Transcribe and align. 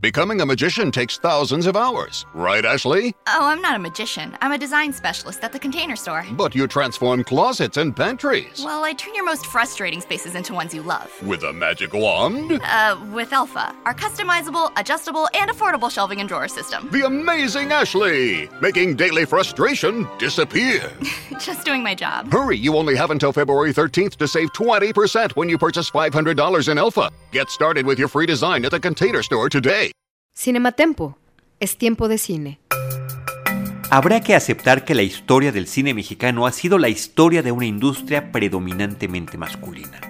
Becoming 0.00 0.40
a 0.40 0.46
magician 0.46 0.90
takes 0.90 1.18
thousands 1.18 1.66
of 1.66 1.76
hours, 1.76 2.24
right, 2.32 2.64
Ashley? 2.64 3.14
Oh, 3.26 3.44
I'm 3.44 3.60
not 3.60 3.76
a 3.76 3.78
magician. 3.78 4.34
I'm 4.40 4.52
a 4.52 4.56
design 4.56 4.94
specialist 4.94 5.44
at 5.44 5.52
the 5.52 5.58
container 5.58 5.94
store. 5.94 6.24
But 6.32 6.54
you 6.54 6.66
transform 6.66 7.22
closets 7.22 7.76
and 7.76 7.94
pantries. 7.94 8.64
Well, 8.64 8.82
I 8.82 8.94
turn 8.94 9.14
your 9.14 9.26
most 9.26 9.44
frustrating 9.44 10.00
spaces 10.00 10.36
into 10.36 10.54
ones 10.54 10.72
you 10.72 10.80
love. 10.80 11.12
With 11.22 11.42
a 11.42 11.52
magic 11.52 11.92
wand? 11.92 12.62
Uh, 12.64 12.98
with 13.12 13.30
Alpha, 13.34 13.74
our 13.84 13.92
customizable, 13.92 14.72
adjustable, 14.78 15.28
and 15.34 15.50
affordable 15.50 15.90
shelving 15.90 16.20
and 16.20 16.28
drawer 16.30 16.48
system. 16.48 16.88
The 16.90 17.04
amazing 17.04 17.70
Ashley! 17.70 18.48
Making 18.62 18.96
daily 18.96 19.26
frustration 19.26 20.08
disappear. 20.16 20.90
Just 21.38 21.66
doing 21.66 21.82
my 21.82 21.94
job. 21.94 22.32
Hurry, 22.32 22.56
you 22.56 22.74
only 22.78 22.96
have 22.96 23.10
until 23.10 23.34
February 23.34 23.74
13th 23.74 24.16
to 24.16 24.26
save 24.26 24.50
20% 24.54 25.32
when 25.36 25.50
you 25.50 25.58
purchase 25.58 25.90
$500 25.90 26.68
in 26.70 26.78
Alpha. 26.78 27.10
Get 27.32 27.50
started 27.50 27.84
with 27.84 27.98
your 27.98 28.08
free 28.08 28.26
design 28.26 28.64
at 28.64 28.70
the 28.70 28.80
container 28.80 29.22
store 29.22 29.50
today. 29.50 29.89
Cinematempo. 30.42 31.18
Es 31.58 31.76
tiempo 31.76 32.08
de 32.08 32.16
cine. 32.16 32.60
Habrá 33.90 34.22
que 34.22 34.34
aceptar 34.34 34.86
que 34.86 34.94
la 34.94 35.02
historia 35.02 35.52
del 35.52 35.66
cine 35.66 35.92
mexicano 35.92 36.46
ha 36.46 36.52
sido 36.52 36.78
la 36.78 36.88
historia 36.88 37.42
de 37.42 37.52
una 37.52 37.66
industria 37.66 38.32
predominantemente 38.32 39.36
masculina. 39.36 40.00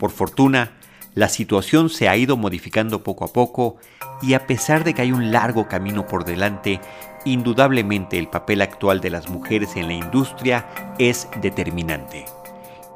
Por 0.00 0.10
fortuna, 0.10 0.72
la 1.14 1.28
situación 1.28 1.88
se 1.88 2.08
ha 2.08 2.16
ido 2.16 2.36
modificando 2.36 3.04
poco 3.04 3.24
a 3.24 3.32
poco 3.32 3.76
y 4.20 4.34
a 4.34 4.48
pesar 4.48 4.82
de 4.82 4.92
que 4.92 5.02
hay 5.02 5.12
un 5.12 5.30
largo 5.30 5.68
camino 5.68 6.04
por 6.04 6.24
delante, 6.24 6.80
indudablemente 7.24 8.18
el 8.18 8.26
papel 8.26 8.62
actual 8.62 9.00
de 9.00 9.10
las 9.10 9.28
mujeres 9.28 9.76
en 9.76 9.86
la 9.86 9.94
industria 9.94 10.66
es 10.98 11.28
determinante. 11.40 12.24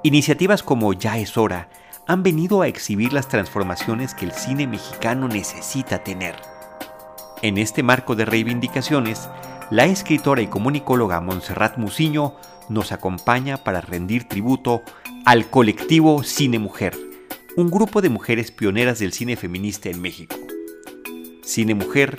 Iniciativas 0.03 0.65
como 0.65 0.93
Ya 0.93 1.19
es 1.19 1.37
hora 1.37 1.69
han 2.09 2.25
venido 2.25 2.63
a 2.63 2.67
exhibir 2.67 3.13
las 3.13 3.29
transformaciones 3.29 4.13
que 4.13 4.25
el 4.25 4.33
cine 4.33 4.67
mexicano 4.67 5.29
necesita 5.29 6.03
tener. 6.03 6.54
En 7.45 7.59
este 7.59 7.83
marco 7.83 8.17
de 8.17 8.25
reivindicaciones, 8.25 9.29
la 9.71 9.85
escritora 9.85 10.41
y 10.41 10.47
comunicóloga 10.47 11.21
Montserrat 11.21 11.77
Muciño 11.77 12.37
nos 12.71 12.91
acompaña 12.91 13.59
para 13.59 13.83
rendir 13.83 14.25
tributo 14.25 14.83
al 15.27 15.51
colectivo 15.51 16.23
Cine 16.23 16.59
Mujer, 16.59 16.97
un 17.59 17.71
grupo 17.71 18.01
de 18.01 18.09
mujeres 18.09 18.51
pioneras 18.51 18.99
del 18.99 19.13
cine 19.13 19.37
feminista 19.37 19.91
en 19.91 20.01
México. 20.01 20.37
Cine 21.43 21.75
Mujer 21.75 22.17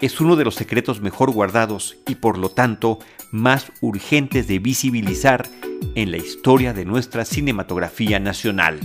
es 0.00 0.20
uno 0.20 0.36
de 0.36 0.44
los 0.44 0.54
secretos 0.54 1.00
mejor 1.00 1.32
guardados 1.32 1.96
y 2.06 2.14
por 2.14 2.38
lo 2.38 2.50
tanto 2.50 3.00
más 3.32 3.72
urgentes 3.80 4.46
de 4.46 4.60
visibilizar 4.60 5.48
en 5.96 6.12
la 6.12 6.18
historia 6.18 6.72
de 6.72 6.84
nuestra 6.84 7.24
cinematografía 7.24 8.20
nacional. 8.20 8.78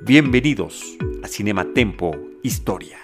Bienvenidos 0.00 0.82
a 1.22 1.28
Cinema 1.28 1.66
Tempo 1.74 2.16
Historia. 2.42 3.03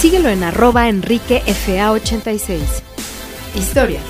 Síguelo 0.00 0.30
en 0.30 0.42
arroba 0.42 0.88
enriquefa86. 0.88 2.82
Historia. 3.54 4.00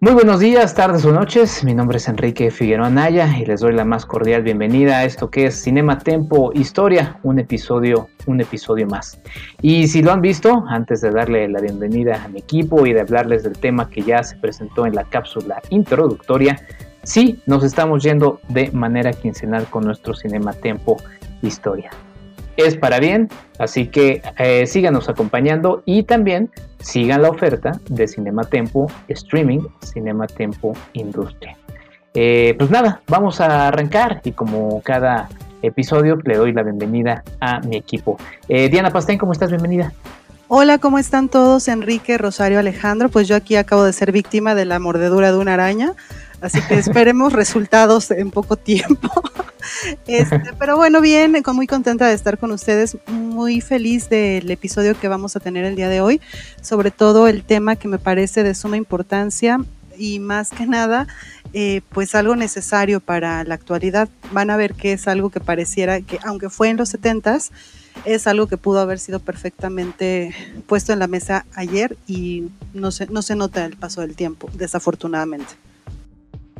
Muy 0.00 0.14
buenos 0.14 0.40
días, 0.40 0.74
tardes 0.74 1.04
o 1.04 1.12
noches. 1.12 1.62
Mi 1.62 1.74
nombre 1.74 1.98
es 1.98 2.08
Enrique 2.08 2.50
Figueroa 2.50 2.88
Anaya 2.88 3.38
y 3.38 3.46
les 3.46 3.60
doy 3.60 3.72
la 3.72 3.84
más 3.84 4.04
cordial 4.04 4.42
bienvenida 4.42 4.98
a 4.98 5.04
esto 5.04 5.30
que 5.30 5.46
es 5.46 5.62
Cinema 5.62 6.00
Tempo 6.00 6.50
Historia, 6.54 7.20
un 7.22 7.38
episodio, 7.38 8.08
un 8.26 8.40
episodio 8.40 8.88
más. 8.88 9.16
Y 9.60 9.86
si 9.86 10.02
lo 10.02 10.10
han 10.10 10.20
visto, 10.20 10.64
antes 10.68 11.02
de 11.02 11.12
darle 11.12 11.46
la 11.46 11.60
bienvenida 11.60 12.24
a 12.24 12.26
mi 12.26 12.40
equipo 12.40 12.84
y 12.84 12.92
de 12.92 13.02
hablarles 13.02 13.44
del 13.44 13.56
tema 13.56 13.88
que 13.90 14.02
ya 14.02 14.24
se 14.24 14.34
presentó 14.38 14.86
en 14.86 14.96
la 14.96 15.04
cápsula 15.04 15.62
introductoria, 15.70 16.58
sí, 17.04 17.40
nos 17.46 17.62
estamos 17.62 18.02
yendo 18.02 18.40
de 18.48 18.72
manera 18.72 19.12
quincenal 19.12 19.66
con 19.66 19.84
nuestro 19.84 20.14
Cinema 20.14 20.52
Tempo 20.52 20.96
Historia 21.42 21.92
es 22.56 22.76
para 22.76 23.00
bien, 23.00 23.28
así 23.58 23.86
que 23.86 24.22
eh, 24.38 24.66
síganos 24.66 25.08
acompañando 25.08 25.82
y 25.84 26.02
también 26.04 26.50
sigan 26.80 27.22
la 27.22 27.30
oferta 27.30 27.80
de 27.88 28.08
Cinema 28.08 28.44
Tempo 28.44 28.90
Streaming, 29.08 29.60
Cinema 29.82 30.26
Tempo 30.26 30.74
Industria. 30.92 31.56
Eh, 32.14 32.54
pues 32.58 32.70
nada, 32.70 33.00
vamos 33.08 33.40
a 33.40 33.68
arrancar 33.68 34.20
y 34.24 34.32
como 34.32 34.82
cada 34.82 35.28
episodio 35.62 36.18
le 36.24 36.36
doy 36.36 36.52
la 36.52 36.62
bienvenida 36.62 37.22
a 37.40 37.60
mi 37.60 37.76
equipo. 37.76 38.18
Eh, 38.48 38.68
Diana 38.68 38.90
Pastén, 38.90 39.18
¿cómo 39.18 39.32
estás? 39.32 39.50
Bienvenida. 39.50 39.92
Hola, 40.54 40.76
¿cómo 40.76 40.98
están 40.98 41.30
todos? 41.30 41.66
Enrique, 41.66 42.18
Rosario, 42.18 42.58
Alejandro. 42.58 43.08
Pues 43.08 43.26
yo 43.26 43.36
aquí 43.36 43.56
acabo 43.56 43.84
de 43.84 43.94
ser 43.94 44.12
víctima 44.12 44.54
de 44.54 44.66
la 44.66 44.78
mordedura 44.78 45.32
de 45.32 45.38
una 45.38 45.54
araña, 45.54 45.94
así 46.42 46.60
que 46.68 46.74
esperemos 46.74 47.32
resultados 47.32 48.10
en 48.10 48.30
poco 48.30 48.56
tiempo. 48.56 49.08
Este, 50.06 50.52
pero 50.58 50.76
bueno, 50.76 51.00
bien, 51.00 51.40
muy 51.54 51.66
contenta 51.68 52.08
de 52.08 52.14
estar 52.14 52.36
con 52.36 52.50
ustedes, 52.50 52.98
muy 53.06 53.60
feliz 53.60 54.10
del 54.10 54.50
episodio 54.50 54.98
que 54.98 55.06
vamos 55.06 55.36
a 55.36 55.40
tener 55.40 55.64
el 55.64 55.76
día 55.76 55.88
de 55.88 56.00
hoy, 56.00 56.20
sobre 56.60 56.90
todo 56.90 57.28
el 57.28 57.44
tema 57.44 57.76
que 57.76 57.86
me 57.86 57.98
parece 57.98 58.42
de 58.42 58.54
suma 58.54 58.76
importancia 58.76 59.58
y 59.96 60.18
más 60.18 60.50
que 60.50 60.66
nada, 60.66 61.06
eh, 61.54 61.80
pues 61.90 62.14
algo 62.16 62.34
necesario 62.34 63.00
para 63.00 63.44
la 63.44 63.54
actualidad. 63.54 64.08
Van 64.32 64.50
a 64.50 64.56
ver 64.56 64.74
que 64.74 64.92
es 64.92 65.06
algo 65.06 65.30
que 65.30 65.40
pareciera 65.40 66.00
que, 66.00 66.18
aunque 66.24 66.50
fue 66.50 66.68
en 66.68 66.76
los 66.76 66.88
70 66.88 67.38
es 68.04 68.26
algo 68.26 68.46
que 68.46 68.56
pudo 68.56 68.80
haber 68.80 68.98
sido 68.98 69.20
perfectamente 69.20 70.34
puesto 70.66 70.92
en 70.92 70.98
la 70.98 71.06
mesa 71.06 71.44
ayer 71.54 71.96
y 72.06 72.48
no 72.74 72.90
se, 72.90 73.06
no 73.06 73.22
se 73.22 73.36
nota 73.36 73.64
el 73.64 73.76
paso 73.76 74.00
del 74.00 74.16
tiempo, 74.16 74.48
desafortunadamente. 74.54 75.54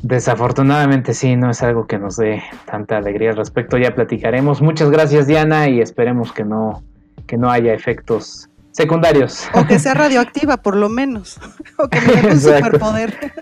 Desafortunadamente 0.03 1.15
sí, 1.15 1.37
no 1.37 1.51
es 1.51 1.63
algo 1.63 1.87
que 1.87 1.99
nos 1.99 2.17
dé 2.17 2.43
tanta 2.65 2.97
alegría 2.97 3.31
al 3.31 3.37
respecto. 3.37 3.79
Ya 3.79 3.95
platicaremos. 3.95 4.61
Muchas 4.61 4.91
gracias 4.91 5.29
Diana 5.29 5.69
y 5.69 5.81
esperemos 5.81 6.33
que 6.33 6.45
no, 6.45 6.83
que 7.27 7.37
no 7.37 7.51
haya 7.51 7.73
efectos 7.73 8.49
secundarios. 8.73 9.47
O 9.55 9.67
que 9.67 9.79
sea 9.79 9.95
radioactiva 9.95 10.57
por 10.57 10.77
lo 10.77 10.89
menos. 10.89 11.39
o 11.79 11.89
que 11.89 12.01
me 12.01 12.23
dé 12.23 12.29
un 12.29 12.41
superpoder. 12.41 13.33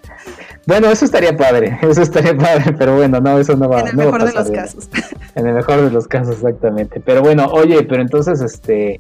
Bueno, 0.67 0.89
eso 0.91 1.05
estaría 1.05 1.37
padre, 1.37 1.79
eso 1.83 2.03
estaría 2.03 2.37
padre, 2.37 2.75
pero 2.79 2.97
bueno, 2.97 3.21
no, 3.21 3.39
eso 3.39 3.57
no 3.57 3.69
va. 3.69 3.81
En 3.81 3.89
el 3.89 3.97
mejor 3.97 4.25
de 4.25 4.33
los 4.33 4.51
casos. 4.51 4.89
En 5.37 5.47
el 5.47 5.55
mejor 5.55 5.81
de 5.81 5.91
los 5.91 6.09
casos, 6.09 6.35
exactamente. 6.35 7.01
Pero 7.01 7.23
bueno, 7.23 7.47
oye, 7.47 7.85
pero 7.85 8.03
entonces, 8.03 8.41
este, 8.41 8.99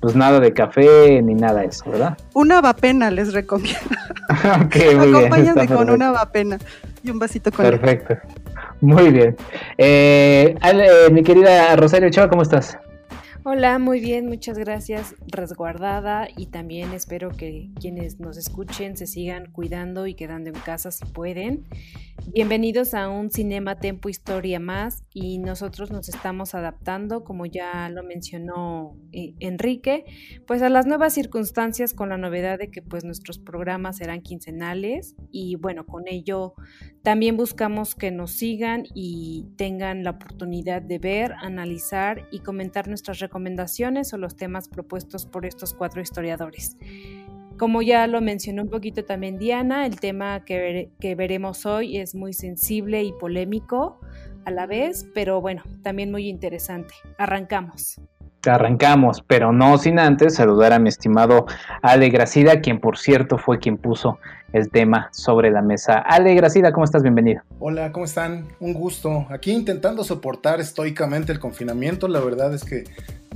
pues 0.00 0.14
nada 0.14 0.38
de 0.38 0.52
café 0.52 1.20
ni 1.22 1.34
nada 1.34 1.60
de 1.60 1.66
eso, 1.66 1.90
¿verdad? 1.90 2.16
Una 2.34 2.60
vapena 2.60 3.10
les 3.10 3.32
recomiendo. 3.32 3.80
ok, 4.64 4.76
muy 4.96 5.66
con 5.66 5.90
una 5.90 6.12
vapena 6.12 6.58
y 7.02 7.10
un 7.10 7.18
vasito 7.18 7.50
con 7.50 7.64
Perfecto. 7.64 8.16
Muy 8.80 9.10
bien. 9.10 9.36
Eh, 9.76 10.56
eh, 10.62 11.08
mi 11.10 11.22
querida 11.22 11.74
Rosario 11.76 12.10
Chava, 12.10 12.28
¿cómo 12.28 12.42
estás? 12.42 12.78
Hola, 13.44 13.80
muy 13.80 13.98
bien, 13.98 14.28
muchas 14.28 14.56
gracias, 14.56 15.16
resguardada 15.26 16.28
y 16.36 16.46
también 16.46 16.92
espero 16.92 17.30
que 17.30 17.70
quienes 17.80 18.20
nos 18.20 18.36
escuchen 18.36 18.96
se 18.96 19.08
sigan 19.08 19.50
cuidando 19.50 20.06
y 20.06 20.14
quedando 20.14 20.50
en 20.50 20.54
casa 20.60 20.92
si 20.92 21.04
pueden. 21.06 21.64
Bienvenidos 22.28 22.94
a 22.94 23.10
un 23.10 23.30
Cinema 23.30 23.78
Tempo 23.78 24.08
Historia 24.08 24.60
más 24.60 25.04
y 25.12 25.38
nosotros 25.38 25.90
nos 25.90 26.08
estamos 26.08 26.54
adaptando, 26.54 27.24
como 27.24 27.44
ya 27.46 27.90
lo 27.90 28.02
mencionó 28.04 28.96
eh, 29.12 29.34
Enrique, 29.40 30.04
pues 30.46 30.62
a 30.62 30.70
las 30.70 30.86
nuevas 30.86 31.12
circunstancias 31.12 31.92
con 31.92 32.08
la 32.08 32.16
novedad 32.16 32.58
de 32.58 32.70
que 32.70 32.80
pues 32.80 33.04
nuestros 33.04 33.38
programas 33.38 33.98
serán 33.98 34.22
quincenales 34.22 35.14
y 35.30 35.56
bueno, 35.56 35.84
con 35.84 36.08
ello 36.08 36.54
también 37.02 37.36
buscamos 37.36 37.94
que 37.94 38.10
nos 38.10 38.30
sigan 38.30 38.84
y 38.94 39.48
tengan 39.56 40.04
la 40.04 40.10
oportunidad 40.10 40.80
de 40.80 40.98
ver, 40.98 41.34
analizar 41.42 42.28
y 42.30 42.38
comentar 42.38 42.88
nuestras 42.88 43.18
recomendaciones 43.18 44.14
o 44.14 44.16
los 44.16 44.36
temas 44.36 44.68
propuestos 44.68 45.26
por 45.26 45.44
estos 45.44 45.74
cuatro 45.74 46.00
historiadores. 46.00 46.76
Como 47.62 47.80
ya 47.80 48.08
lo 48.08 48.20
mencionó 48.20 48.62
un 48.62 48.70
poquito 48.70 49.04
también 49.04 49.38
Diana, 49.38 49.86
el 49.86 50.00
tema 50.00 50.44
que, 50.44 50.90
veremos 51.16 51.64
hoy 51.64 51.98
es 51.98 52.12
muy 52.12 52.32
sensible 52.32 53.04
y 53.04 53.12
polémico 53.12 54.00
a 54.44 54.50
la 54.50 54.66
vez, 54.66 55.08
pero 55.14 55.40
bueno, 55.40 55.62
también 55.84 56.10
muy 56.10 56.28
interesante. 56.28 56.92
Arrancamos. 57.18 58.00
Arrancamos, 58.44 59.22
pero 59.28 59.52
no 59.52 59.78
sin 59.78 60.00
antes 60.00 60.34
saludar 60.34 60.72
a 60.72 60.80
mi 60.80 60.88
estimado 60.88 61.46
Ale 61.82 62.08
Gracida, 62.08 62.60
quien 62.60 62.80
por 62.80 62.98
cierto 62.98 63.38
fue 63.38 63.60
quien 63.60 63.76
puso 63.78 64.18
el 64.52 64.70
tema 64.70 65.08
sobre 65.12 65.50
la 65.50 65.62
mesa. 65.62 65.98
Ale 65.98 66.34
Gracida, 66.34 66.72
¿cómo 66.72 66.84
estás? 66.84 67.02
Bienvenido. 67.02 67.42
Hola, 67.58 67.90
¿cómo 67.92 68.04
están? 68.04 68.46
Un 68.60 68.74
gusto. 68.74 69.26
Aquí 69.30 69.50
intentando 69.52 70.04
soportar 70.04 70.60
estoicamente 70.60 71.32
el 71.32 71.40
confinamiento, 71.40 72.08
la 72.08 72.20
verdad 72.20 72.54
es 72.54 72.64
que 72.64 72.84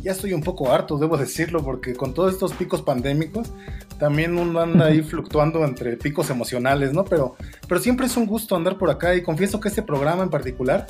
ya 0.02 0.12
estoy 0.12 0.34
un 0.34 0.42
poco 0.42 0.70
harto, 0.70 0.98
debo 0.98 1.16
decirlo, 1.16 1.64
porque 1.64 1.94
con 1.94 2.14
todos 2.14 2.32
estos 2.32 2.52
picos 2.52 2.82
pandémicos, 2.82 3.52
también 3.98 4.38
uno 4.38 4.60
anda 4.60 4.86
ahí 4.86 5.00
fluctuando 5.02 5.64
entre 5.64 5.96
picos 5.96 6.30
emocionales, 6.30 6.92
¿no? 6.92 7.04
Pero, 7.04 7.36
pero 7.66 7.80
siempre 7.80 8.06
es 8.06 8.16
un 8.16 8.26
gusto 8.26 8.54
andar 8.54 8.76
por 8.76 8.90
acá 8.90 9.14
y 9.14 9.22
confieso 9.22 9.58
que 9.58 9.68
este 9.68 9.82
programa 9.82 10.22
en 10.22 10.30
particular 10.30 10.86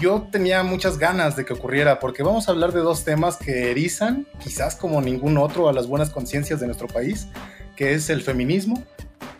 yo 0.00 0.26
tenía 0.30 0.62
muchas 0.62 0.98
ganas 0.98 1.36
de 1.36 1.44
que 1.44 1.52
ocurriera 1.52 2.00
porque 2.00 2.22
vamos 2.22 2.48
a 2.48 2.52
hablar 2.52 2.72
de 2.72 2.80
dos 2.80 3.04
temas 3.04 3.36
que 3.36 3.70
erizan, 3.70 4.26
quizás 4.42 4.76
como 4.76 5.00
ningún 5.00 5.36
otro, 5.36 5.68
a 5.68 5.72
las 5.72 5.86
buenas 5.86 6.10
conciencias 6.10 6.60
de 6.60 6.66
nuestro 6.66 6.88
país, 6.88 7.28
que 7.76 7.92
es 7.92 8.08
el 8.08 8.22
feminismo 8.22 8.82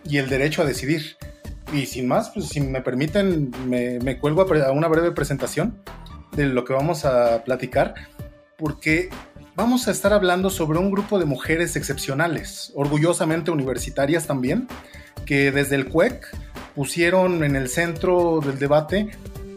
y 0.09 0.19
el 0.19 0.29
derecho 0.29 0.63
a 0.63 0.65
decidir. 0.65 1.17
Y 1.73 1.87
sin 1.87 2.07
más, 2.07 2.31
pues 2.31 2.49
si 2.49 2.61
me 2.61 2.81
permiten, 2.81 3.51
me, 3.67 4.19
cuelgo 4.19 4.43
a, 4.43 4.73
una 4.73 4.89
breve 4.89 5.13
presentación 5.13 5.83
de 6.33 6.47
lo 6.47 6.65
que 6.65 6.73
vamos 6.73 7.05
a 7.05 7.43
platicar, 7.45 7.95
porque 8.57 9.09
vamos 9.57 9.89
a 9.89 9.91
estar 9.91 10.13
hablando 10.13 10.51
sobre 10.51 10.79
un 10.79 10.91
grupo 10.91 11.19
de 11.19 11.25
mujeres 11.25 11.77
excepcionales, 11.77 12.73
orgullosamente 12.75 13.51
universitarias 13.51 14.27
también, 14.27 14.69
que 15.25 15.51
desde 15.51 15.75
el 15.77 15.87
CUEC 15.89 16.27
pusieron 16.75 17.43
en 17.43 17.57
el 17.57 17.69
centro 17.69 18.41
del 18.45 18.59
debate 18.59 19.11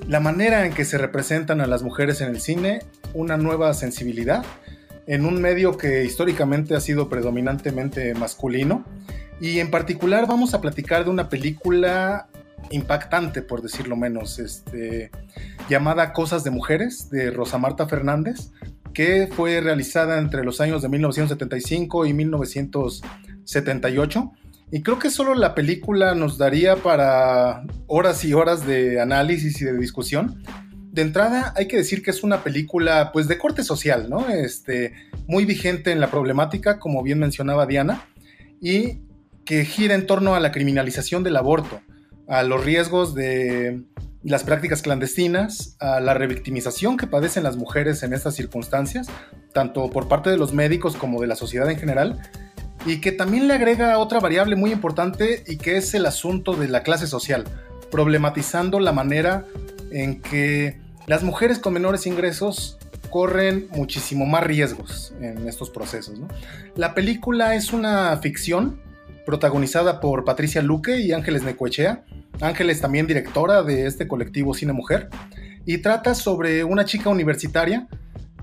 la 0.07 0.19
manera 0.19 0.65
en 0.65 0.73
que 0.73 0.85
se 0.85 0.97
representan 0.97 1.61
a 1.61 1.67
las 1.67 1.83
mujeres 1.83 2.21
en 2.21 2.29
el 2.29 2.41
cine, 2.41 2.79
una 3.13 3.37
nueva 3.37 3.73
sensibilidad 3.75 4.43
en 5.09 5.25
un 5.25 5.41
medio 5.41 5.75
que 5.75 6.05
históricamente 6.05 6.73
ha 6.75 6.79
sido 6.79 7.09
predominantemente 7.09 8.13
masculino. 8.13 8.85
Y 9.41 9.59
en 9.59 9.71
particular 9.71 10.27
vamos 10.27 10.53
a 10.53 10.61
platicar 10.61 11.03
de 11.03 11.09
una 11.09 11.29
película 11.29 12.27
impactante, 12.69 13.41
por 13.41 13.63
decirlo 13.63 13.95
menos, 13.95 14.37
este, 14.37 15.09
llamada 15.67 16.13
Cosas 16.13 16.43
de 16.43 16.51
Mujeres, 16.51 17.09
de 17.09 17.31
Rosa 17.31 17.57
Marta 17.57 17.87
Fernández, 17.87 18.51
que 18.93 19.27
fue 19.27 19.59
realizada 19.61 20.19
entre 20.19 20.43
los 20.43 20.61
años 20.61 20.83
de 20.83 20.89
1975 20.89 22.05
y 22.05 22.13
1978 22.13 24.31
y 24.71 24.83
creo 24.83 24.99
que 24.99 25.09
solo 25.09 25.33
la 25.33 25.55
película 25.55 26.13
nos 26.13 26.37
daría 26.37 26.75
para 26.75 27.63
horas 27.87 28.23
y 28.23 28.33
horas 28.33 28.67
de 28.67 29.01
análisis 29.01 29.59
y 29.61 29.65
de 29.65 29.75
discusión. 29.75 30.43
De 30.99 31.05
entrada, 31.05 31.53
hay 31.55 31.69
que 31.69 31.77
decir 31.77 32.03
que 32.03 32.11
es 32.11 32.23
una 32.23 32.43
película, 32.43 33.11
pues, 33.13 33.29
de 33.29 33.37
corte 33.37 33.63
social, 33.63 34.09
¿no? 34.09 34.27
Este, 34.27 34.91
muy 35.27 35.45
vigente 35.45 35.93
en 35.93 36.01
la 36.01 36.11
problemática, 36.11 36.77
como 36.77 37.01
bien 37.01 37.19
mencionaba 37.19 37.65
Diana, 37.65 38.05
y 38.59 38.97
que 39.45 39.63
gira 39.63 39.95
en 39.95 40.05
torno 40.05 40.35
a 40.35 40.41
la 40.41 40.51
criminalización 40.51 41.23
del 41.23 41.37
aborto, 41.37 41.79
a 42.27 42.43
los 42.43 42.65
riesgos 42.65 43.15
de 43.15 43.81
las 44.23 44.43
prácticas 44.43 44.81
clandestinas, 44.81 45.77
a 45.79 46.01
la 46.01 46.15
revictimización 46.15 46.97
que 46.97 47.07
padecen 47.07 47.43
las 47.43 47.55
mujeres 47.55 48.03
en 48.03 48.11
estas 48.11 48.35
circunstancias, 48.35 49.07
tanto 49.53 49.89
por 49.91 50.09
parte 50.09 50.29
de 50.29 50.35
los 50.35 50.53
médicos 50.53 50.97
como 50.97 51.21
de 51.21 51.27
la 51.27 51.37
sociedad 51.37 51.71
en 51.71 51.79
general, 51.79 52.19
y 52.85 52.99
que 52.99 53.13
también 53.13 53.47
le 53.47 53.53
agrega 53.53 53.99
otra 53.99 54.19
variable 54.19 54.57
muy 54.57 54.73
importante 54.73 55.45
y 55.47 55.55
que 55.59 55.77
es 55.77 55.93
el 55.93 56.05
asunto 56.05 56.57
de 56.57 56.67
la 56.67 56.83
clase 56.83 57.07
social, 57.07 57.45
problematizando 57.89 58.81
la 58.81 58.91
manera 58.91 59.45
en 59.91 60.21
que 60.21 60.88
las 61.09 61.23
mujeres 61.23 61.57
con 61.57 61.73
menores 61.73 62.05
ingresos 62.05 62.77
corren 63.09 63.67
muchísimo 63.71 64.27
más 64.27 64.43
riesgos 64.43 65.11
en 65.19 65.47
estos 65.47 65.71
procesos. 65.71 66.21
La 66.75 66.93
película 66.93 67.55
es 67.55 67.73
una 67.73 68.15
ficción 68.17 68.79
protagonizada 69.25 70.01
por 70.01 70.23
Patricia 70.23 70.61
Luque 70.61 70.99
y 70.99 71.11
Ángeles 71.11 71.41
Necoechea, 71.41 72.03
Ángeles 72.41 72.79
también 72.79 73.07
directora 73.07 73.63
de 73.63 73.87
este 73.87 74.07
colectivo 74.07 74.53
Cine 74.53 74.71
Mujer, 74.71 75.09
y 75.65 75.79
trata 75.79 76.13
sobre 76.13 76.63
una 76.63 76.85
chica 76.85 77.09
universitaria 77.09 77.87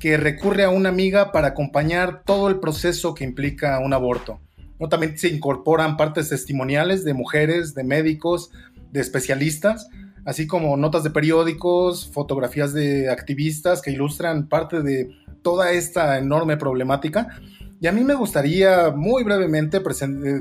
que 0.01 0.17
recurre 0.17 0.65
a 0.65 0.69
una 0.69 0.89
amiga 0.89 1.31
para 1.31 1.49
acompañar 1.49 2.25
todo 2.25 2.49
el 2.49 2.59
proceso 2.59 3.15
que 3.15 3.23
implica 3.23 3.79
un 3.79 3.93
aborto. 3.93 4.41
¿no? 4.81 4.89
También 4.89 5.17
se 5.17 5.29
incorporan 5.29 5.97
partes 5.97 6.31
testimoniales 6.31 7.05
de 7.05 7.15
mujeres, 7.15 7.75
de 7.77 7.85
médicos, 7.85 8.51
de 8.91 9.03
especialistas, 9.03 9.89
así 10.27 10.47
como 10.47 10.77
notas 10.77 11.05
de 11.05 11.11
periódicos, 11.11 12.11
fotografías 12.13 12.75
de 12.75 13.09
activistas 13.09 13.81
que 13.81 13.93
ilustran 13.93 14.49
parte 14.49 14.83
de 14.83 15.09
toda 15.41 15.71
esta 15.71 16.19
enorme 16.19 16.57
problemática. 16.57 17.39
Y 17.81 17.87
a 17.87 17.93
mí 17.93 18.03
me 18.03 18.15
gustaría 18.15 18.91
muy 18.91 19.23
brevemente 19.23 19.81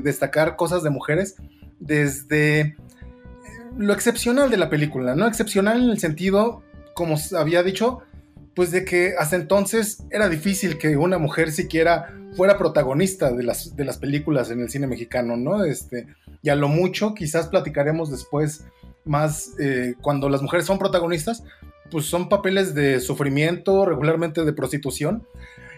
destacar 0.02 0.56
cosas 0.56 0.82
de 0.82 0.90
mujeres 0.90 1.36
desde 1.78 2.76
lo 3.78 3.92
excepcional 3.92 4.50
de 4.50 4.56
la 4.56 4.68
película, 4.70 5.14
¿no? 5.14 5.26
Excepcional 5.28 5.82
en 5.82 5.90
el 5.90 5.98
sentido, 5.98 6.62
como 6.94 7.16
había 7.38 7.62
dicho, 7.62 8.00
pues 8.56 8.72
de 8.72 8.84
que 8.84 9.14
hasta 9.18 9.36
entonces 9.36 10.02
era 10.10 10.28
difícil 10.28 10.78
que 10.78 10.96
una 10.96 11.18
mujer 11.18 11.52
siquiera 11.52 12.12
fuera 12.36 12.58
protagonista 12.58 13.30
de 13.30 13.44
las, 13.44 13.76
de 13.76 13.84
las 13.84 13.98
películas 13.98 14.50
en 14.50 14.60
el 14.60 14.70
cine 14.70 14.86
mexicano, 14.86 15.36
¿no? 15.36 15.62
Este, 15.64 16.06
y 16.42 16.48
a 16.48 16.54
lo 16.54 16.68
mucho, 16.68 17.14
quizás 17.14 17.48
platicaremos 17.48 18.10
después 18.10 18.64
más 19.06 19.52
eh, 19.58 19.94
cuando 20.00 20.28
las 20.28 20.42
mujeres 20.42 20.66
son 20.66 20.78
protagonistas, 20.78 21.44
pues 21.90 22.06
son 22.06 22.28
papeles 22.28 22.74
de 22.74 23.00
sufrimiento, 23.00 23.86
regularmente 23.86 24.44
de 24.44 24.52
prostitución, 24.52 25.26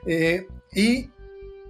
eh, 0.06 0.46
y 0.72 1.10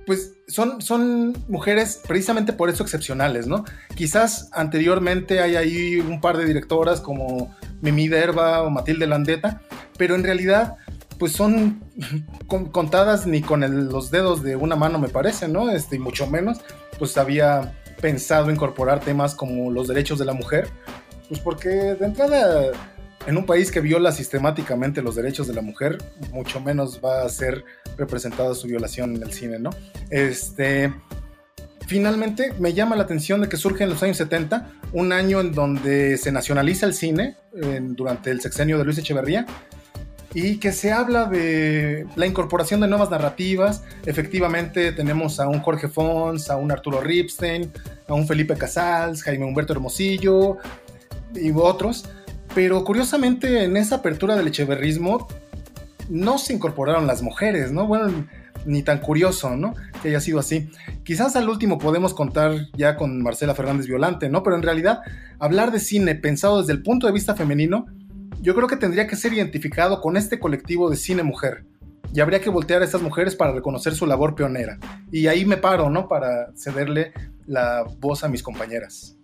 pues 0.07 0.37
son, 0.47 0.81
son 0.81 1.37
mujeres 1.49 2.01
precisamente 2.07 2.55
por 2.55 2.71
eso 2.71 2.83
excepcionales, 2.83 3.47
¿no? 3.47 3.65
Quizás 3.95 4.49
anteriormente 4.53 5.41
hay 5.41 5.57
ahí 5.57 6.01
un 6.01 6.21
par 6.21 6.39
de 6.39 6.47
directoras 6.47 7.01
como 7.01 7.55
Mimi 7.83 8.09
Derba 8.09 8.63
o 8.63 8.71
Matilde 8.71 9.07
Landeta, 9.07 9.61
pero 9.99 10.15
en 10.15 10.25
realidad 10.25 10.77
pues 11.19 11.33
son 11.33 11.83
contadas 12.73 13.27
ni 13.27 13.43
con 13.43 13.91
los 13.91 14.11
dedos 14.11 14.43
de 14.43 14.57
una 14.57 14.77
mano, 14.77 14.99
me 14.99 15.09
parece, 15.09 15.49
¿no? 15.49 15.71
Este, 15.71 15.97
y 15.97 15.99
mucho 15.99 16.27
menos, 16.27 16.61
pues 16.99 17.19
había 17.19 17.75
pensado 18.01 18.51
incorporar 18.51 19.01
temas 19.01 19.35
como 19.35 19.71
los 19.71 19.89
derechos 19.89 20.19
de 20.19 20.25
la 20.25 20.33
mujer, 20.33 20.69
pues 21.29 21.41
porque 21.41 21.69
de 21.69 22.05
entrada, 22.05 22.73
en 23.27 23.37
un 23.37 23.47
país 23.47 23.71
que 23.71 23.81
viola 23.81 24.13
sistemáticamente 24.13 25.03
los 25.03 25.15
derechos 25.15 25.47
de 25.47 25.55
la 25.55 25.63
mujer, 25.63 25.99
mucho 26.33 26.61
menos 26.61 27.01
va 27.05 27.23
a 27.23 27.29
ser 27.29 27.65
representada 27.97 28.55
su 28.55 28.67
violación 28.67 29.17
en 29.17 29.23
el 29.23 29.33
cine, 29.33 29.59
¿no? 29.59 29.71
Este, 30.11 30.93
finalmente 31.87 32.53
me 32.59 32.73
llama 32.73 32.97
la 32.97 33.03
atención 33.03 33.41
de 33.41 33.49
que 33.49 33.57
surge 33.57 33.85
en 33.85 33.91
los 33.91 34.03
años 34.03 34.17
70, 34.17 34.71
un 34.93 35.13
año 35.13 35.41
en 35.41 35.53
donde 35.53 36.17
se 36.17 36.33
nacionaliza 36.33 36.87
el 36.87 36.95
cine 36.95 37.37
durante 37.81 38.31
el 38.31 38.41
sexenio 38.41 38.79
de 38.79 38.85
Luis 38.85 38.99
Echeverría 38.99 39.47
y 40.35 40.59
que 40.59 40.73
se 40.73 40.93
habla 40.93 41.25
de 41.25 42.07
la 42.17 42.27
incorporación 42.27 42.81
de 42.81 42.89
nuevas 42.89 43.11
narrativas. 43.11 43.83
Efectivamente 44.05 44.93
tenemos 44.93 45.41
a 45.41 45.49
un 45.49 45.61
Jorge 45.61 45.89
Fons, 45.89 46.51
a 46.51 46.57
un 46.57 46.71
Arturo 46.71 47.01
Ripstein, 47.01 47.73
a 48.07 48.15
un 48.15 48.27
Felipe 48.27 48.55
Casals, 48.55 49.23
Jaime 49.23 49.47
Humberto 49.47 49.73
Hermosillo 49.73 50.59
y 51.35 51.51
otros. 51.55 52.09
Pero 52.55 52.85
curiosamente 52.85 53.65
en 53.65 53.77
esa 53.77 53.97
apertura 53.97 54.37
del 54.37 54.49
echeverrismo 54.49 55.29
no 56.09 56.39
se 56.39 56.55
incorporaron 56.55 57.07
las 57.07 57.23
mujeres, 57.23 57.73
¿no? 57.73 57.87
Bueno, 57.87 58.27
ni 58.65 58.83
tan 58.83 58.99
curioso, 58.99 59.57
¿no? 59.57 59.75
Que 60.03 60.09
haya 60.09 60.21
sido 60.21 60.39
así. 60.39 60.71
Quizás 61.05 61.37
al 61.37 61.49
último 61.49 61.79
podemos 61.79 62.15
contar 62.15 62.69
ya 62.77 62.97
con 62.97 63.23
Marcela 63.23 63.55
Fernández 63.55 63.87
Violante, 63.87 64.29
¿no? 64.29 64.43
Pero 64.43 64.57
en 64.57 64.63
realidad 64.63 65.01
hablar 65.39 65.71
de 65.71 65.81
cine 65.81 66.15
pensado 66.15 66.61
desde 66.61 66.73
el 66.73 66.83
punto 66.83 67.07
de 67.07 67.13
vista 67.13 67.35
femenino 67.35 67.87
yo 68.41 68.55
creo 68.55 68.69
que 68.69 68.77
tendría 68.77 69.07
que 69.07 69.17
ser 69.17 69.33
identificado 69.33 70.01
con 70.01 70.17
este 70.17 70.39
colectivo 70.39 70.91
de 70.91 70.97
cine 70.97 71.23
mujer. 71.23 71.65
Y 72.15 72.21
habría 72.21 72.41
que 72.41 72.51
voltear 72.51 72.83
a 72.83 72.85
estas 72.85 73.03
mujeres 73.03 73.37
para 73.37 73.53
reconocer 73.53 73.95
su 73.95 74.07
labor 74.07 74.35
pionera. 74.35 74.79
Y 75.13 75.27
ahí 75.27 75.45
me 75.45 75.57
paro, 75.57 75.91
¿no? 75.91 76.09
Para 76.09 76.53
cederle 76.55 77.13
la 77.47 77.85
voz 78.01 78.25
a 78.25 78.29
mis 78.29 78.43
compañeras. 78.43 79.18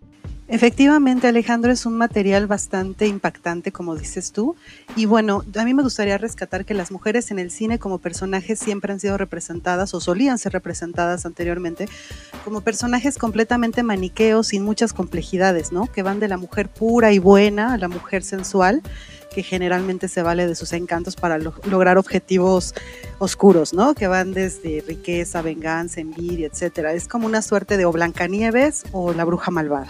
Efectivamente, 0.47 1.27
Alejandro, 1.27 1.73
es 1.73 1.87
un 1.87 1.97
material 1.97 2.47
bastante 2.47 3.07
impactante, 3.07 3.73
como 3.73 3.97
dices 3.97 4.31
tú. 4.31 4.57
Y 4.95 5.07
bueno, 5.07 5.43
a 5.57 5.65
mí 5.65 5.73
me 5.73 5.83
gustaría 5.83 6.19
rescatar 6.19 6.67
que 6.67 6.75
las 6.75 6.93
mujeres 6.93 7.31
en 7.31 7.39
el 7.39 7.51
cine 7.51 7.79
como 7.79 7.99
personajes 7.99 8.59
siempre 8.59 8.93
han 8.93 9.01
sido 9.01 9.17
representadas 9.17 9.95
o 9.95 10.01
solían 10.01 10.39
ser 10.39 10.53
representadas 10.53 11.25
anteriormente 11.25 11.89
como 12.45 12.61
personajes 12.61 13.17
completamente 13.17 13.83
maniqueos, 13.83 14.49
sin 14.49 14.65
muchas 14.65 14.93
complejidades, 14.93 15.73
¿no? 15.73 15.91
Que 15.91 16.03
van 16.03 16.21
de 16.21 16.29
la 16.29 16.37
mujer 16.37 16.69
pura 16.69 17.11
y 17.13 17.19
buena 17.19 17.73
a 17.73 17.79
la 17.79 17.89
mujer 17.89 18.23
sensual, 18.23 18.83
que 19.35 19.43
generalmente 19.43 20.09
se 20.09 20.23
vale 20.23 20.47
de 20.47 20.55
sus 20.55 20.75
encantos 20.75 21.17
para 21.17 21.39
lograr 21.39 21.97
objetivos 21.97 22.75
oscuros, 23.19 23.73
¿no? 23.73 23.95
Que 23.95 24.09
van 24.09 24.35
desde 24.35 24.85
riqueza, 24.87 25.41
venganza, 25.41 26.03
envidia, 26.03 26.49
etcétera. 26.49 26.93
Es 26.93 27.09
como 27.09 27.27
una 27.27 27.41
suerte 27.41 27.79
de 27.79 27.87
o 27.87 27.93
Blancanieves 27.93 28.85
o 28.93 29.15
la 29.15 29.25
bruja 29.25 29.51
malvada. 29.51 29.89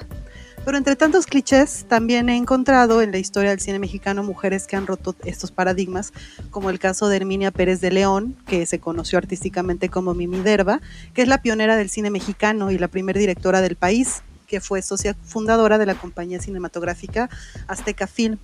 Pero 0.65 0.79
entre 0.79 0.97
tantos 0.97 1.27
clichés, 1.27 1.85
también 1.89 2.31
he 2.31 2.37
encontrado 2.37 3.03
en 3.03 3.13
la 3.13 3.19
historia 3.19 3.51
del 3.51 3.61
cine 3.61 3.79
mexicano 3.79 4.23
mujeres 4.23 4.67
que 4.67 4.77
han 4.77 4.87
roto 4.87 5.15
estos 5.25 5.51
paradigmas, 5.53 6.15
como 6.51 6.71
el 6.71 6.79
caso 6.79 7.09
de 7.09 7.17
Herminia 7.17 7.51
Pérez 7.51 7.83
de 7.83 7.91
León, 7.91 8.35
que 8.47 8.65
se 8.65 8.79
conoció 8.79 9.19
artísticamente 9.19 9.91
como 9.91 10.15
Mimi 10.15 10.41
Derba, 10.41 10.81
que 11.13 11.21
es 11.21 11.29
la 11.29 11.43
pionera 11.43 11.77
del 11.77 11.91
cine 11.91 12.09
mexicano 12.09 12.71
y 12.71 12.79
la 12.79 12.89
primer 12.89 13.19
directora 13.19 13.61
del 13.61 13.77
país, 13.77 14.23
que 14.47 14.63
fue 14.63 14.81
socia 14.81 15.15
fundadora 15.23 15.77
de 15.77 15.85
la 15.85 15.97
compañía 15.97 16.41
cinematográfica 16.41 17.29
Azteca 17.67 18.07
Film. 18.07 18.39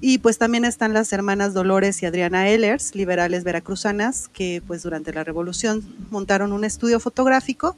Y 0.00 0.18
pues 0.18 0.38
también 0.38 0.64
están 0.64 0.92
las 0.92 1.12
hermanas 1.12 1.54
Dolores 1.54 2.02
y 2.02 2.06
Adriana 2.06 2.48
Ehlers, 2.48 2.94
liberales 2.94 3.44
veracruzanas, 3.44 4.28
que 4.28 4.62
pues 4.64 4.82
durante 4.82 5.12
la 5.12 5.24
revolución 5.24 5.82
montaron 6.10 6.52
un 6.52 6.64
estudio 6.64 7.00
fotográfico 7.00 7.76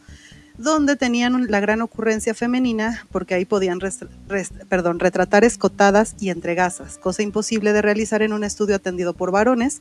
donde 0.58 0.96
tenían 0.96 1.46
la 1.48 1.60
gran 1.60 1.80
ocurrencia 1.82 2.34
femenina 2.34 3.06
porque 3.12 3.34
ahí 3.34 3.44
podían 3.44 3.78
retratar 3.80 5.44
escotadas 5.44 6.16
y 6.18 6.30
entregasas, 6.30 6.98
cosa 6.98 7.22
imposible 7.22 7.72
de 7.72 7.80
realizar 7.80 8.22
en 8.22 8.32
un 8.32 8.42
estudio 8.42 8.74
atendido 8.74 9.14
por 9.14 9.30
varones, 9.30 9.80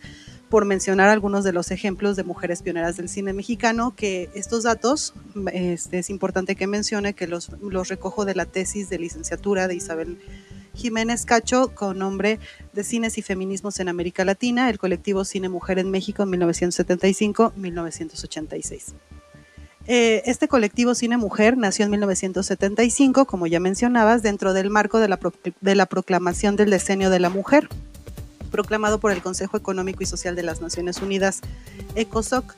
por 0.49 0.65
mencionar 0.65 1.09
algunos 1.09 1.43
de 1.43 1.51
los 1.51 1.71
ejemplos 1.71 2.15
de 2.15 2.23
mujeres 2.23 2.61
pioneras 2.61 2.95
del 2.95 3.09
cine 3.09 3.33
mexicano, 3.33 3.95
que 3.95 4.29
estos 4.35 4.61
datos 4.63 5.15
este, 5.51 5.97
es 5.99 6.11
importante 6.11 6.55
que 6.55 6.67
mencione 6.67 7.13
que 7.13 7.27
los, 7.27 7.49
los 7.61 7.89
recojo 7.89 8.23
de 8.23 8.35
la 8.35 8.45
tesis 8.45 8.89
de 8.89 8.99
licenciatura 8.99 9.67
de 9.67 9.75
Isabel 9.75 10.19
Jiménez 10.75 11.25
Cacho 11.25 11.73
con 11.73 11.97
nombre 11.97 12.39
de 12.73 12.83
Cines 12.83 13.17
y 13.17 13.23
Feminismos 13.23 13.79
en 13.79 13.89
América 13.89 14.23
Latina, 14.23 14.69
el 14.69 14.77
colectivo 14.77 15.25
Cine 15.25 15.49
Mujer 15.49 15.79
en 15.79 15.89
México 15.89 16.21
en 16.21 16.29
1975-1986. 16.29 18.93
Eh, 19.87 20.21
este 20.25 20.49
colectivo 20.49 20.95
Cine 20.95 21.15
Mujer 21.15 21.57
nació 21.57 21.85
en 21.85 21.91
1975, 21.91 23.25
como 23.25 23.47
ya 23.47 23.61
mencionabas, 23.61 24.21
dentro 24.21 24.53
del 24.53 24.69
marco 24.69 24.99
de 24.99 25.07
la, 25.07 25.17
de 25.61 25.75
la 25.75 25.85
proclamación 25.85 26.57
del 26.57 26.69
Decenio 26.69 27.09
de 27.09 27.19
la 27.19 27.29
Mujer, 27.29 27.69
proclamado 28.51 28.99
por 28.99 29.13
el 29.13 29.21
Consejo 29.21 29.55
Económico 29.55 30.03
y 30.03 30.05
Social 30.05 30.35
de 30.35 30.43
las 30.43 30.61
Naciones 30.61 31.01
Unidas, 31.01 31.39
ECOSOC, 31.95 32.53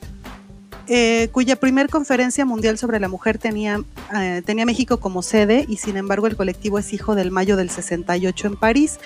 eh, 0.88 1.28
cuya 1.30 1.54
primer 1.54 1.88
conferencia 1.88 2.44
mundial 2.44 2.76
sobre 2.76 2.98
la 2.98 3.06
mujer 3.06 3.38
tenía, 3.38 3.80
eh, 4.12 4.42
tenía 4.44 4.66
México 4.66 4.98
como 4.98 5.22
sede 5.22 5.64
y 5.68 5.76
sin 5.76 5.96
embargo 5.96 6.26
el 6.26 6.34
colectivo 6.34 6.80
es 6.80 6.92
hijo 6.92 7.14
del 7.14 7.30
mayo 7.30 7.56
del 7.56 7.70
68 7.70 8.48
en 8.48 8.56
París 8.56 8.98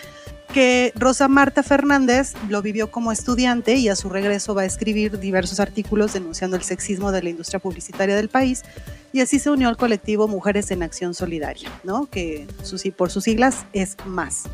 que 0.54 0.92
Rosa 0.94 1.26
Marta 1.26 1.64
Fernández 1.64 2.34
lo 2.48 2.62
vivió 2.62 2.88
como 2.88 3.10
estudiante 3.10 3.74
y 3.74 3.88
a 3.88 3.96
su 3.96 4.08
regreso 4.08 4.54
va 4.54 4.62
a 4.62 4.64
escribir 4.64 5.18
diversos 5.18 5.58
artículos 5.58 6.12
denunciando 6.12 6.56
el 6.56 6.62
sexismo 6.62 7.10
de 7.10 7.24
la 7.24 7.30
industria 7.30 7.58
publicitaria 7.58 8.14
del 8.14 8.28
país 8.28 8.62
y 9.12 9.20
así 9.20 9.40
se 9.40 9.50
unió 9.50 9.68
al 9.68 9.76
colectivo 9.76 10.28
Mujeres 10.28 10.70
en 10.70 10.84
Acción 10.84 11.12
Solidaria, 11.12 11.72
¿no? 11.82 12.06
que 12.08 12.46
por 12.96 13.10
sus 13.10 13.24
siglas 13.24 13.66
es 13.72 13.96
MAS. 14.06 14.44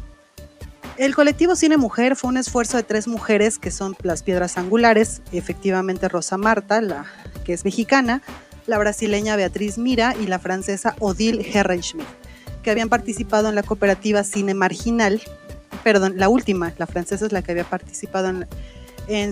El 0.96 1.14
colectivo 1.14 1.54
Cine 1.54 1.76
Mujer 1.76 2.16
fue 2.16 2.30
un 2.30 2.38
esfuerzo 2.38 2.78
de 2.78 2.82
tres 2.82 3.06
mujeres 3.06 3.58
que 3.58 3.70
son 3.70 3.94
las 4.02 4.22
piedras 4.22 4.56
angulares, 4.56 5.20
efectivamente 5.32 6.08
Rosa 6.08 6.38
Marta, 6.38 6.80
la 6.80 7.04
que 7.44 7.52
es 7.52 7.66
mexicana, 7.66 8.22
la 8.66 8.78
brasileña 8.78 9.36
Beatriz 9.36 9.76
Mira 9.76 10.14
y 10.18 10.26
la 10.28 10.38
francesa 10.38 10.96
Odile 10.98 11.46
Herrenschmidt, 11.52 12.06
que 12.62 12.70
habían 12.70 12.88
participado 12.88 13.50
en 13.50 13.54
la 13.54 13.62
cooperativa 13.62 14.24
Cine 14.24 14.54
Marginal, 14.54 15.20
perdón, 15.82 16.14
la 16.16 16.28
última, 16.28 16.72
la 16.78 16.86
francesa 16.86 17.26
es 17.26 17.32
la 17.32 17.42
que 17.42 17.52
había 17.52 17.64
participado 17.64 18.28
en, 18.28 18.46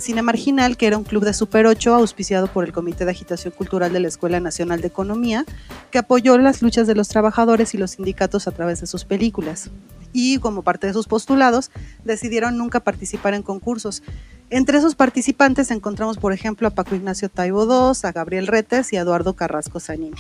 Cine 0.01 0.23
Marginal, 0.23 0.77
que 0.77 0.89
era 0.89 0.99
un 0.99 1.05
club 1.05 1.25
de 1.25 1.33
Super 1.33 1.67
8 1.67 1.95
auspiciado 1.95 2.49
por 2.49 2.65
el 2.65 2.73
Comité 2.73 3.05
de 3.05 3.13
Agitación 3.13 3.55
Cultural 3.57 3.93
de 3.93 4.01
la 4.01 4.09
Escuela 4.09 4.41
Nacional 4.41 4.81
de 4.81 4.89
Economía, 4.89 5.45
que 5.93 5.99
apoyó 5.99 6.37
las 6.37 6.63
luchas 6.63 6.89
de 6.89 6.97
los 6.97 7.07
trabajadores 7.07 7.75
y 7.75 7.79
los 7.79 7.93
sindicatos 7.93 8.49
a 8.49 8.51
través 8.51 8.81
de 8.81 8.89
sus 8.89 9.05
películas. 9.05 9.71
Y 10.13 10.39
como 10.39 10.63
parte 10.63 10.89
de 10.89 10.95
sus 10.95 11.07
postulados, 11.07 11.71
decidieron 12.03 12.59
nunca 12.59 12.81
participar 12.81 13.35
en 13.35 13.43
concursos. 13.43 14.03
Entre 14.51 14.79
esos 14.79 14.97
participantes 14.97 15.71
encontramos, 15.71 16.17
por 16.17 16.33
ejemplo, 16.33 16.67
a 16.67 16.71
Paco 16.71 16.97
Ignacio 16.97 17.29
Taibo 17.29 17.65
II, 17.65 18.01
a 18.03 18.13
Gabriel 18.13 18.49
Retes 18.49 18.93
y 18.93 18.97
a 18.97 19.03
Eduardo 19.03 19.35
Carrasco 19.35 19.79
Zanini. 19.79 20.17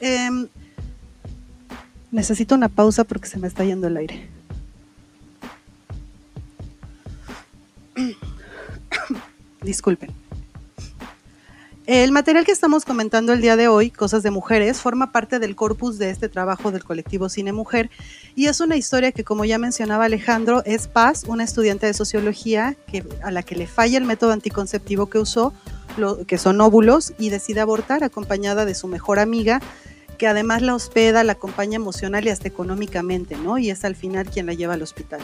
Em, 0.00 0.48
necesito 2.10 2.54
una 2.54 2.68
pausa 2.68 3.04
porque 3.04 3.28
se 3.28 3.38
me 3.38 3.48
está 3.48 3.64
yendo 3.64 3.88
el 3.88 3.96
aire. 3.96 4.33
Disculpen. 9.64 10.10
El 11.86 12.12
material 12.12 12.46
que 12.46 12.52
estamos 12.52 12.86
comentando 12.86 13.34
el 13.34 13.42
día 13.42 13.56
de 13.56 13.68
hoy, 13.68 13.90
Cosas 13.90 14.22
de 14.22 14.30
Mujeres, 14.30 14.78
forma 14.78 15.12
parte 15.12 15.38
del 15.38 15.54
corpus 15.54 15.98
de 15.98 16.08
este 16.08 16.30
trabajo 16.30 16.70
del 16.70 16.82
colectivo 16.82 17.28
Cine 17.28 17.52
Mujer 17.52 17.90
y 18.34 18.46
es 18.46 18.60
una 18.60 18.76
historia 18.76 19.12
que, 19.12 19.22
como 19.22 19.44
ya 19.44 19.58
mencionaba 19.58 20.06
Alejandro, 20.06 20.62
es 20.64 20.88
Paz, 20.88 21.24
una 21.26 21.44
estudiante 21.44 21.86
de 21.86 21.92
sociología 21.92 22.74
que, 22.86 23.04
a 23.22 23.30
la 23.30 23.42
que 23.42 23.54
le 23.54 23.66
falla 23.66 23.98
el 23.98 24.04
método 24.04 24.32
anticonceptivo 24.32 25.10
que 25.10 25.18
usó, 25.18 25.52
que 26.26 26.38
son 26.38 26.58
óvulos, 26.62 27.12
y 27.18 27.28
decide 27.28 27.60
abortar 27.60 28.02
acompañada 28.02 28.64
de 28.64 28.74
su 28.74 28.88
mejor 28.88 29.18
amiga, 29.18 29.60
que 30.16 30.26
además 30.26 30.62
la 30.62 30.74
hospeda, 30.74 31.22
la 31.22 31.32
acompaña 31.32 31.76
emocional 31.76 32.24
y 32.26 32.30
hasta 32.30 32.48
económicamente, 32.48 33.36
¿no? 33.36 33.58
Y 33.58 33.68
es 33.68 33.84
al 33.84 33.94
final 33.94 34.30
quien 34.30 34.46
la 34.46 34.54
lleva 34.54 34.72
al 34.72 34.82
hospital. 34.82 35.20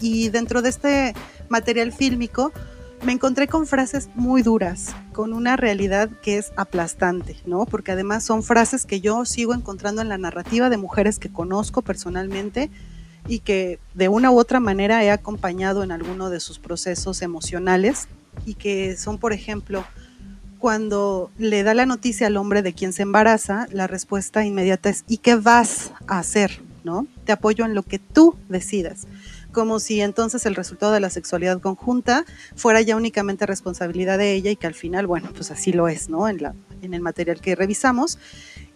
Y 0.00 0.28
dentro 0.30 0.60
de 0.60 0.70
este 0.70 1.14
material 1.48 1.92
fílmico, 1.92 2.52
me 3.04 3.12
encontré 3.12 3.48
con 3.48 3.66
frases 3.66 4.08
muy 4.14 4.42
duras, 4.42 4.94
con 5.12 5.34
una 5.34 5.56
realidad 5.56 6.08
que 6.22 6.38
es 6.38 6.52
aplastante, 6.56 7.36
¿no? 7.44 7.66
Porque 7.66 7.92
además 7.92 8.24
son 8.24 8.42
frases 8.42 8.86
que 8.86 9.00
yo 9.00 9.26
sigo 9.26 9.52
encontrando 9.52 10.00
en 10.00 10.08
la 10.08 10.16
narrativa 10.16 10.70
de 10.70 10.78
mujeres 10.78 11.18
que 11.18 11.28
conozco 11.28 11.82
personalmente 11.82 12.70
y 13.28 13.40
que 13.40 13.78
de 13.94 14.08
una 14.08 14.30
u 14.30 14.38
otra 14.38 14.58
manera 14.58 15.04
he 15.04 15.10
acompañado 15.10 15.82
en 15.82 15.92
alguno 15.92 16.30
de 16.30 16.40
sus 16.40 16.58
procesos 16.58 17.20
emocionales 17.20 18.08
y 18.46 18.54
que 18.54 18.96
son, 18.96 19.18
por 19.18 19.34
ejemplo, 19.34 19.84
cuando 20.58 21.30
le 21.36 21.62
da 21.62 21.74
la 21.74 21.84
noticia 21.84 22.28
al 22.28 22.38
hombre 22.38 22.62
de 22.62 22.72
quien 22.72 22.94
se 22.94 23.02
embaraza, 23.02 23.66
la 23.70 23.86
respuesta 23.86 24.46
inmediata 24.46 24.88
es 24.88 25.04
¿y 25.08 25.18
qué 25.18 25.36
vas 25.36 25.92
a 26.06 26.18
hacer? 26.18 26.62
¿No? 26.84 27.06
Te 27.24 27.32
apoyo 27.32 27.64
en 27.64 27.74
lo 27.74 27.82
que 27.82 27.98
tú 27.98 28.36
decidas 28.48 29.06
como 29.54 29.80
si 29.80 30.02
entonces 30.02 30.44
el 30.44 30.54
resultado 30.54 30.92
de 30.92 31.00
la 31.00 31.08
sexualidad 31.08 31.62
conjunta 31.62 32.26
fuera 32.54 32.82
ya 32.82 32.96
únicamente 32.96 33.46
responsabilidad 33.46 34.18
de 34.18 34.34
ella 34.34 34.50
y 34.50 34.56
que 34.56 34.66
al 34.66 34.74
final, 34.74 35.06
bueno, 35.06 35.30
pues 35.34 35.50
así 35.50 35.72
lo 35.72 35.88
es, 35.88 36.10
¿no? 36.10 36.28
En, 36.28 36.42
la, 36.42 36.54
en 36.82 36.92
el 36.92 37.00
material 37.00 37.40
que 37.40 37.54
revisamos. 37.54 38.18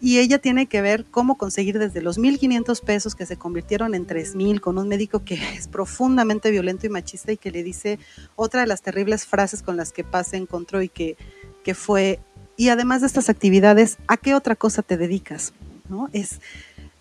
Y 0.00 0.20
ella 0.20 0.38
tiene 0.38 0.66
que 0.66 0.80
ver 0.80 1.04
cómo 1.04 1.36
conseguir 1.36 1.78
desde 1.78 2.00
los 2.00 2.18
1.500 2.18 2.82
pesos 2.82 3.14
que 3.14 3.26
se 3.26 3.36
convirtieron 3.36 3.94
en 3.94 4.06
3.000 4.06 4.60
con 4.60 4.78
un 4.78 4.88
médico 4.88 5.24
que 5.24 5.34
es 5.54 5.68
profundamente 5.68 6.50
violento 6.50 6.86
y 6.86 6.88
machista 6.88 7.32
y 7.32 7.36
que 7.36 7.50
le 7.50 7.62
dice 7.62 7.98
otra 8.36 8.62
de 8.62 8.68
las 8.68 8.80
terribles 8.80 9.26
frases 9.26 9.62
con 9.62 9.76
las 9.76 9.92
que 9.92 10.04
Paz 10.04 10.32
encontró 10.32 10.80
y 10.80 10.88
que, 10.88 11.18
que 11.64 11.74
fue, 11.74 12.20
y 12.56 12.70
además 12.70 13.02
de 13.02 13.08
estas 13.08 13.28
actividades, 13.28 13.98
¿a 14.06 14.16
qué 14.16 14.34
otra 14.34 14.54
cosa 14.56 14.82
te 14.82 14.96
dedicas? 14.96 15.52
¿No? 15.90 16.08
Es 16.12 16.40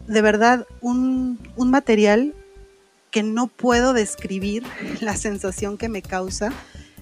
de 0.07 0.21
verdad 0.21 0.65
un, 0.81 1.39
un 1.55 1.69
material 1.69 2.33
que 3.17 3.23
no 3.23 3.47
puedo 3.47 3.93
describir 3.93 4.61
la 5.01 5.17
sensación 5.17 5.79
que 5.79 5.89
me 5.89 6.03
causa 6.03 6.53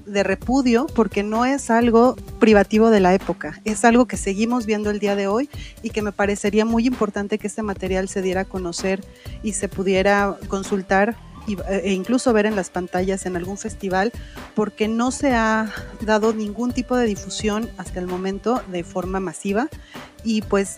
de 0.05 0.23
repudio 0.23 0.85
porque 0.95 1.23
no 1.23 1.43
es 1.43 1.69
algo 1.69 2.15
privativo 2.39 2.89
de 2.89 3.01
la 3.01 3.13
época, 3.13 3.59
es 3.65 3.83
algo 3.83 4.05
que 4.05 4.15
seguimos 4.15 4.65
viendo 4.65 4.91
el 4.91 4.99
día 4.99 5.17
de 5.17 5.27
hoy 5.27 5.49
y 5.83 5.89
que 5.89 6.01
me 6.01 6.13
parecería 6.13 6.63
muy 6.63 6.87
importante 6.87 7.37
que 7.37 7.47
este 7.47 7.63
material 7.63 8.07
se 8.07 8.21
diera 8.21 8.41
a 8.41 8.45
conocer 8.45 9.03
y 9.43 9.51
se 9.53 9.67
pudiera 9.67 10.37
consultar 10.47 11.17
e 11.67 11.91
incluso 11.91 12.31
ver 12.31 12.45
en 12.45 12.55
las 12.55 12.69
pantallas 12.69 13.25
en 13.25 13.35
algún 13.35 13.57
festival 13.57 14.13
porque 14.55 14.87
no 14.87 15.11
se 15.11 15.33
ha 15.33 15.69
dado 15.99 16.31
ningún 16.31 16.71
tipo 16.71 16.95
de 16.95 17.07
difusión 17.07 17.69
hasta 17.75 17.99
el 17.99 18.07
momento 18.07 18.61
de 18.71 18.85
forma 18.85 19.19
masiva. 19.19 19.67
Y 20.23 20.43
pues 20.43 20.77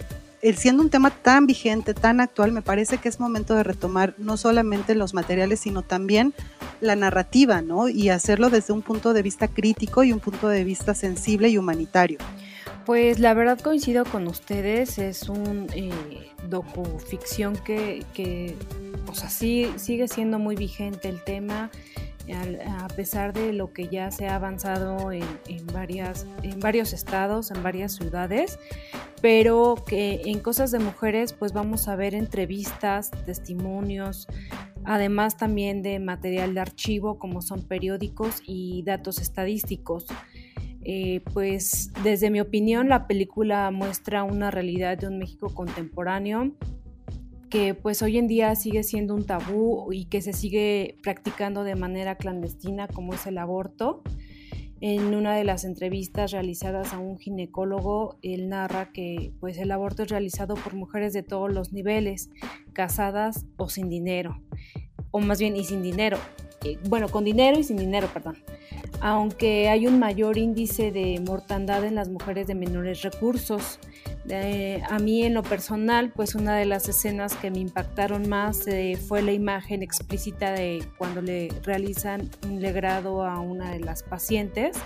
siendo 0.56 0.84
un 0.84 0.90
tema 0.90 1.10
tan 1.10 1.48
vigente, 1.48 1.94
tan 1.94 2.20
actual, 2.22 2.52
me 2.52 2.62
parece 2.62 2.98
que 2.98 3.10
es 3.10 3.20
momento 3.20 3.56
de 3.56 3.64
retomar 3.64 4.14
no 4.18 4.38
solamente 4.38 4.96
los 4.96 5.14
materiales, 5.14 5.60
sino 5.60 5.82
también 5.82 6.34
la 6.80 6.96
narrativa, 6.96 7.62
¿no? 7.62 7.90
Y 7.90 8.10
hacerlo 8.10 8.50
desde 8.50 8.74
un 8.74 8.82
punto 8.82 9.14
de 9.14 9.24
vista 9.24 9.48
crítico 9.48 10.04
y 10.04 10.14
un 10.14 10.20
punto 10.20 10.48
de 10.48 10.64
vista 10.64 10.94
sensible 10.94 11.50
y 11.50 11.58
humanitario. 11.58 12.20
Pues 12.86 13.20
la 13.20 13.34
verdad 13.34 13.60
coincido 13.60 14.06
con 14.06 14.28
ustedes, 14.28 14.98
es 14.98 15.28
un 15.28 15.68
eh, 15.74 15.92
docuficción 16.48 17.58
que, 17.58 18.06
que, 18.14 18.56
o 19.10 19.16
sea, 19.16 19.30
sí, 19.30 19.70
sigue 19.76 20.08
siendo 20.08 20.40
muy 20.40 20.56
vigente 20.56 21.10
el 21.10 21.22
tema 21.22 21.70
a 22.34 22.88
pesar 22.90 23.34
de 23.34 23.54
lo 23.54 23.72
que 23.74 23.88
ya 23.88 24.12
se 24.12 24.28
ha 24.28 24.36
avanzado 24.36 25.12
en, 25.12 25.24
varias, 25.74 26.26
en 26.44 26.60
varios 26.60 26.94
estados, 26.94 27.52
en 27.52 27.64
varias 27.64 27.94
ciudades, 27.94 28.60
pero 29.22 29.76
que 29.86 30.22
en 30.26 30.40
cosas 30.40 30.72
de 30.72 30.80
mujeres 30.80 31.34
pues 31.34 31.54
vamos 31.54 31.88
a 31.88 31.96
ver 31.96 32.16
entrevistas, 32.16 33.12
testimonios, 33.26 34.28
además 34.84 35.38
también 35.38 35.82
de 35.82 36.00
material 36.00 36.54
de 36.54 36.60
archivo 36.62 37.18
como 37.20 37.42
son 37.42 37.64
periódicos 37.64 38.42
y 38.46 38.84
datos 38.84 39.20
estadísticos. 39.20 40.06
Eh, 40.90 41.22
pues 41.34 41.92
desde 42.02 42.30
mi 42.30 42.40
opinión 42.40 42.88
la 42.88 43.08
película 43.08 43.70
muestra 43.72 44.24
una 44.24 44.52
realidad 44.52 44.98
de 44.98 45.08
un 45.08 45.18
México 45.18 45.54
contemporáneo 45.54 46.54
que 47.50 47.74
pues 47.74 48.02
hoy 48.02 48.18
en 48.18 48.28
día 48.28 48.56
sigue 48.56 48.84
siendo 48.84 49.16
un 49.16 49.26
tabú 49.26 49.92
y 49.92 50.06
que 50.06 50.22
se 50.22 50.34
sigue 50.34 50.98
practicando 51.04 51.64
de 51.64 51.76
manera 51.76 52.16
clandestina 52.16 52.88
como 52.88 53.14
es 53.14 53.26
el 53.26 53.38
aborto. 53.38 54.02
En 54.80 55.16
una 55.16 55.36
de 55.36 55.44
las 55.44 55.64
entrevistas 55.64 56.32
realizadas 56.32 56.94
a 56.94 57.00
un 57.00 57.18
ginecólogo, 57.18 58.20
él 58.22 58.50
narra 58.50 58.92
que 58.92 59.32
pues 59.40 59.58
el 59.58 59.72
aborto 59.72 60.04
es 60.04 60.10
realizado 60.10 60.54
por 60.54 60.76
mujeres 60.76 61.14
de 61.14 61.24
todos 61.24 61.52
los 61.52 61.74
niveles, 61.74 62.30
casadas 62.74 63.48
o 63.58 63.70
sin 63.70 63.90
dinero, 63.90 64.40
o 65.10 65.20
más 65.20 65.40
bien 65.40 65.56
y 65.56 65.64
sin 65.64 65.82
dinero, 65.82 66.18
eh, 66.64 66.78
bueno, 66.90 67.10
con 67.10 67.24
dinero 67.24 67.60
y 67.60 67.64
sin 67.64 67.78
dinero, 67.78 68.08
perdón 68.14 68.38
aunque 69.00 69.70
hay 69.70 69.88
un 69.88 70.00
mayor 70.00 70.38
índice 70.38 70.92
de 70.92 71.22
mortandad 71.26 71.84
en 71.84 71.96
las 71.96 72.10
mujeres 72.10 72.48
de 72.48 72.56
menores 72.56 73.02
recursos. 73.02 73.80
A 74.90 75.00
mí 75.00 75.24
en 75.24 75.34
lo 75.34 75.44
personal, 75.44 76.12
pues 76.12 76.36
una 76.36 76.56
de 76.56 76.66
las 76.66 76.90
escenas 76.90 77.36
que 77.36 77.50
me 77.50 77.60
impactaron 77.60 78.28
más 78.28 78.68
eh, 78.68 78.98
fue 78.98 79.22
la 79.22 79.32
imagen 79.32 79.84
explícita 79.84 80.52
de 80.52 80.84
cuando 80.98 81.22
le 81.22 81.50
realizan 81.64 82.30
un 82.46 82.62
legrado 82.62 83.24
a 83.24 83.40
una 83.40 83.72
de 83.72 83.80
las 83.80 84.04
pacientes. 84.04 84.78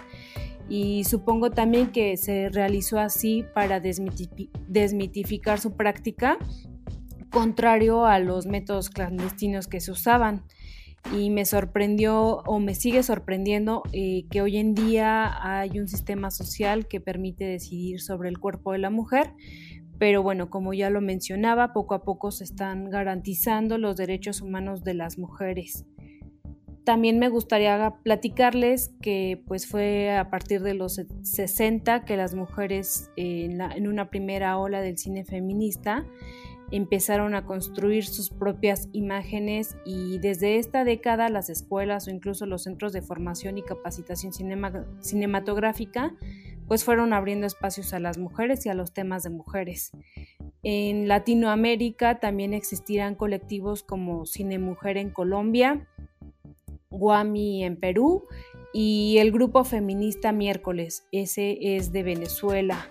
Y 0.70 1.04
supongo 1.04 1.50
también 1.52 1.92
que 1.92 2.16
se 2.18 2.50
realizó 2.50 3.00
así 3.00 3.46
para 3.54 3.82
desmitificar 3.82 5.60
su 5.60 5.74
práctica, 5.74 6.38
contrario 7.30 8.06
a 8.06 8.20
los 8.20 8.46
métodos 8.46 8.90
clandestinos 8.90 9.68
que 9.68 9.82
se 9.82 9.92
usaban 9.92 10.44
y 11.12 11.30
me 11.30 11.46
sorprendió 11.46 12.38
o 12.46 12.60
me 12.60 12.76
sigue 12.76 13.04
sorprendiendo 13.04 13.84
eh, 13.92 14.26
que 14.30 14.42
hoy 14.42 14.58
en 14.58 14.74
día 14.76 15.32
hay 15.42 15.80
un 15.80 15.88
sistema 15.88 16.32
social 16.32 16.88
que 16.88 17.02
permite 17.02 17.46
decidir 17.46 18.02
sobre 18.02 18.30
el 18.30 18.38
cuerpo 18.38 18.72
de 18.72 18.78
la 18.78 18.90
mujer, 18.90 19.34
pero 19.98 20.24
bueno, 20.24 20.50
como 20.50 20.74
ya 20.74 20.90
lo 20.90 21.02
mencionaba, 21.02 21.74
poco 21.74 21.94
a 21.96 22.04
poco 22.04 22.32
se 22.32 22.44
están 22.44 22.90
garantizando 22.90 23.78
los 23.78 23.98
derechos 23.98 24.42
humanos 24.42 24.84
de 24.84 24.94
las 24.94 25.18
mujeres. 25.18 25.86
También 26.84 27.20
me 27.20 27.30
gustaría 27.30 27.94
platicarles 28.04 28.92
que 29.02 29.44
pues 29.46 29.68
fue 29.68 30.18
a 30.18 30.32
partir 30.32 30.62
de 30.64 30.74
los 30.74 31.00
60 31.22 32.06
que 32.06 32.18
las 32.18 32.34
mujeres 32.34 33.12
en 33.16 33.88
una 33.88 34.10
primera 34.10 34.58
ola 34.58 34.82
del 34.82 34.98
cine 34.98 35.24
feminista 35.24 36.06
empezaron 36.72 37.36
a 37.36 37.46
construir 37.46 38.06
sus 38.06 38.30
propias 38.30 38.90
imágenes 38.94 39.76
y 39.86 40.18
desde 40.20 40.58
esta 40.58 40.84
década 40.84 41.30
las 41.30 41.50
escuelas 41.50 42.08
o 42.08 42.12
incluso 42.12 42.46
los 42.46 42.64
centros 42.64 42.94
de 42.94 43.02
formación 43.02 43.58
y 43.58 43.64
capacitación 43.64 44.32
cinematográfica 45.02 46.16
pues 46.68 46.86
fueron 46.86 47.12
abriendo 47.12 47.46
espacios 47.46 47.94
a 47.94 48.00
las 48.00 48.18
mujeres 48.18 48.66
y 48.66 48.70
a 48.70 48.74
los 48.74 48.94
temas 48.94 49.24
de 49.24 49.30
mujeres. 49.30 49.92
En 50.64 51.10
Latinoamérica 51.10 52.22
también 52.22 52.54
existirán 52.54 53.16
colectivos 53.16 53.84
como 53.84 54.26
Cine 54.26 54.58
Mujer 54.58 54.96
en 54.96 55.10
Colombia, 55.10 55.86
Guami 56.90 57.66
en 57.66 57.76
Perú 57.76 58.24
y 58.74 59.18
el 59.18 59.34
grupo 59.34 59.66
feminista 59.66 60.32
Miércoles, 60.32 61.06
ese 61.12 61.76
es 61.76 61.92
de 61.92 62.04
Venezuela. 62.04 62.90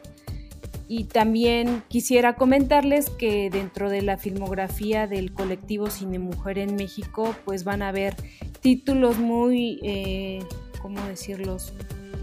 Y 0.92 1.04
también 1.04 1.84
quisiera 1.86 2.34
comentarles 2.34 3.10
que 3.10 3.48
dentro 3.48 3.90
de 3.90 4.02
la 4.02 4.18
filmografía 4.18 5.06
del 5.06 5.32
colectivo 5.32 5.88
Cine 5.88 6.18
Mujer 6.18 6.58
en 6.58 6.74
México, 6.74 7.32
pues 7.44 7.62
van 7.62 7.82
a 7.82 7.92
ver 7.92 8.16
títulos 8.60 9.16
muy, 9.16 9.78
eh, 9.84 10.40
¿cómo 10.82 11.00
decirlos? 11.02 11.74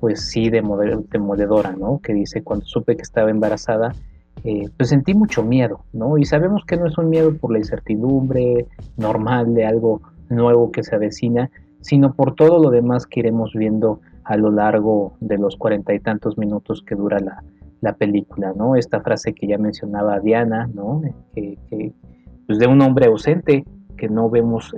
pues 0.00 0.28
sí, 0.28 0.50
demoledora, 0.50 1.72
¿no? 1.72 2.00
Que 2.02 2.12
dice, 2.12 2.42
cuando 2.42 2.66
supe 2.66 2.96
que 2.96 3.02
estaba 3.02 3.30
embarazada, 3.30 3.94
eh, 4.44 4.68
pues 4.76 4.90
sentí 4.90 5.14
mucho 5.14 5.42
miedo, 5.42 5.80
¿no? 5.92 6.18
Y 6.18 6.24
sabemos 6.24 6.64
que 6.64 6.76
no 6.76 6.86
es 6.86 6.96
un 6.98 7.10
miedo 7.10 7.36
por 7.36 7.52
la 7.52 7.58
incertidumbre 7.58 8.66
normal 8.96 9.54
de 9.54 9.66
algo 9.66 10.02
nuevo 10.28 10.70
que 10.70 10.82
se 10.82 10.94
avecina, 10.94 11.50
sino 11.80 12.14
por 12.14 12.34
todo 12.34 12.62
lo 12.62 12.70
demás 12.70 13.06
que 13.06 13.20
iremos 13.20 13.52
viendo 13.54 14.00
a 14.24 14.36
lo 14.36 14.50
largo 14.50 15.14
de 15.20 15.38
los 15.38 15.56
cuarenta 15.56 15.94
y 15.94 16.00
tantos 16.00 16.36
minutos 16.36 16.82
que 16.82 16.94
dura 16.94 17.18
la, 17.20 17.42
la 17.80 17.94
película, 17.94 18.52
¿no? 18.56 18.76
Esta 18.76 19.00
frase 19.00 19.34
que 19.34 19.46
ya 19.46 19.58
mencionaba 19.58 20.20
Diana, 20.20 20.68
¿no? 20.72 21.02
Que, 21.34 21.58
pues 22.46 22.58
de 22.58 22.66
un 22.66 22.80
hombre 22.80 23.06
ausente 23.06 23.64
que 23.96 24.08
no 24.08 24.28
vemos 24.30 24.72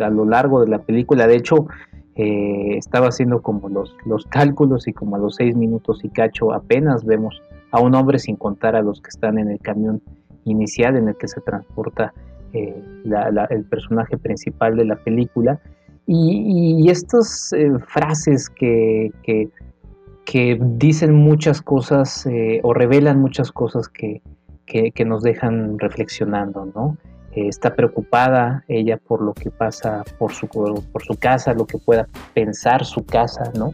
a 0.00 0.10
lo 0.10 0.24
largo 0.24 0.60
de 0.60 0.68
la 0.68 0.78
película. 0.78 1.26
De 1.26 1.36
hecho, 1.36 1.66
eh, 2.16 2.76
estaba 2.76 3.08
haciendo 3.08 3.42
como 3.42 3.68
los, 3.68 3.96
los 4.04 4.24
cálculos 4.26 4.86
y 4.88 4.92
como 4.92 5.16
a 5.16 5.18
los 5.18 5.36
seis 5.36 5.56
minutos 5.56 6.04
y 6.04 6.10
cacho 6.10 6.52
apenas 6.52 7.04
vemos 7.04 7.42
a 7.74 7.80
un 7.80 7.92
hombre 7.96 8.20
sin 8.20 8.36
contar 8.36 8.76
a 8.76 8.82
los 8.82 9.00
que 9.00 9.08
están 9.08 9.36
en 9.36 9.50
el 9.50 9.58
camión 9.58 10.00
inicial 10.44 10.94
en 10.96 11.08
el 11.08 11.16
que 11.16 11.26
se 11.26 11.40
transporta 11.40 12.14
eh, 12.52 12.80
el 13.50 13.64
personaje 13.64 14.16
principal 14.16 14.76
de 14.76 14.84
la 14.84 14.94
película. 14.94 15.60
Y, 16.06 16.88
estas 16.88 17.52
eh, 17.52 17.72
frases 17.88 18.48
que, 18.48 19.10
que 20.24 20.58
dicen 20.60 21.14
muchas 21.14 21.62
cosas 21.62 22.26
eh, 22.26 22.60
o 22.62 22.74
revelan 22.74 23.20
muchas 23.20 23.50
cosas 23.50 23.88
que, 23.88 24.22
que, 24.66 25.04
nos 25.04 25.24
dejan 25.24 25.76
reflexionando, 25.80 26.66
¿no? 26.66 26.96
Está 27.32 27.74
preocupada 27.74 28.62
ella 28.68 28.98
por 28.98 29.20
lo 29.20 29.34
que 29.34 29.50
pasa 29.50 30.04
por 30.18 30.32
su, 30.32 30.46
por 30.46 31.02
su 31.02 31.16
casa, 31.16 31.52
lo 31.54 31.66
que 31.66 31.78
pueda 31.78 32.06
pensar 32.34 32.84
su 32.84 33.04
casa, 33.04 33.50
¿no? 33.56 33.72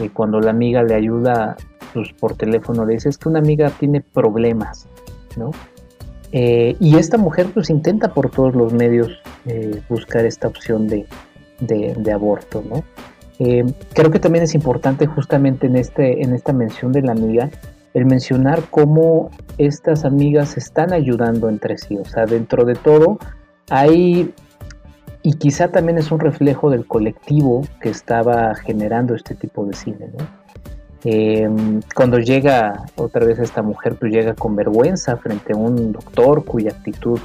Eh, 0.00 0.10
cuando 0.12 0.40
la 0.40 0.50
amiga 0.50 0.82
le 0.82 0.94
ayuda 0.94 1.56
pues, 1.92 2.12
por 2.12 2.36
teléfono, 2.36 2.84
le 2.84 2.94
dice, 2.94 3.08
es 3.08 3.18
que 3.18 3.28
una 3.28 3.38
amiga 3.38 3.70
tiene 3.70 4.00
problemas, 4.00 4.88
¿no? 5.36 5.50
y 6.34 6.96
esta 6.96 7.18
mujer 7.18 7.48
pues 7.52 7.68
intenta 7.68 8.14
por 8.14 8.30
todos 8.30 8.54
los 8.54 8.72
medios 8.72 9.20
buscar 9.90 10.24
esta 10.24 10.48
opción 10.48 10.88
de, 10.88 11.04
de, 11.60 11.94
de 11.94 12.10
aborto, 12.10 12.64
¿no? 12.66 12.82
Eh, 13.44 13.64
creo 13.92 14.10
que 14.10 14.20
también 14.20 14.44
es 14.44 14.54
importante 14.54 15.06
justamente 15.06 15.66
en, 15.66 15.76
este, 15.76 16.22
en 16.22 16.32
esta 16.32 16.52
mención 16.52 16.92
de 16.92 17.02
la 17.02 17.12
amiga 17.12 17.50
el 17.92 18.06
mencionar 18.06 18.62
cómo 18.70 19.30
estas 19.58 20.04
amigas 20.04 20.56
están 20.56 20.92
ayudando 20.92 21.48
entre 21.48 21.76
sí. 21.76 21.96
O 21.96 22.04
sea, 22.04 22.24
dentro 22.24 22.64
de 22.64 22.74
todo 22.74 23.18
hay, 23.68 24.32
y 25.22 25.34
quizá 25.34 25.68
también 25.68 25.98
es 25.98 26.10
un 26.10 26.20
reflejo 26.20 26.70
del 26.70 26.86
colectivo 26.86 27.62
que 27.80 27.90
estaba 27.90 28.54
generando 28.54 29.14
este 29.14 29.34
tipo 29.34 29.64
de 29.64 29.74
cine. 29.74 30.10
Em, 31.04 31.80
cuando 31.94 32.18
llega 32.18 32.84
otra 32.96 33.24
vez 33.24 33.38
esta 33.38 33.62
mujer, 33.62 33.96
pues 33.98 34.12
llega 34.12 34.34
con 34.34 34.54
vergüenza 34.54 35.16
frente 35.16 35.52
a 35.52 35.56
un 35.56 35.92
doctor 35.92 36.44
cuya 36.44 36.70
actitud 36.70 37.18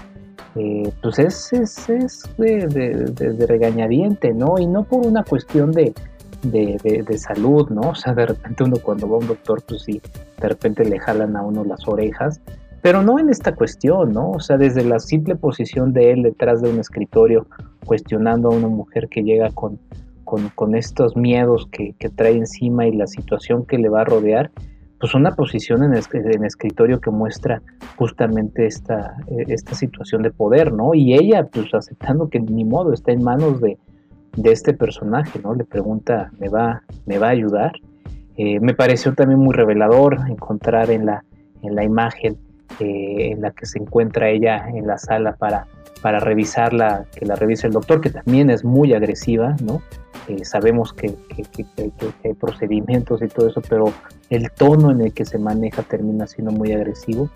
eh, 0.56 0.92
pues 1.04 1.20
es, 1.20 1.54
es, 1.54 1.90
es 1.90 2.24
de, 2.38 3.46
regañadiente, 3.48 4.34
¿no? 4.34 4.58
Y 4.58 4.66
no 4.66 4.84
por 4.84 5.06
una 5.06 5.24
cuestión 5.24 5.72
de, 5.72 5.94
de, 6.42 7.18
salud, 7.18 7.70
¿no? 7.70 7.90
O 7.90 7.96
sea, 7.96 8.14
de 8.14 8.26
repente 8.26 8.64
uno 8.64 8.78
cuando 8.82 9.08
va 9.08 9.18
a 9.18 9.20
un 9.20 9.28
doctor, 9.28 9.62
pues 9.68 9.84
sí, 9.84 10.02
de 10.42 10.50
repente 10.50 10.84
le 10.84 11.00
jalan 11.00 11.36
a 11.36 11.44
uno 11.44 11.64
las 11.64 11.88
orejas, 11.88 12.42
pero 12.88 13.04
no 13.04 13.20
en 13.20 13.30
esta 13.30 13.54
cuestión, 13.54 14.14
¿no? 14.14 14.32
O 14.32 14.40
sea, 14.40 14.58
desde 14.58 14.82
la 14.82 15.00
simple 15.00 15.36
posición 15.36 15.92
de 15.92 16.14
él 16.14 16.24
detrás 16.24 16.62
de 16.62 16.70
un 16.70 16.80
escritorio, 16.80 17.46
cuestionando 17.86 18.48
a 18.48 18.56
una 18.56 18.70
mujer 18.70 19.10
que 19.10 19.24
llega 19.24 19.50
con, 19.50 19.78
con, 20.24 20.74
estos 20.74 21.18
miedos 21.18 21.68
que, 21.70 21.96
que, 22.00 22.08
trae 22.08 22.38
encima 22.38 22.88
y 22.88 22.94
la 22.94 23.06
situación 23.08 23.66
que 23.66 23.78
le 23.78 23.90
va 23.90 24.04
a 24.04 24.06
rodear, 24.06 24.52
pues 25.02 25.14
una 25.16 25.36
posición 25.36 25.84
en, 25.84 25.96
el, 25.96 26.46
escritorio 26.46 27.02
que 27.02 27.12
muestra 27.12 27.62
justamente 27.98 28.66
esta, 28.66 29.18
esta 29.28 29.76
situación 29.76 30.22
de 30.22 30.32
poder, 30.32 30.72
¿no? 30.72 30.94
Y 30.94 31.14
ella, 31.14 31.44
pues 31.44 31.74
aceptando 31.74 32.30
que 32.30 32.40
ni 32.40 32.64
modo 32.64 32.94
está 32.94 33.12
en 33.12 33.22
manos 33.22 33.60
de, 33.60 33.78
de 34.38 34.52
este 34.54 34.74
personaje, 34.74 35.42
¿no? 35.44 35.54
Le 35.56 35.66
pregunta, 35.66 36.32
¿me 36.40 36.48
va, 36.48 36.84
me 37.06 37.18
va 37.18 37.28
a 37.28 37.32
ayudar? 37.32 37.74
Eh, 38.38 38.62
me 38.62 38.74
pareció 38.74 39.14
también 39.14 39.42
muy 39.42 39.54
revelador 39.54 40.20
encontrar 40.30 40.90
en 40.90 41.06
la, 41.06 41.26
en 41.64 41.76
la 41.76 41.84
imagen 41.84 42.47
eh, 42.80 43.32
en 43.32 43.42
la 43.42 43.52
que 43.52 43.66
se 43.66 43.80
encuentra 43.80 44.30
ella 44.30 44.68
en 44.70 44.88
la 44.88 44.98
sala 44.98 45.36
para, 45.36 45.68
para 46.02 46.20
revisarla, 46.20 47.06
que 47.16 47.26
la 47.26 47.36
revise 47.36 47.68
el 47.68 47.74
doctor, 47.74 48.02
que 48.02 48.10
también 48.10 48.50
es 48.50 48.64
muy 48.64 48.94
agresiva, 48.94 49.56
¿no? 49.64 49.82
Eh, 50.28 50.44
sabemos 50.44 50.94
que, 50.94 51.16
hay 52.24 52.34
procedimientos 52.34 53.22
y 53.22 53.28
todo 53.28 53.48
eso, 53.48 53.62
pero 53.68 53.94
el 54.30 54.52
tono 54.52 54.92
en 54.92 55.02
el 55.02 55.14
que 55.14 55.26
se 55.26 55.38
maneja 55.38 55.84
termina 55.84 56.28
siendo 56.28 56.52
muy 56.52 56.74
agresivo. 56.74 57.30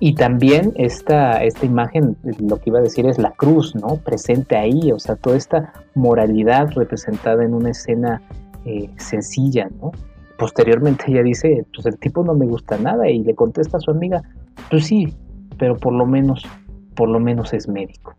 Y 0.00 0.14
también 0.14 0.72
esta, 0.76 1.42
esta 1.42 1.66
imagen, 1.66 2.16
lo 2.38 2.60
que 2.60 2.70
iba 2.70 2.78
a 2.78 2.82
decir 2.82 3.06
es 3.06 3.18
la 3.18 3.32
cruz, 3.32 3.74
¿no? 3.74 3.96
Presente 3.96 4.56
ahí, 4.56 4.92
o 4.92 4.98
sea, 5.00 5.16
toda 5.16 5.36
esta 5.36 5.72
moralidad 5.94 6.70
representada 6.76 7.44
en 7.44 7.54
una 7.54 7.70
escena 7.70 8.22
eh, 8.64 8.88
sencilla, 8.98 9.68
¿no? 9.80 9.90
Posteriormente 10.38 11.06
ella 11.08 11.24
dice, 11.24 11.66
pues 11.74 11.84
el 11.86 11.98
tipo 11.98 12.22
no 12.22 12.32
me 12.32 12.46
gusta 12.46 12.78
nada 12.78 13.10
y 13.10 13.24
le 13.24 13.34
contesta 13.34 13.76
a 13.76 13.80
su 13.80 13.90
amiga, 13.90 14.22
pues 14.70 14.86
sí, 14.86 15.12
pero 15.58 15.76
por 15.76 15.92
lo 15.92 16.06
menos, 16.06 16.46
por 16.94 17.08
lo 17.08 17.18
menos 17.18 17.52
es 17.52 17.68
médico. 17.68 18.14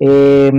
Eh, 0.00 0.52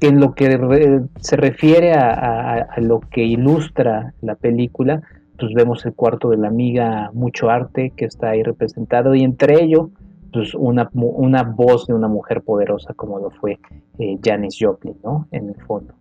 en 0.00 0.20
lo 0.20 0.34
que 0.34 1.00
se 1.20 1.36
refiere 1.36 1.94
a, 1.94 2.68
lo 2.78 3.00
que 3.00 3.24
ilustra 3.24 4.14
la 4.20 4.36
película, 4.36 5.02
pues 5.36 5.52
vemos 5.52 5.84
el 5.84 5.94
cuarto 5.94 6.30
de 6.30 6.36
la 6.36 6.46
amiga, 6.46 7.10
mucho 7.12 7.50
arte 7.50 7.92
que 7.96 8.04
está 8.04 8.30
ahí 8.30 8.44
representado 8.44 9.16
y 9.16 9.24
entre 9.24 9.60
ello, 9.60 9.90
pues 10.32 10.54
una, 10.54 10.88
una 10.92 11.42
voz 11.42 11.88
de 11.88 11.94
una 11.94 12.06
mujer 12.06 12.42
poderosa 12.42 12.94
como 12.94 13.18
lo 13.18 13.30
fue 13.30 13.58
eh, 13.98 14.16
Joplin, 14.58 14.96
¿no? 15.02 15.26
En 15.32 15.48
el 15.48 15.56
fondo. 15.62 15.94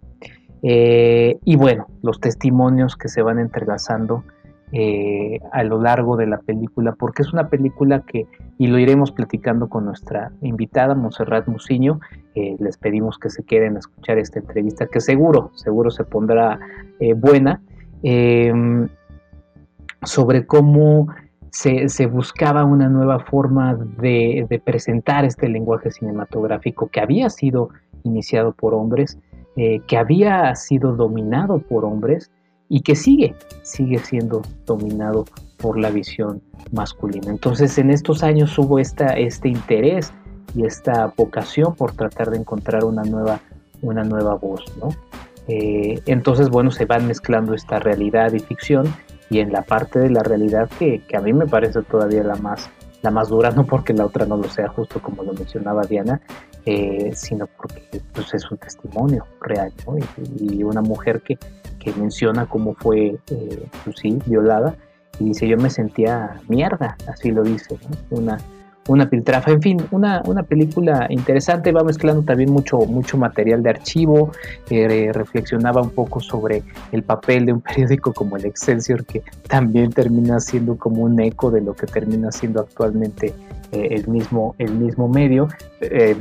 Eh, 0.63 1.37
y 1.43 1.55
bueno, 1.55 1.87
los 2.01 2.19
testimonios 2.19 2.95
que 2.95 3.09
se 3.09 3.21
van 3.21 3.39
entrelazando 3.39 4.23
eh, 4.71 5.39
a 5.51 5.63
lo 5.63 5.81
largo 5.81 6.17
de 6.17 6.27
la 6.27 6.39
película, 6.39 6.93
porque 6.97 7.21
es 7.21 7.31
una 7.31 7.49
película 7.49 8.03
que, 8.05 8.27
y 8.57 8.67
lo 8.67 8.77
iremos 8.79 9.11
platicando 9.11 9.69
con 9.69 9.85
nuestra 9.85 10.31
invitada, 10.41 10.93
Monserrat 10.95 11.47
Musiño, 11.47 11.99
eh, 12.35 12.57
les 12.59 12.77
pedimos 12.77 13.17
que 13.17 13.29
se 13.29 13.43
queden 13.43 13.77
a 13.77 13.79
escuchar 13.79 14.17
esta 14.17 14.39
entrevista, 14.39 14.87
que 14.87 14.99
seguro, 14.99 15.51
seguro 15.53 15.89
se 15.89 16.03
pondrá 16.03 16.59
buena, 17.15 17.61
em, 18.01 18.89
sobre 20.03 20.45
cómo 20.45 21.07
se, 21.51 22.05
buscaba 22.05 22.65
una 22.65 22.87
nueva 22.89 23.19
forma 23.19 23.75
de, 23.75 24.61
presentar 24.63 25.25
este 25.25 25.49
lenguaje 25.49 25.91
cinematográfico 25.91 26.87
que 26.87 26.99
había 26.99 27.29
sido 27.29 27.69
iniciado 28.03 28.53
por 28.53 28.73
hombres, 28.73 29.17
que 29.57 29.97
había 29.97 30.53
sido 30.55 30.95
dominado 30.95 31.57
por 31.57 31.83
hombres, 31.83 32.29
y 32.69 32.81
que 32.81 32.95
sigue, 32.95 33.35
sigue 33.63 33.99
siendo 33.99 34.41
dominado 34.65 35.25
por 35.57 35.79
la 35.79 35.89
visión 35.89 36.41
masculina. 36.71 37.31
Entonces 37.31 37.77
en 37.77 37.89
estos 37.89 38.23
años 38.23 38.57
hubo 38.57 38.79
esta, 38.79 39.07
este 39.13 39.49
interés 39.49 40.13
y 40.53 40.65
esta 40.65 41.13
vocación 41.15 41.75
por 41.75 41.93
tratar 41.93 42.29
de 42.29 42.37
encontrar 42.37 42.83
una 42.83 43.03
nueva, 43.03 43.39
una 43.81 44.03
nueva 44.03 44.35
voz. 44.35 44.63
¿no? 44.81 44.89
Eh, 45.47 46.01
entonces, 46.05 46.49
bueno, 46.49 46.71
se 46.71 46.85
van 46.85 47.07
mezclando 47.07 47.53
esta 47.53 47.79
realidad 47.79 48.33
y 48.33 48.39
ficción 48.39 48.93
y 49.29 49.39
en 49.39 49.51
la 49.51 49.61
parte 49.61 49.99
de 49.99 50.09
la 50.09 50.23
realidad 50.23 50.69
que, 50.77 51.01
que, 51.07 51.17
a 51.17 51.21
mí 51.21 51.33
me 51.33 51.47
parece 51.47 51.81
todavía 51.83 52.23
la 52.23 52.35
más, 52.35 52.69
la 53.01 53.11
más 53.11 53.29
dura, 53.29 53.51
no 53.55 53.65
porque 53.65 53.93
la 53.93 54.05
otra 54.05 54.25
no 54.25 54.37
lo 54.37 54.49
sea, 54.49 54.67
justo 54.67 55.01
como 55.01 55.23
lo 55.23 55.33
mencionaba 55.33 55.83
Diana, 55.83 56.21
eh, 56.69 57.13
sino 57.15 57.47
porque 57.47 58.01
pues, 58.13 58.33
es 58.33 58.51
un 58.51 58.57
testimonio 58.57 59.25
real 59.39 59.71
¿no? 59.85 59.95
y, 60.37 60.63
una 60.63 60.81
mujer 60.81 61.21
que, 61.21 61.37
menciona 61.97 62.45
cómo 62.45 62.75
fue, 62.75 63.17
eh, 63.31 63.67
pues 63.85 63.95
sí, 64.01 64.19
violada, 64.25 64.75
y 65.21 65.29
dice, 65.29 65.47
yo 65.47 65.55
me 65.55 65.69
sentía 65.69 66.41
mierda, 66.49 66.97
así 67.07 67.31
lo 67.31 67.43
dice, 67.43 67.79
una, 68.09 68.37
una 68.87 69.09
piltrafa, 69.09 69.51
en 69.51 69.61
fin, 69.61 69.77
una, 69.91 70.21
una, 70.25 70.43
película 70.43 71.07
interesante, 71.09 71.71
va 71.71 71.83
mezclando 71.83 72.23
también 72.23 72.51
mucho, 72.51 72.79
mucho 72.79 73.17
material 73.17 73.61
de 73.63 73.69
archivo, 73.69 74.31
eh, 74.69 75.11
reflexionaba 75.13 75.81
un 75.81 75.89
poco 75.89 76.19
sobre 76.19 76.63
el 76.91 77.03
papel 77.03 77.45
de 77.45 77.53
un 77.53 77.61
periódico 77.67 78.13
como 78.13 78.37
el 78.37 78.45
Excelsior, 78.45 79.05
que 79.05 79.23
también 79.47 79.91
termina 79.91 80.39
siendo 80.39 80.77
como 80.77 81.03
un 81.03 81.19
eco 81.19 81.51
de 81.51 81.61
lo 81.61 81.73
que 81.73 81.87
termina 81.87 82.31
siendo 82.31 82.61
actualmente 82.61 83.33
eh, 83.73 83.87
el, 83.91 84.07
mismo, 84.07 84.55
el 84.59 84.71
mismo 84.71 85.09
medio. 85.09 85.49
Eh, 85.81 86.15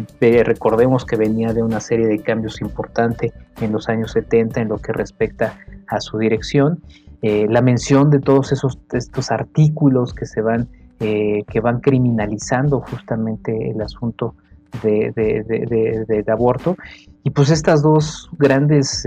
recordemos 0.45 1.05
que 1.05 1.15
venía 1.15 1.53
de 1.53 1.63
una 1.63 1.79
serie 1.79 2.09
de 2.09 2.19
cambios 2.19 2.61
importantes 2.61 3.33
en 3.61 3.71
los 3.71 3.89
años 3.89 4.13
70 4.13 4.63
en 4.63 4.69
lo 4.69 4.79
que 4.79 4.93
respecta 4.93 5.57
a 5.87 6.01
su 6.01 6.19
dirección. 6.19 6.83
Eh, 7.23 7.47
la 7.49 7.63
mención 7.63 8.11
de 8.11 8.19
todos 8.19 8.51
esos 8.51 8.79
estos 8.93 9.31
artículos 9.31 10.13
que 10.13 10.27
se 10.27 10.43
van 10.43 10.69
que 10.99 11.61
van 11.61 11.81
criminalizando 11.81 12.81
justamente 12.81 13.71
el 13.71 13.81
asunto 13.83 14.35
de, 14.83 15.13
de, 15.13 16.25
aborto 16.33 16.77
y 17.23 17.31
pues 17.31 17.51
estas 17.51 17.83
dos 17.83 18.31
grandes 18.39 19.07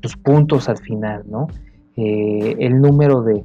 pues, 0.00 0.16
puntos 0.16 0.68
al 0.68 0.78
final 0.78 1.24
no 1.28 1.48
el 1.96 2.80
número 2.80 3.22
de, 3.22 3.44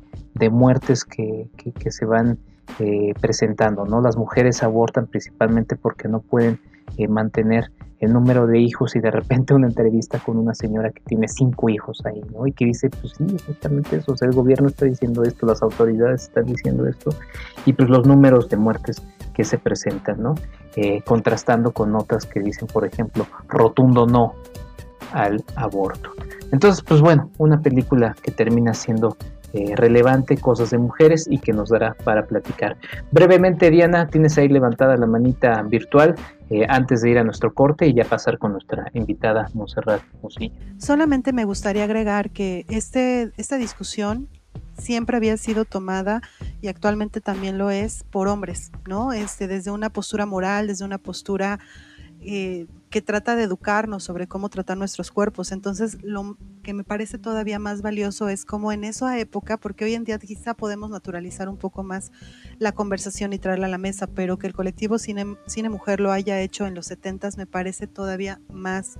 muertes 0.49 1.03
que, 1.03 1.49
que, 1.57 1.91
se 1.91 2.05
van 2.05 2.37
eh, 2.79 3.13
presentando, 3.21 3.85
¿no? 3.85 4.01
Las 4.01 4.17
mujeres 4.17 4.63
abortan 4.63 5.07
principalmente 5.07 5.75
porque 5.75 6.07
no 6.07 6.19
pueden 6.19 6.59
eh, 6.97 7.07
mantener 7.07 7.71
el 7.99 8.13
número 8.13 8.47
de 8.47 8.59
hijos 8.59 8.95
y 8.95 8.99
de 8.99 9.11
repente 9.11 9.53
una 9.53 9.67
entrevista 9.67 10.19
con 10.19 10.37
una 10.37 10.53
señora 10.53 10.91
que 10.91 11.01
tiene 11.01 11.27
cinco 11.27 11.69
hijos 11.69 12.01
ahí, 12.05 12.21
¿no? 12.33 12.45
Y 12.45 12.51
que 12.51 12.65
dice, 12.65 12.89
pues 12.89 13.13
sí, 13.17 13.25
justamente 13.45 13.97
eso, 13.97 14.11
o 14.11 14.17
sea, 14.17 14.27
el 14.27 14.35
gobierno 14.35 14.67
está 14.67 14.85
diciendo 14.85 15.23
esto, 15.23 15.45
las 15.45 15.61
autoridades 15.61 16.23
están 16.23 16.45
diciendo 16.45 16.87
esto, 16.87 17.11
y 17.65 17.73
pues 17.73 17.89
los 17.89 18.05
números 18.05 18.49
de 18.49 18.57
muertes 18.57 19.01
que 19.33 19.43
se 19.43 19.57
presentan, 19.57 20.21
¿no? 20.21 20.35
Eh, 20.75 21.01
contrastando 21.05 21.71
con 21.71 21.91
notas 21.91 22.25
que 22.25 22.39
dicen, 22.39 22.67
por 22.67 22.85
ejemplo, 22.85 23.27
rotundo 23.47 24.05
no 24.05 24.33
al 25.13 25.43
aborto. 25.55 26.11
Entonces, 26.51 26.83
pues 26.83 27.01
bueno, 27.01 27.29
una 27.37 27.59
película 27.59 28.15
que 28.21 28.31
termina 28.31 28.73
siendo 28.73 29.17
eh, 29.55 29.73
relevante, 29.73 30.35
cosas 30.35 30.71
de 30.71 30.77
mujeres 30.77 31.27
y 31.29 31.37
que 31.37 31.53
nos 31.53 31.69
dará 31.69 31.95
para 32.03 32.27
platicar. 32.27 32.75
Brevemente, 33.11 33.71
Diana, 33.71 34.07
tienes 34.07 34.37
ahí 34.37 34.49
levantada 34.49 34.97
la 34.97 35.05
manita 35.05 35.61
virtual 35.61 36.15
eh, 36.49 36.65
antes 36.67 37.01
de 37.01 37.11
ir 37.11 37.19
a 37.19 37.23
nuestro 37.23 37.53
corte 37.53 37.87
y 37.87 37.93
ya 37.93 38.03
pasar 38.03 38.37
con 38.37 38.51
nuestra 38.51 38.91
invitada 38.93 39.49
Monserrat 39.53 40.01
Musilla. 40.21 40.53
Solamente 40.77 41.31
me 41.31 41.45
gustaría 41.45 41.85
agregar 41.85 42.31
que 42.31 42.65
este, 42.67 43.31
esta 43.37 43.57
discusión 43.57 44.27
siempre 44.77 45.15
había 45.15 45.37
sido 45.37 45.63
tomada 45.63 46.21
y 46.61 46.67
actualmente 46.67 47.21
también 47.21 47.57
lo 47.57 47.69
es 47.69 48.03
por 48.03 48.27
hombres, 48.27 48.73
¿no? 48.89 49.13
Este, 49.13 49.47
desde 49.47 49.71
una 49.71 49.89
postura 49.89 50.25
moral, 50.25 50.67
desde 50.67 50.83
una 50.83 50.97
postura 50.97 51.59
eh, 52.25 52.67
que 52.89 53.01
trata 53.01 53.35
de 53.35 53.43
educarnos 53.43 54.03
sobre 54.03 54.27
cómo 54.27 54.49
tratar 54.49 54.77
nuestros 54.77 55.11
cuerpos. 55.11 55.51
Entonces, 55.51 55.97
lo 56.01 56.37
que 56.63 56.73
me 56.73 56.83
parece 56.83 57.17
todavía 57.17 57.59
más 57.59 57.81
valioso 57.81 58.29
es 58.29 58.45
como 58.45 58.71
en 58.71 58.83
esa 58.83 59.19
época, 59.19 59.57
porque 59.57 59.85
hoy 59.85 59.95
en 59.95 60.05
día 60.05 60.17
quizá 60.17 60.53
podemos 60.53 60.89
naturalizar 60.89 61.49
un 61.49 61.57
poco 61.57 61.83
más 61.83 62.11
la 62.57 62.71
conversación 62.71 63.33
y 63.33 63.39
traerla 63.39 63.65
a 63.65 63.69
la 63.69 63.77
mesa, 63.77 64.07
pero 64.07 64.37
que 64.37 64.47
el 64.47 64.53
colectivo 64.53 64.97
Cine, 64.97 65.35
Cine 65.45 65.69
Mujer 65.69 65.99
lo 65.99 66.11
haya 66.11 66.39
hecho 66.39 66.65
en 66.65 66.73
los 66.73 66.85
70 66.85 67.15
me 67.37 67.45
parece 67.45 67.87
todavía 67.87 68.39
más, 68.49 68.99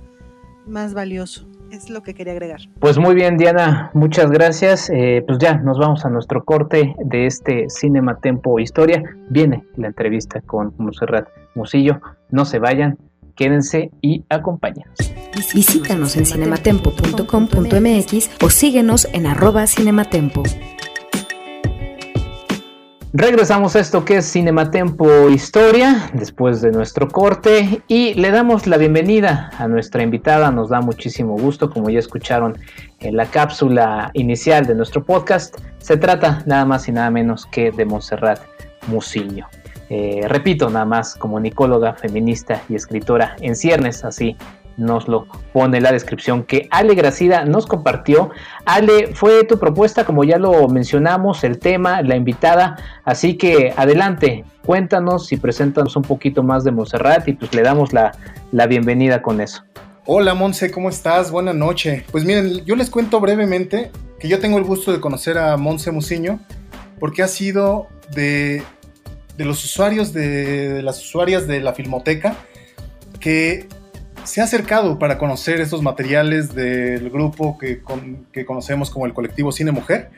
más 0.66 0.94
valioso. 0.94 1.46
Es 1.70 1.90
lo 1.90 2.02
que 2.02 2.14
quería 2.14 2.32
agregar. 2.32 2.60
Pues 2.78 2.98
muy 2.98 3.14
bien, 3.14 3.36
Diana, 3.36 3.90
muchas 3.92 4.30
gracias. 4.30 4.88
Eh, 4.90 5.24
pues 5.26 5.38
ya 5.38 5.56
nos 5.58 5.78
vamos 5.78 6.04
a 6.04 6.10
nuestro 6.10 6.44
corte 6.44 6.94
de 6.98 7.26
este 7.26 7.68
Cinema 7.68 8.18
Tempo 8.18 8.58
Historia. 8.60 9.02
Viene 9.30 9.64
la 9.76 9.88
entrevista 9.88 10.40
con 10.40 10.74
Monserrat 10.78 11.28
Musillo. 11.54 12.00
No 12.30 12.44
se 12.44 12.60
vayan, 12.60 12.98
quédense 13.36 13.90
y 14.00 14.24
acompáñanos. 14.28 14.96
Visítanos 15.54 16.16
en 16.16 16.26
cinematempo.com.mx 16.26 18.30
o 18.42 18.50
síguenos 18.50 19.06
en 19.12 19.26
arroba 19.26 19.66
cinematempo. 19.66 20.42
Regresamos 23.18 23.74
a 23.76 23.80
esto 23.80 24.04
que 24.04 24.18
es 24.18 24.30
Cinematempo 24.30 25.30
Historia, 25.30 26.10
después 26.12 26.60
de 26.60 26.70
nuestro 26.70 27.08
corte, 27.08 27.80
y 27.88 28.12
le 28.12 28.30
damos 28.30 28.66
la 28.66 28.76
bienvenida 28.76 29.52
a 29.56 29.66
nuestra 29.68 30.02
invitada. 30.02 30.50
Nos 30.50 30.68
da 30.68 30.82
muchísimo 30.82 31.34
gusto, 31.38 31.70
como 31.70 31.88
ya 31.88 31.98
escucharon 31.98 32.58
en 33.00 33.16
la 33.16 33.24
cápsula 33.24 34.10
inicial 34.12 34.66
de 34.66 34.74
nuestro 34.74 35.02
podcast. 35.02 35.56
Se 35.78 35.96
trata 35.96 36.42
nada 36.44 36.66
más 36.66 36.88
y 36.88 36.92
nada 36.92 37.10
menos 37.10 37.46
que 37.46 37.70
de 37.70 37.86
Montserrat 37.86 38.40
Musillo. 38.86 39.46
Eh, 39.88 40.22
repito, 40.28 40.68
nada 40.68 40.84
más 40.84 41.14
comunicóloga, 41.14 41.94
feminista 41.94 42.62
y 42.68 42.74
escritora 42.74 43.36
en 43.40 43.54
ciernes, 43.56 44.04
así 44.04 44.36
nos 44.76 45.08
lo 45.08 45.26
pone 45.52 45.80
la 45.80 45.92
descripción 45.92 46.44
que 46.44 46.68
Ale 46.70 46.94
Gracida 46.94 47.44
nos 47.44 47.66
compartió. 47.66 48.30
Ale, 48.64 49.14
fue 49.14 49.44
tu 49.44 49.58
propuesta, 49.58 50.04
como 50.04 50.24
ya 50.24 50.38
lo 50.38 50.68
mencionamos, 50.68 51.44
el 51.44 51.58
tema, 51.58 52.02
la 52.02 52.16
invitada, 52.16 52.76
así 53.04 53.36
que 53.36 53.72
adelante, 53.76 54.44
cuéntanos 54.64 55.32
y 55.32 55.36
preséntanos 55.36 55.96
un 55.96 56.02
poquito 56.02 56.42
más 56.42 56.64
de 56.64 56.72
Monserrat 56.72 57.26
y 57.28 57.32
pues 57.34 57.54
le 57.54 57.62
damos 57.62 57.92
la, 57.92 58.12
la 58.52 58.66
bienvenida 58.66 59.22
con 59.22 59.40
eso. 59.40 59.64
Hola 60.04 60.34
Monse, 60.34 60.70
¿cómo 60.70 60.88
estás? 60.88 61.32
Buenas 61.32 61.56
noches. 61.56 62.04
Pues 62.12 62.24
miren, 62.24 62.64
yo 62.64 62.76
les 62.76 62.90
cuento 62.90 63.18
brevemente 63.18 63.90
que 64.20 64.28
yo 64.28 64.38
tengo 64.38 64.58
el 64.58 64.64
gusto 64.64 64.92
de 64.92 65.00
conocer 65.00 65.36
a 65.36 65.56
Monse 65.56 65.90
Musiño 65.90 66.38
porque 67.00 67.22
ha 67.22 67.28
sido 67.28 67.88
de, 68.14 68.62
de 69.36 69.44
los 69.44 69.64
usuarios, 69.64 70.12
de, 70.12 70.82
las 70.82 71.02
usuarias 71.02 71.46
de 71.46 71.60
la 71.60 71.72
Filmoteca, 71.72 72.36
que 73.20 73.68
se 74.24 74.40
ha 74.40 74.44
acercado 74.44 74.98
para 74.98 75.18
conocer 75.18 75.60
estos 75.60 75.82
materiales 75.82 76.54
del 76.54 77.10
grupo 77.10 77.58
que, 77.58 77.82
que, 78.32 78.44
conocemos 78.44 78.90
como 78.90 79.06
el 79.06 79.14
colectivo 79.14 79.52
Cine 79.52 79.72
Mujer. 79.72 80.10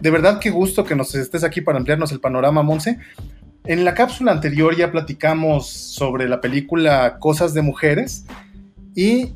De 0.00 0.10
verdad 0.10 0.38
qué 0.38 0.50
gusto 0.50 0.84
que 0.84 0.94
nos 0.94 1.14
estés 1.14 1.44
aquí 1.44 1.60
para 1.60 1.78
ampliarnos 1.78 2.12
el 2.12 2.20
panorama, 2.20 2.62
Monse. 2.62 2.98
En 3.64 3.84
la 3.84 3.94
cápsula 3.94 4.32
anterior 4.32 4.76
ya 4.76 4.90
platicamos 4.90 5.68
sobre 5.68 6.28
la 6.28 6.40
película 6.40 7.18
Cosas 7.18 7.52
de 7.52 7.62
Mujeres 7.62 8.24
y 8.94 9.34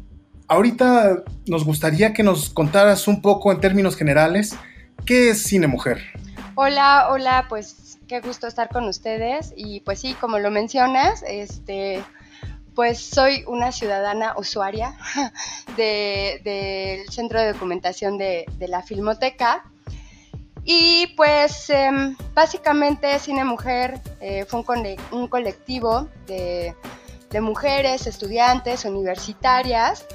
ahorita 0.49 1.25
nos 1.47 1.65
gustaría 1.65 2.13
que 2.13 2.23
nos 2.23 2.51
contaras 2.51 3.07
un 3.07 3.21
poco 3.21 3.53
en 3.53 3.61
términos 3.61 3.97
generales 3.97 4.57
qué 5.05 5.31
es 5.31 5.43
Cine 5.43 5.67
Mujer. 5.67 5.99
Hola, 6.55 7.09
hola, 7.11 7.47
pues 7.49 7.84
qué 8.09 8.21
gusto 8.21 8.47
estar 8.47 8.69
con 8.69 8.85
ustedes 8.85 9.53
y 9.57 9.81
pues 9.81 10.01
sí, 10.01 10.14
como 10.14 10.38
lo 10.38 10.51
mencionas, 10.51 11.23
este 11.27 12.03
pues 12.75 12.99
soy 12.99 13.45
una 13.47 13.73
ciudadana 13.73 14.35
usuaria 14.37 14.97
del 15.77 17.09
Centro 17.09 17.40
de 17.40 17.53
Documentación 17.53 18.19
de, 18.19 18.47
la 18.59 18.83
Filmoteca. 18.83 19.64
Y 20.64 21.09
pues 21.17 21.69
em, 21.71 22.17
básicamente 22.33 23.19
Cine 23.19 23.45
Mujer 23.45 24.01
eh, 24.21 24.45
fue 24.49 24.64
un, 25.12 25.29
colectivo 25.29 26.09
de, 26.27 26.75
mujeres, 27.40 28.07
estudiantes, 28.07 28.85
universitarias 28.85 30.07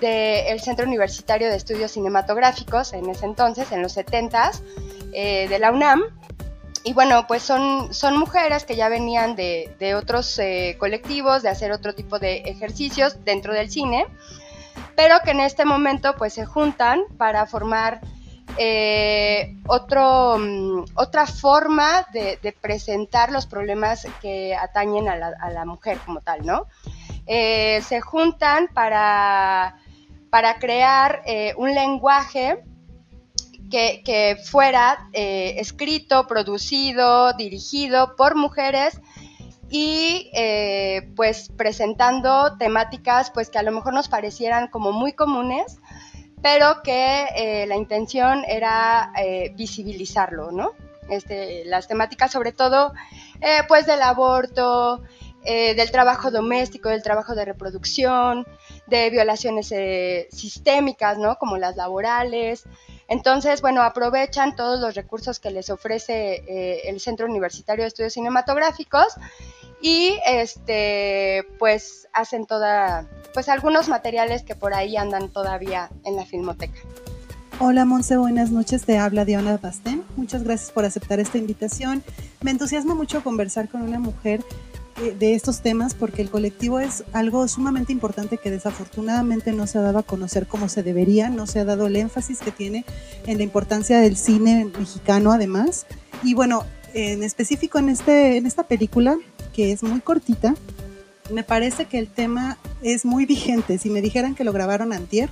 del 0.00 0.60
Centro 0.60 0.84
Universitario 0.84 1.48
de 1.48 1.56
Estudios 1.56 1.92
Cinematográficos 1.92 2.92
en 2.92 3.08
ese 3.08 3.24
entonces, 3.24 3.72
en 3.72 3.82
los 3.82 3.96
70s, 3.96 4.62
eh, 5.12 5.48
de 5.48 5.58
la 5.58 5.72
UNAM, 5.72 6.02
y 6.86 6.92
bueno, 6.92 7.26
pues 7.26 7.42
son, 7.42 7.92
son 7.92 8.16
mujeres 8.16 8.64
que 8.64 8.76
ya 8.76 8.88
venían 8.88 9.34
de, 9.34 9.94
otros 9.96 10.38
eh, 10.38 10.76
colectivos, 10.78 11.42
de 11.42 11.48
hacer 11.48 11.72
otro 11.72 11.96
tipo 11.96 12.20
de 12.20 12.36
ejercicios 12.42 13.24
dentro 13.24 13.52
del 13.52 13.68
cine, 13.68 14.06
pero 14.94 15.16
que 15.24 15.32
en 15.32 15.40
este 15.40 15.64
momento 15.64 16.14
pues 16.16 16.34
se 16.34 16.44
juntan 16.44 17.02
para 17.18 17.44
formar 17.46 18.02
eh, 18.56 19.56
otro, 19.66 20.38
mm, 20.38 20.84
otra 20.94 21.26
forma 21.26 22.06
de, 22.12 22.38
presentar 22.60 23.32
los 23.32 23.46
problemas 23.46 24.06
que 24.22 24.54
atañen 24.54 25.08
a 25.08 25.16
la, 25.16 25.64
mujer 25.64 25.98
como 26.06 26.20
tal, 26.20 26.46
¿no? 26.46 26.66
Eh, 27.26 27.82
se 27.82 28.00
juntan 28.00 28.68
para, 28.72 29.76
para 30.30 30.60
crear 30.60 31.24
un 31.56 31.74
lenguaje 31.74 32.62
que, 33.70 34.38
fuera 34.42 35.08
eh, 35.12 35.54
escrito, 35.58 36.26
producido, 36.26 37.32
dirigido 37.34 38.16
por 38.16 38.36
mujeres 38.36 39.00
y 39.68 40.30
eh, 40.32 41.10
pues 41.16 41.50
presentando 41.56 42.56
temáticas 42.56 43.30
pues 43.30 43.50
que 43.50 43.58
a 43.58 43.62
lo 43.62 43.72
mejor 43.72 43.94
nos 43.94 44.08
parecieran 44.08 44.68
como 44.68 44.92
muy 44.92 45.12
comunes, 45.12 45.78
pero 46.42 46.82
que 46.82 47.26
eh, 47.34 47.66
la 47.66 47.76
intención 47.76 48.44
era 48.46 49.12
visibilizarlo, 49.54 50.52
¿no? 50.52 50.72
Este, 51.08 51.64
las 51.64 51.86
temáticas 51.88 52.32
sobre 52.32 52.52
todo 52.52 52.92
pues 53.68 53.86
del 53.86 54.02
aborto, 54.02 55.02
del 55.44 55.90
trabajo 55.92 56.30
doméstico, 56.30 56.88
del 56.88 57.02
trabajo 57.02 57.34
de 57.34 57.44
reproducción, 57.44 58.46
de 58.86 59.10
violaciones 59.10 59.72
sistémicas, 60.30 61.18
¿no? 61.18 61.36
Como 61.36 61.56
las 61.56 61.76
laborales, 61.76 62.64
entonces, 63.08 63.62
bueno, 63.62 63.82
aprovechan 63.82 64.56
todos 64.56 64.80
los 64.80 64.94
recursos 64.94 65.38
que 65.38 65.50
les 65.50 65.70
ofrece 65.70 66.44
eh, 66.48 66.88
el 66.88 67.00
Centro 67.00 67.26
Universitario 67.26 67.84
de 67.84 67.88
Estudios 67.88 68.14
Cinematográficos 68.14 69.14
y 69.80 70.18
este 70.26 71.46
pues 71.58 72.08
hacen 72.12 72.46
toda 72.46 73.06
pues 73.34 73.48
algunos 73.48 73.88
materiales 73.88 74.42
que 74.42 74.54
por 74.54 74.74
ahí 74.74 74.96
andan 74.96 75.28
todavía 75.28 75.90
en 76.04 76.16
la 76.16 76.24
filmoteca. 76.24 76.78
Hola 77.58 77.84
Monse, 77.84 78.16
buenas 78.16 78.50
noches, 78.50 78.84
te 78.84 78.98
habla 78.98 79.24
Diana 79.24 79.56
Bastén. 79.56 80.04
Muchas 80.16 80.42
gracias 80.42 80.72
por 80.72 80.84
aceptar 80.84 81.20
esta 81.20 81.38
invitación. 81.38 82.02
Me 82.42 82.50
entusiasma 82.50 82.94
mucho 82.94 83.22
conversar 83.22 83.68
con 83.68 83.82
una 83.82 83.98
mujer 83.98 84.42
eh, 85.02 85.14
de 85.18 85.34
estos 85.34 85.60
temas 85.60 85.94
porque 85.94 86.22
el 86.22 86.30
colectivo 86.30 86.80
es 86.80 87.04
algo 87.12 87.46
sumamente 87.48 87.92
importante 87.92 88.38
que 88.38 88.50
desafortunadamente 88.50 89.52
no 89.52 89.66
se 89.66 89.78
ha 89.78 89.82
dado 89.82 89.98
a 89.98 90.02
conocer 90.02 90.46
como 90.46 90.68
se 90.68 90.82
debería, 90.82 91.28
no 91.28 91.46
se 91.46 91.60
ha 91.60 91.64
dado 91.64 91.86
el 91.86 91.96
énfasis 91.96 92.38
que 92.40 92.50
tiene 92.50 92.84
en 93.26 93.36
la 93.36 93.42
importancia 93.42 93.98
del 93.98 94.16
cine 94.16 94.70
mexicano 94.78 95.32
además. 95.32 95.86
Y 96.22 96.34
bueno, 96.34 96.64
en 96.94 97.22
específico 97.22 97.78
en, 97.78 97.90
este, 97.90 98.38
en 98.38 98.46
esta 98.46 98.62
película, 98.62 99.18
que 99.52 99.72
es 99.72 99.82
muy 99.82 100.00
cortita, 100.00 100.54
me 101.30 101.42
parece 101.42 101.84
que 101.84 101.98
el 101.98 102.08
tema 102.08 102.56
es 102.82 103.04
muy 103.04 103.26
vigente. 103.26 103.78
Si 103.78 103.90
me 103.90 104.00
dijeran 104.00 104.34
que 104.34 104.44
lo 104.44 104.52
grabaron 104.52 104.92
antier, 104.92 105.28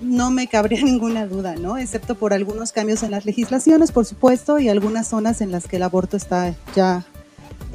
no 0.00 0.30
me 0.30 0.48
cabría 0.48 0.80
ninguna 0.84 1.26
duda, 1.26 1.56
¿no? 1.56 1.78
Excepto 1.78 2.14
por 2.14 2.34
algunos 2.34 2.72
cambios 2.72 3.02
en 3.02 3.10
las 3.10 3.24
legislaciones, 3.24 3.92
por 3.92 4.04
supuesto, 4.04 4.58
y 4.58 4.68
algunas 4.68 5.08
zonas 5.08 5.40
en 5.40 5.50
las 5.50 5.66
que 5.66 5.76
el 5.76 5.82
aborto 5.82 6.16
está 6.16 6.54
ya 6.74 7.06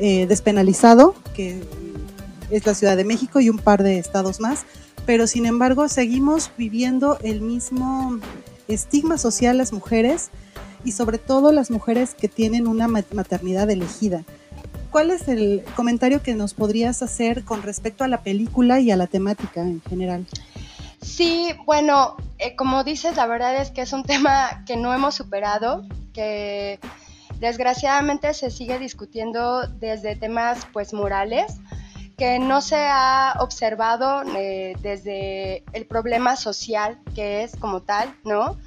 eh, 0.03 0.25
despenalizado, 0.25 1.13
que 1.35 1.61
es 2.49 2.65
la 2.65 2.73
Ciudad 2.73 2.97
de 2.97 3.03
México 3.03 3.39
y 3.39 3.49
un 3.49 3.59
par 3.59 3.83
de 3.83 3.99
estados 3.99 4.39
más, 4.39 4.65
pero 5.05 5.27
sin 5.27 5.45
embargo 5.45 5.87
seguimos 5.89 6.49
viviendo 6.57 7.19
el 7.21 7.41
mismo 7.41 8.19
estigma 8.67 9.19
social 9.19 9.59
las 9.59 9.73
mujeres 9.73 10.31
y 10.83 10.93
sobre 10.93 11.19
todo 11.19 11.51
las 11.51 11.69
mujeres 11.69 12.15
que 12.15 12.27
tienen 12.27 12.65
una 12.65 12.87
maternidad 12.87 13.69
elegida. 13.69 14.23
¿Cuál 14.89 15.11
es 15.11 15.27
el 15.27 15.63
comentario 15.75 16.23
que 16.23 16.33
nos 16.33 16.55
podrías 16.55 17.03
hacer 17.03 17.43
con 17.43 17.61
respecto 17.61 18.03
a 18.03 18.07
la 18.07 18.23
película 18.23 18.79
y 18.79 18.89
a 18.89 18.97
la 18.97 19.05
temática 19.05 19.61
en 19.61 19.83
general? 19.87 20.25
Sí, 21.01 21.49
bueno, 21.63 22.17
eh, 22.39 22.55
como 22.55 22.83
dices, 22.83 23.15
la 23.17 23.27
verdad 23.27 23.61
es 23.61 23.69
que 23.69 23.81
es 23.81 23.93
un 23.93 24.03
tema 24.11 24.63
que 24.65 24.77
no 24.77 24.95
hemos 24.95 25.13
superado, 25.13 25.85
que 26.11 26.79
Desgraciadamente 27.41 28.35
se 28.35 28.51
sigue 28.51 28.77
discutiendo 28.77 29.65
desde 29.67 30.15
temas 30.15 30.67
pues 30.71 30.93
morales 30.93 31.59
que 32.15 32.37
no 32.37 32.61
se 32.61 32.75
ha 32.77 33.33
observado 33.39 34.21
eh, 34.37 34.75
desde 34.83 35.63
el 35.73 35.87
problema 35.87 36.35
social 36.35 36.99
que 37.15 37.41
es 37.41 37.55
como 37.55 37.81
tal, 37.81 38.15
¿no? 38.23 38.59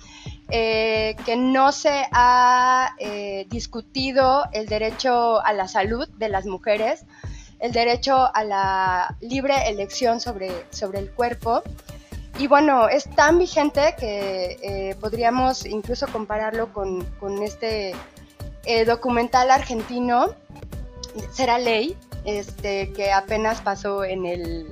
Eh, 0.51 1.15
que 1.25 1.37
no 1.37 1.71
se 1.71 2.05
ha 2.11 2.97
eh, 2.99 3.47
discutido 3.49 4.43
el 4.51 4.67
derecho 4.67 5.41
a 5.41 5.53
la 5.53 5.69
salud 5.69 6.09
de 6.19 6.29
las 6.29 6.45
mujeres, 6.45 7.07
el 7.61 7.71
derecho 7.71 8.29
a 8.35 8.43
la 8.43 9.17
libre 9.21 9.69
elección 9.69 10.19
sobre, 10.19 10.51
sobre 10.71 10.99
el 10.99 11.13
cuerpo. 11.13 11.63
Y 12.41 12.49
bueno, 12.49 12.89
es 12.89 13.09
tan 13.15 13.39
vigente 13.39 13.95
que 13.97 14.97
podríamos 15.01 15.65
incluso 15.65 16.09
compararlo 16.09 16.73
con, 16.73 17.05
con 17.21 17.41
este 17.45 17.95
eh, 18.65 18.85
documental 18.85 19.51
argentino, 19.51 20.35
Será 21.33 21.59
Ley, 21.59 21.97
este, 22.25 22.93
que 22.93 23.13
apenas 23.13 23.61
pasó 23.61 24.05
en 24.05 24.27
el, 24.27 24.67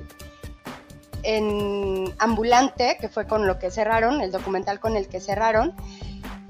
en 1.23 2.13
Ambulante, 2.19 2.97
que 2.99 3.09
fue 3.09 3.27
con 3.27 3.47
lo 3.47 3.59
que 3.59 3.71
cerraron, 3.71 4.21
el 4.21 4.31
documental 4.31 4.79
con 4.79 4.95
el 4.95 5.07
que 5.07 5.19
cerraron. 5.19 5.75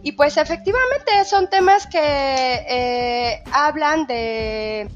Y 0.01 0.13
pues 0.13 0.35
efectivamente 0.37 1.11
son 1.25 1.49
temas 1.49 1.87
que 1.87 1.97
eh, 1.99 3.43
hablan 3.51 4.05
de 4.05 4.89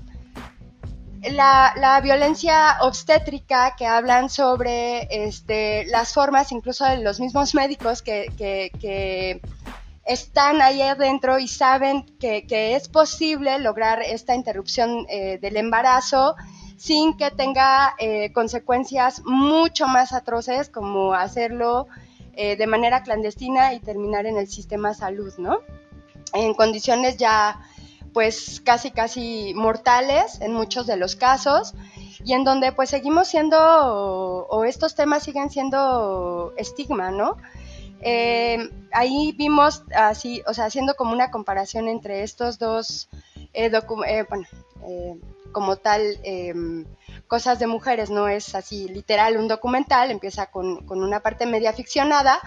la, 1.32 2.00
violencia 2.04 2.78
obstétrica, 2.82 3.76
que 3.78 3.86
hablan 3.86 4.30
sobre 4.30 5.08
este, 5.10 5.86
las 5.86 6.14
formas 6.14 6.52
incluso 6.52 6.86
de 6.86 6.98
los 6.98 7.20
mismos 7.20 7.56
médicos 7.56 8.02
que, 8.02 9.42
están 10.08 10.62
ahí 10.62 10.82
adentro 10.82 11.38
y 11.38 11.48
saben 11.48 12.04
que, 12.20 12.76
es 12.76 12.90
posible 12.90 13.60
lograr 13.60 14.02
esta 14.02 14.36
interrupción 14.36 15.06
eh, 15.10 15.38
del 15.42 15.58
embarazo 15.58 16.36
sin 16.78 17.18
que 17.18 17.32
tenga 17.32 17.94
eh, 18.00 18.32
consecuencias 18.32 19.22
mucho 19.26 19.88
más 19.88 20.14
atroces 20.14 20.70
como 20.70 21.14
hacerlo 21.14 21.88
eh, 22.34 22.56
de 22.56 22.68
manera 22.68 23.04
clandestina 23.04 23.74
y 23.74 23.80
terminar 23.80 24.26
en 24.28 24.38
el 24.38 24.48
sistema 24.48 24.94
salud, 24.94 25.34
¿no? 25.38 25.60
En 26.34 26.54
condiciones 26.54 27.18
ya 27.18 27.60
pues 28.14 28.62
casi 28.64 28.92
casi 28.92 29.54
mortales 29.56 30.40
en 30.42 30.54
muchos 30.54 30.88
de 30.88 30.98
los 30.98 31.16
casos 31.16 31.74
y 32.24 32.34
en 32.34 32.44
donde 32.44 32.72
pues 32.72 32.90
seguimos 32.90 33.28
siendo 33.28 33.58
o, 33.60 34.64
estos 34.66 34.96
temas 34.96 35.24
siguen 35.24 35.50
siendo 35.50 36.54
estigma, 36.58 37.12
¿no? 37.12 37.38
Eh, 38.02 38.70
ahí 38.92 39.34
vimos 39.38 39.84
así, 39.96 40.44
o 40.48 40.54
sea, 40.54 40.66
haciendo 40.66 40.96
como 40.96 41.14
una 41.14 41.32
comparación 41.32 41.88
entre 41.88 42.24
estos 42.24 42.60
dos, 42.60 43.10
eh, 43.54 43.72
bueno, 44.30 44.48
como 45.52 45.78
tal, 45.78 46.20
em, 46.24 46.86
cosas 47.28 47.60
de 47.60 47.68
mujeres, 47.68 48.10
no 48.10 48.28
es 48.28 48.56
así 48.56 48.88
literal 48.88 49.38
un 49.38 49.48
documental, 49.48 50.12
empieza 50.12 50.48
con, 50.48 50.86
una 50.88 51.20
parte 51.22 51.46
media 51.46 51.74
ficcionada, 51.74 52.40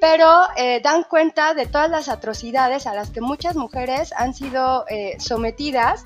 pero 0.00 0.30
eh, 0.56 0.80
dan 0.82 1.04
cuenta 1.04 1.54
de 1.54 1.66
todas 1.66 1.90
las 1.90 2.08
atrocidades 2.08 2.86
a 2.86 2.94
las 2.94 3.10
que 3.10 3.20
muchas 3.20 3.56
mujeres 3.56 4.12
han 4.16 4.34
sido 4.34 4.84
eh, 4.88 5.16
sometidas 5.18 6.04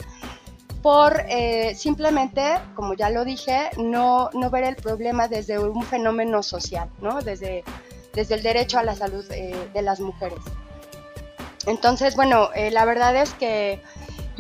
por 0.82 1.24
eh, 1.28 1.74
simplemente, 1.74 2.54
como 2.74 2.94
ya 2.94 3.10
lo 3.10 3.24
dije, 3.24 3.70
no, 3.76 4.30
no, 4.32 4.48
ver 4.48 4.64
el 4.64 4.76
problema 4.76 5.28
desde 5.28 5.58
un 5.58 5.82
fenómeno 5.82 6.42
social, 6.42 6.88
¿no? 7.02 7.20
desde, 7.20 7.64
desde 8.14 8.34
el 8.34 8.42
derecho 8.42 8.78
a 8.78 8.82
la 8.82 8.94
salud 8.94 9.24
de 9.26 9.82
las 9.82 10.00
mujeres. 10.00 10.38
Entonces, 11.66 12.16
bueno, 12.16 12.50
la 12.70 12.84
verdad 12.84 13.16
es 13.16 13.32
que 13.34 13.82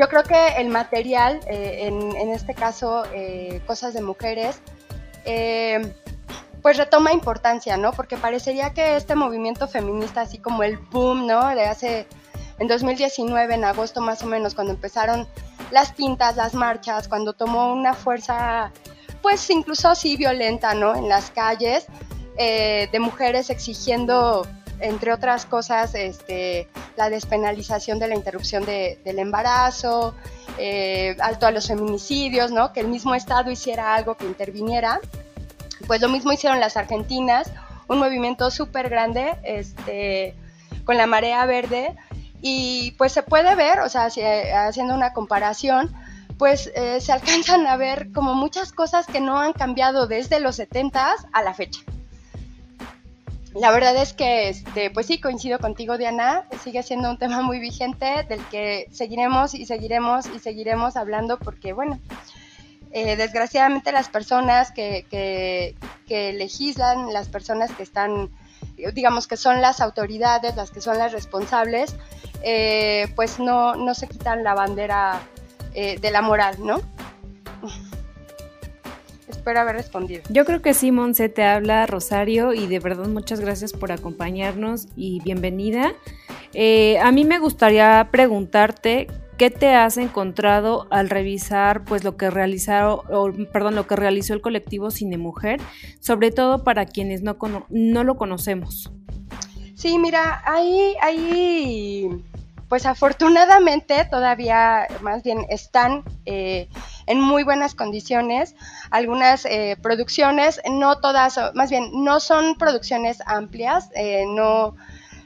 yo 0.00 0.08
creo 0.08 0.22
que 0.22 0.48
el 0.56 0.68
material, 0.68 1.40
eh, 1.46 1.86
en, 1.86 2.30
este 2.30 2.54
caso, 2.54 3.02
eh, 3.12 3.60
Cosas 3.66 3.92
de 3.92 4.00
Mujeres, 4.00 4.58
eh, 5.26 5.92
pues 6.62 6.78
retoma 6.78 7.12
importancia, 7.12 7.76
¿no? 7.76 7.92
Porque 7.92 8.16
parecería 8.16 8.72
que 8.72 8.96
este 8.96 9.14
movimiento 9.14 9.68
feminista, 9.68 10.22
así 10.22 10.38
como 10.38 10.62
el 10.62 10.78
boom, 10.78 11.26
¿no? 11.26 11.46
De 11.54 11.66
hace, 11.66 12.06
en 12.58 12.66
2019, 12.66 13.54
en 13.54 13.64
agosto 13.64 14.00
más 14.00 14.22
o 14.22 14.26
menos, 14.26 14.54
cuando 14.54 14.72
empezaron 14.72 15.28
las 15.70 15.92
pintas, 15.92 16.34
las 16.34 16.54
marchas, 16.54 17.06
cuando 17.06 17.34
tomó 17.34 17.70
una 17.70 17.92
fuerza, 17.92 18.72
pues 19.20 19.50
incluso 19.50 19.90
así 19.90 20.16
violenta, 20.16 20.72
¿no? 20.72 20.94
En 20.94 21.10
las 21.10 21.30
calles, 21.30 21.86
de 22.36 22.98
mujeres 23.00 23.50
exigiendo 23.50 24.46
entre 24.80 25.12
otras 25.12 25.44
cosas, 25.46 25.94
este, 25.94 26.68
la 26.96 27.10
despenalización 27.10 27.98
de 27.98 28.08
la 28.08 28.14
interrupción 28.14 28.64
del 28.64 29.18
embarazo, 29.18 30.14
eh, 30.58 31.16
alto 31.20 31.46
a 31.46 31.50
los 31.50 31.68
feminicidios, 31.68 32.50
¿no? 32.50 32.72
que 32.72 32.80
el 32.80 32.88
mismo 32.88 33.14
Estado 33.14 33.50
hiciera 33.50 33.94
algo 33.94 34.16
que 34.16 34.26
interviniera. 34.26 35.00
Pues 35.86 36.00
lo 36.00 36.08
mismo 36.08 36.32
hicieron 36.32 36.60
las 36.60 36.76
argentinas, 36.76 37.50
un 37.88 37.98
movimiento 37.98 38.50
súper 38.50 38.88
grande 38.88 39.36
este, 39.42 40.34
con 40.84 40.96
la 40.96 41.06
marea 41.06 41.44
verde. 41.46 41.94
Y 42.42 42.92
pues 42.92 43.12
se 43.12 43.22
puede 43.22 43.54
ver, 43.54 43.80
o 43.80 43.88
sea, 43.88 44.08
haciendo 44.66 44.94
una 44.94 45.12
comparación, 45.12 45.94
pues 46.38 46.70
eh, 46.74 47.00
se 47.02 47.12
alcanzan 47.12 47.66
a 47.66 47.76
ver 47.76 48.12
como 48.12 48.34
muchas 48.34 48.72
cosas 48.72 49.06
que 49.06 49.20
no 49.20 49.38
han 49.38 49.52
cambiado 49.52 50.06
desde 50.06 50.40
los 50.40 50.56
70 50.56 51.16
a 51.32 51.42
la 51.42 51.52
fecha 51.52 51.80
la 53.54 53.72
verdad 53.72 53.96
es 53.96 54.12
que, 54.12 54.48
este, 54.48 54.90
pues 54.90 55.06
sí, 55.06 55.20
coincido 55.20 55.58
contigo, 55.58 55.98
Diana, 55.98 56.46
sigue 56.62 56.82
siendo 56.82 57.10
un 57.10 57.18
tema 57.18 57.42
muy 57.42 57.58
vigente 57.58 58.24
del 58.28 58.44
que 58.48 58.86
seguiremos 58.92 59.54
y 59.54 59.66
seguiremos 59.66 60.26
y 60.26 60.38
seguiremos 60.38 60.96
hablando 60.96 61.38
porque, 61.38 61.72
bueno, 61.72 61.98
eh, 62.92 63.16
desgraciadamente 63.16 63.92
las 63.92 64.08
personas 64.08 64.70
que, 64.72 65.04
que, 65.10 66.32
legislan, 66.32 67.12
las 67.12 67.28
personas 67.28 67.70
que 67.72 67.82
están, 67.82 68.30
digamos 68.94 69.26
que 69.26 69.36
son 69.36 69.60
las 69.60 69.80
autoridades, 69.80 70.56
las 70.56 70.70
que 70.70 70.80
son 70.80 70.98
las 70.98 71.12
responsables, 71.12 71.94
eh, 72.42 73.12
pues 73.16 73.38
no, 73.38 73.74
no 73.74 73.94
se 73.94 74.08
quitan 74.08 74.42
la 74.42 74.54
bandera 74.54 75.20
eh, 75.74 75.98
de 76.00 76.10
la 76.10 76.22
moral, 76.22 76.56
¿no? 76.58 76.80
Espero 79.40 79.60
haber 79.60 79.76
respondido. 79.76 80.22
Yo 80.28 80.44
creo 80.44 80.60
que 80.60 80.74
sí, 80.74 80.92
Monse, 80.92 81.30
te 81.30 81.44
habla 81.44 81.86
Rosario 81.86 82.52
y 82.52 82.66
de 82.66 82.78
verdad 82.78 83.06
muchas 83.06 83.40
gracias 83.40 83.72
por 83.72 83.90
acompañarnos 83.90 84.88
y 84.96 85.20
bienvenida. 85.22 85.94
Eh, 86.52 86.98
a 86.98 87.10
mí 87.10 87.24
me 87.24 87.38
gustaría 87.38 88.06
preguntarte 88.10 89.06
qué 89.38 89.48
te 89.48 89.74
has 89.74 89.96
encontrado 89.96 90.86
al 90.90 91.08
revisar 91.08 91.84
pues 91.84 92.04
lo 92.04 92.18
que 92.18 92.28
realizaron, 92.28 93.00
perdón, 93.50 93.76
lo 93.76 93.86
que 93.86 93.96
realizó 93.96 94.34
el 94.34 94.42
colectivo 94.42 94.90
Cine 94.90 95.16
Mujer, 95.16 95.58
sobre 96.00 96.30
todo 96.30 96.62
para 96.62 96.84
quienes 96.84 97.22
no, 97.22 97.38
no 97.70 98.04
lo 98.04 98.16
conocemos. 98.18 98.92
Sí, 99.74 99.98
mira, 99.98 100.42
ahí, 100.44 100.94
ahí 101.00 102.10
pues 102.70 102.86
afortunadamente 102.86 104.04
todavía 104.08 104.86
más 105.00 105.24
bien 105.24 105.44
están 105.48 106.04
eh, 106.24 106.68
en 107.10 107.20
muy 107.20 107.42
buenas 107.42 107.74
condiciones. 107.74 108.54
Algunas 108.90 109.44
eh, 109.44 109.76
producciones, 109.82 110.60
no 110.70 110.98
todas, 110.98 111.38
más 111.54 111.70
bien 111.70 111.90
no 111.92 112.20
son 112.20 112.56
producciones 112.56 113.18
amplias, 113.26 113.90
eh, 113.94 114.24
no, 114.28 114.76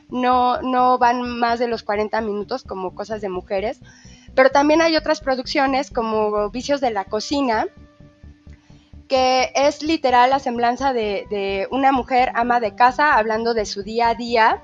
no, 0.09 0.63
no 0.63 0.99
van 0.99 1.23
más 1.39 1.59
de 1.59 1.69
los 1.69 1.83
40 1.83 2.21
minutos 2.23 2.65
como 2.65 2.95
cosas 2.95 3.21
de 3.21 3.29
mujeres, 3.29 3.81
pero 4.35 4.51
también 4.51 4.81
hay 4.83 4.97
otras 4.97 5.21
producciones 5.21 5.91
como 5.91 6.51
Vicios 6.51 6.81
de 6.81 6.91
la 6.91 7.05
Cocina, 7.05 7.67
que 9.07 9.53
es 9.55 9.83
literal 9.83 10.31
la 10.31 10.39
semblanza 10.39 10.95
de, 10.95 11.27
de 11.29 11.69
una 11.71 11.93
mujer 11.93 12.33
ama 12.35 12.59
de 12.59 12.75
casa 12.75 13.15
hablando 13.15 13.53
de 13.53 13.67
su 13.67 13.83
día 13.83 14.09
a 14.09 14.15
día 14.15 14.63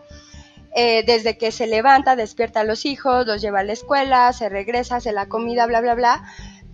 eh, 0.72 1.02
desde 1.04 1.36
que 1.36 1.50
se 1.50 1.66
levanta, 1.66 2.14
despierta 2.14 2.60
a 2.60 2.64
los 2.64 2.86
hijos, 2.86 3.26
los 3.26 3.42
lleva 3.42 3.60
a 3.60 3.64
la 3.64 3.72
escuela, 3.72 4.32
se 4.32 4.48
regresa, 4.48 4.96
hace 4.96 5.12
la 5.12 5.26
comida, 5.26 5.66
bla, 5.66 5.80
bla, 5.80 5.94
bla. 5.94 6.24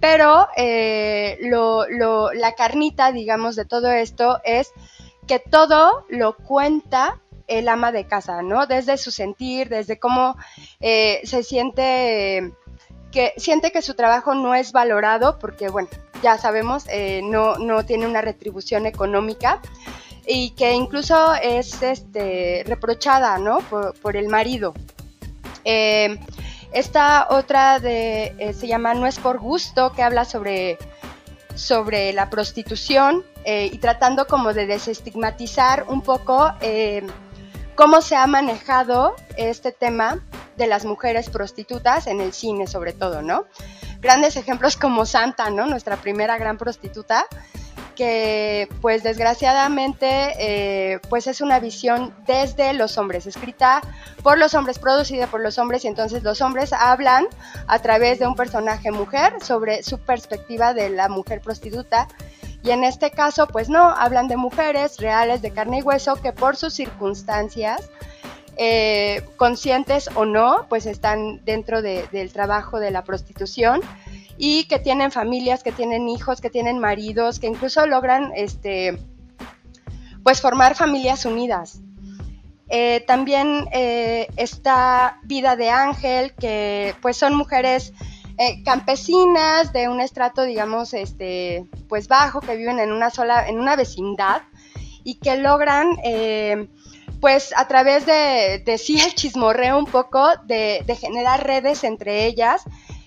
Pero 0.01 0.49
eh, 0.57 1.39
la 2.35 2.53
carnita, 2.53 3.13
digamos, 3.13 3.57
de 3.57 3.65
todo 3.65 3.91
esto 3.91 4.41
es 4.45 4.73
que 5.27 5.39
todo 5.39 6.05
lo 6.09 6.37
cuenta 6.37 7.21
el 7.49 7.69
ama 7.69 7.93
de 7.93 8.07
casa, 8.07 8.43
¿no? 8.43 8.67
Desde 8.67 8.97
su 8.97 9.11
sentir, 9.11 9.69
desde 9.69 9.99
cómo 9.99 10.37
eh, 10.81 11.21
se 11.25 11.43
siente 11.43 12.53
que 13.13 13.33
siente 13.37 13.73
que 13.73 13.83
su 13.83 13.95
trabajo 13.95 14.35
no 14.35 14.55
es 14.55 14.73
valorado 14.73 15.39
porque, 15.39 15.69
bueno, 15.69 15.89
ya 16.23 16.39
sabemos, 16.39 16.87
no, 17.23 17.57
no 17.57 17.87
tiene 17.87 18.07
una 18.07 18.21
retribución 18.21 18.85
económica 18.85 19.63
y 20.27 20.51
que 20.51 20.73
incluso 20.73 21.35
es 21.35 21.81
este, 21.83 22.65
reprochada 22.67 23.39
¿no? 23.39 23.61
por, 23.61 24.17
el 24.17 24.29
marido. 24.29 24.75
Eh, 25.65 26.19
esta 26.79 27.29
otra 27.31 27.81
de, 27.81 28.35
eh, 28.39 28.53
se 28.53 28.67
llama 28.67 28.93
No 28.93 29.07
es 29.07 29.19
por 29.19 29.39
gusto, 29.39 29.93
que 29.93 30.03
habla 30.03 30.25
sobre, 30.27 30.79
sobre 31.55 32.13
la 32.13 32.29
prostitución 32.29 33.25
eh, 33.45 33.71
y 33.73 33.79
tratando 33.79 34.27
como 34.27 34.53
de 34.53 34.67
desestigmatizar 34.67 35.87
un 35.89 36.03
poco 36.03 36.53
cómo 37.75 38.01
se 38.03 38.17
ha 38.17 38.27
manejado 38.27 39.17
este 39.37 39.73
tema 39.73 40.23
de 40.57 40.67
las 40.67 40.85
mujeres 40.85 41.31
prostitutas 41.31 42.07
en 42.07 42.21
el 42.21 42.33
cine 42.33 42.67
sobre 42.67 42.93
todo, 42.93 43.23
¿no? 43.23 43.45
Grandes 44.01 44.37
ejemplos 44.37 44.77
como 44.77 45.07
Santa, 45.07 45.51
¿no? 45.51 45.67
Nuestra 45.67 45.97
primera 45.97 46.37
gran 46.37 46.59
prostituta, 46.59 47.25
que 47.97 48.69
pues 48.81 49.03
desgraciadamente 49.03 50.35
eh, 50.39 51.01
pues 51.09 51.27
es 51.27 51.41
una 51.41 51.59
visión 51.59 52.15
desde 52.27 52.73
los 52.75 52.99
hombres, 52.99 53.27
escrita 53.27 53.81
por 54.23 54.39
los 54.39 54.55
hombres, 54.55 54.79
producida 54.79 55.27
por 55.27 55.41
los 55.41 55.59
hombres 55.59 55.85
y 55.85 55.89
entonces 55.89 56.23
los 56.23 56.41
hombres 56.41 56.73
hablan 56.73 57.27
a 57.67 57.81
través 57.81 58.21
de 58.21 58.29
un 58.29 58.37
personaje 58.37 58.93
mujer 58.93 59.33
sobre 59.43 59.83
su 59.83 59.99
perspectiva 59.99 60.75
de 60.75 60.91
la 60.91 61.09
mujer 61.09 61.41
prostituta. 61.41 62.07
Y 62.63 62.71
en 62.71 62.85
este 62.85 63.11
caso 63.11 63.49
pues 63.49 63.69
no, 63.69 63.83
hablan 63.83 64.29
de 64.29 64.37
mujeres 64.37 64.99
reales 64.99 65.43
de 65.43 65.51
carne 65.51 65.79
y 65.79 65.83
hueso 65.83 66.17
que 66.17 66.33
por 66.33 66.57
sus 66.57 66.75
circunstancias 66.75 67.91
eh, 68.59 69.23
conscientes 69.37 70.09
o 70.15 70.25
no 70.25 70.67
pues 70.69 70.87
están 70.87 71.45
dentro 71.45 71.83
del 71.83 72.33
trabajo 72.33 72.79
de 72.79 72.91
la 72.91 73.05
prostitución 73.05 73.81
y 74.39 74.65
que 74.65 74.79
tienen 74.79 75.11
familias, 75.11 75.63
que 75.63 75.73
tienen 75.73 76.09
hijos, 76.09 76.41
que 76.41 76.51
tienen 76.51 76.79
maridos, 76.79 77.39
que 77.39 77.47
incluso 77.47 77.87
logran 77.87 78.33
este 78.35 78.99
pues 80.23 80.41
formar 80.41 80.75
familias 80.75 81.25
unidas. 81.25 81.81
Eh, 82.69 83.05
también 83.07 83.69
eh, 83.73 84.27
está 84.37 85.21
Vida 85.23 85.55
de 85.55 85.71
Ángel, 85.71 86.35
que 86.35 86.97
pues 87.01 87.17
son 87.17 87.37
mujeres 87.37 87.93
eh, 88.39 88.65
campesinas 88.65 89.73
de 89.73 89.89
un 89.89 90.01
estrato, 90.01 90.43
digamos, 90.43 90.95
este, 90.95 91.65
pues 91.89 92.09
bajo, 92.09 92.41
que 92.41 92.57
viven 92.57 92.81
en 92.81 92.91
una 92.91 93.11
sola, 93.11 93.49
en 93.49 93.61
una 93.61 93.77
vecindad 93.77 94.43
y 95.05 95.15
que 95.21 95.37
logran, 95.37 95.91
pues 97.21 97.55
a 97.57 97.69
través 97.69 98.05
de, 98.05 98.61
de 98.67 98.79
sí 98.79 99.01
el 99.01 99.15
chismorreo 99.15 99.79
un 99.79 99.87
poco, 99.87 100.27
de 100.47 100.99
generar 101.01 101.47
redes 101.47 101.85
entre 101.85 102.27
ellas 102.27 102.65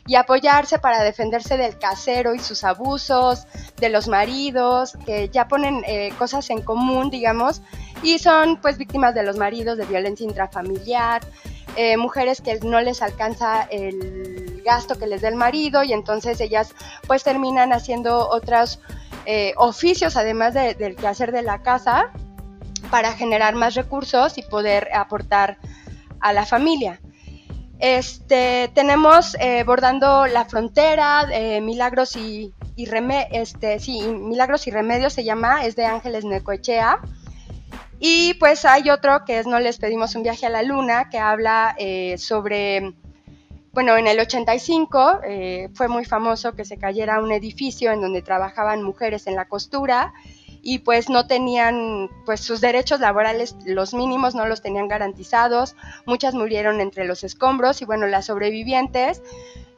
y 0.10 0.16
apoyarse 0.16 0.80
para 0.80 1.03
defenderse 1.03 1.55
del 1.55 1.78
casero 1.78 2.34
y 2.34 2.39
sus 2.39 2.64
abusos, 2.64 3.45
de 3.78 3.89
los 3.89 4.07
maridos, 4.07 4.97
que 5.05 5.30
ya 5.30 5.47
ponen 5.47 5.84
eh, 5.86 6.12
cosas 6.18 6.49
en 6.49 6.64
común, 6.64 7.12
digamos, 7.12 7.62
y 8.01 8.18
son 8.18 8.60
pues 8.60 8.80
víctimas 8.80 9.14
de 9.14 9.22
los 9.22 9.38
maridos, 9.38 9.78
de 9.78 9.86
violencia 9.86 10.26
intrafamiliar, 10.26 11.22
eh, 11.76 11.95
mujeres 11.95 12.41
que 12.41 12.60
no 12.62 12.82
les 12.82 13.03
alcanza 13.03 13.68
el 13.70 14.64
gasto 14.66 14.97
que 14.97 15.05
les 15.05 15.22
da 15.22 15.28
el 15.28 15.36
marido 15.36 15.84
y 15.84 15.93
entonces 15.93 16.41
ellas 16.41 16.74
pues 17.05 17.24
terminan 17.24 17.72
haciendo 17.72 18.30
otros 18.30 18.80
eh, 19.28 19.53
oficios 19.57 20.18
además 20.18 20.55
del 20.55 20.95
quehacer 20.95 21.32
de 21.32 21.43
la 21.43 21.62
casa 21.62 22.12
para 22.89 23.12
generar 23.14 23.53
más 23.53 23.76
recursos 23.76 24.39
y 24.39 24.41
poder 24.41 24.89
aportar 24.91 25.60
a 26.20 26.34
la 26.34 26.47
familia. 26.47 26.99
Este, 27.80 28.69
tenemos 28.73 29.38
eh, 29.39 29.63
bordando 29.63 30.27
la 30.27 30.43
frontera, 30.43 31.25
eh, 31.32 31.61
Milagros 31.61 32.17
y, 32.17 32.53
este, 32.75 33.80
Milagros 34.11 34.67
y 34.67 34.71
Remedios 34.71 35.13
se 35.13 35.23
llama, 35.23 35.65
es 35.65 35.77
de 35.77 35.86
Ángeles 35.86 36.25
Necoechea. 36.25 36.99
Y 38.01 38.34
pues 38.36 38.65
hay 38.65 38.89
otro 38.89 39.23
que 39.25 39.39
es 39.39 39.47
No 39.47 39.59
les 39.59 39.77
pedimos 39.77 40.15
un 40.15 40.23
viaje 40.23 40.45
a 40.45 40.49
la 40.49 40.61
luna, 40.61 41.09
que 41.09 41.19
habla 41.19 41.73
eh, 41.77 42.17
sobre, 42.17 42.93
bueno, 43.71 43.95
en 43.97 44.07
el 44.07 44.19
85 44.19 45.21
fue 45.73 45.88
muy 45.88 46.03
famoso 46.03 46.53
que 46.53 46.65
se 46.65 46.77
cayera 46.77 47.21
un 47.21 47.32
edificio 47.32 47.91
en 47.91 48.01
donde 48.01 48.21
trabajaban 48.21 48.84
mujeres 48.84 49.27
en 49.27 49.36
la 49.36 49.45
costura 49.47 50.13
y 50.62 50.80
pues 50.80 51.10
no 51.10 51.28
tenían 51.28 52.10
pues 52.26 52.41
sus 52.41 52.62
derechos 52.62 52.99
laborales 52.99 53.55
los 53.66 53.93
mínimos 53.93 54.36
no 54.36 54.45
los 54.45 54.62
tenían 54.62 54.88
garantizados 54.88 55.76
muchas 56.05 56.34
murieron 56.34 56.82
entre 56.82 57.05
los 57.05 57.24
escombros 57.24 57.82
y 57.82 57.86
bueno 57.86 58.07
las 58.07 58.26
sobrevivientes 58.26 59.22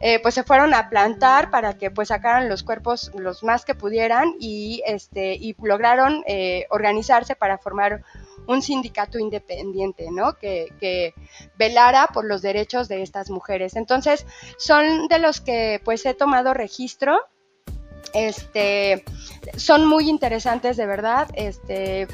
eh, 0.03 0.19
pues 0.19 0.34
se 0.34 0.43
fueron 0.43 0.73
a 0.73 0.89
plantar 0.89 1.51
para 1.51 1.77
que 1.77 1.91
pues 1.91 2.07
sacaran 2.07 2.49
los 2.49 2.63
cuerpos 2.63 3.11
los 3.13 3.43
más 3.43 3.65
que 3.65 3.75
pudieran 3.75 4.34
y 4.39 4.82
este 4.86 5.36
y 5.36 5.55
lograron 5.61 6.23
eh, 6.25 6.65
organizarse 6.71 7.36
para 7.36 7.59
formar 7.59 8.03
un 8.47 8.61
sindicato 8.61 9.19
independiente, 9.19 10.07
¿no? 10.11 10.34
Que, 10.34 10.73
que, 10.79 11.13
velara 11.57 12.07
por 12.07 12.25
los 12.25 12.41
derechos 12.41 12.88
de 12.88 13.03
estas 13.03 13.29
mujeres. 13.29 13.75
Entonces, 13.75 14.25
son 14.57 15.07
de 15.07 15.19
los 15.19 15.41
que 15.41 15.79
pues 15.86 16.05
he 16.05 16.13
tomado 16.15 16.53
registro 16.53 17.19
este, 18.13 19.03
son 19.55 19.87
muy 19.87 20.09
interesantes 20.09 20.77
de 20.77 20.85
verdad. 20.85 21.27
Este, 21.33 22.07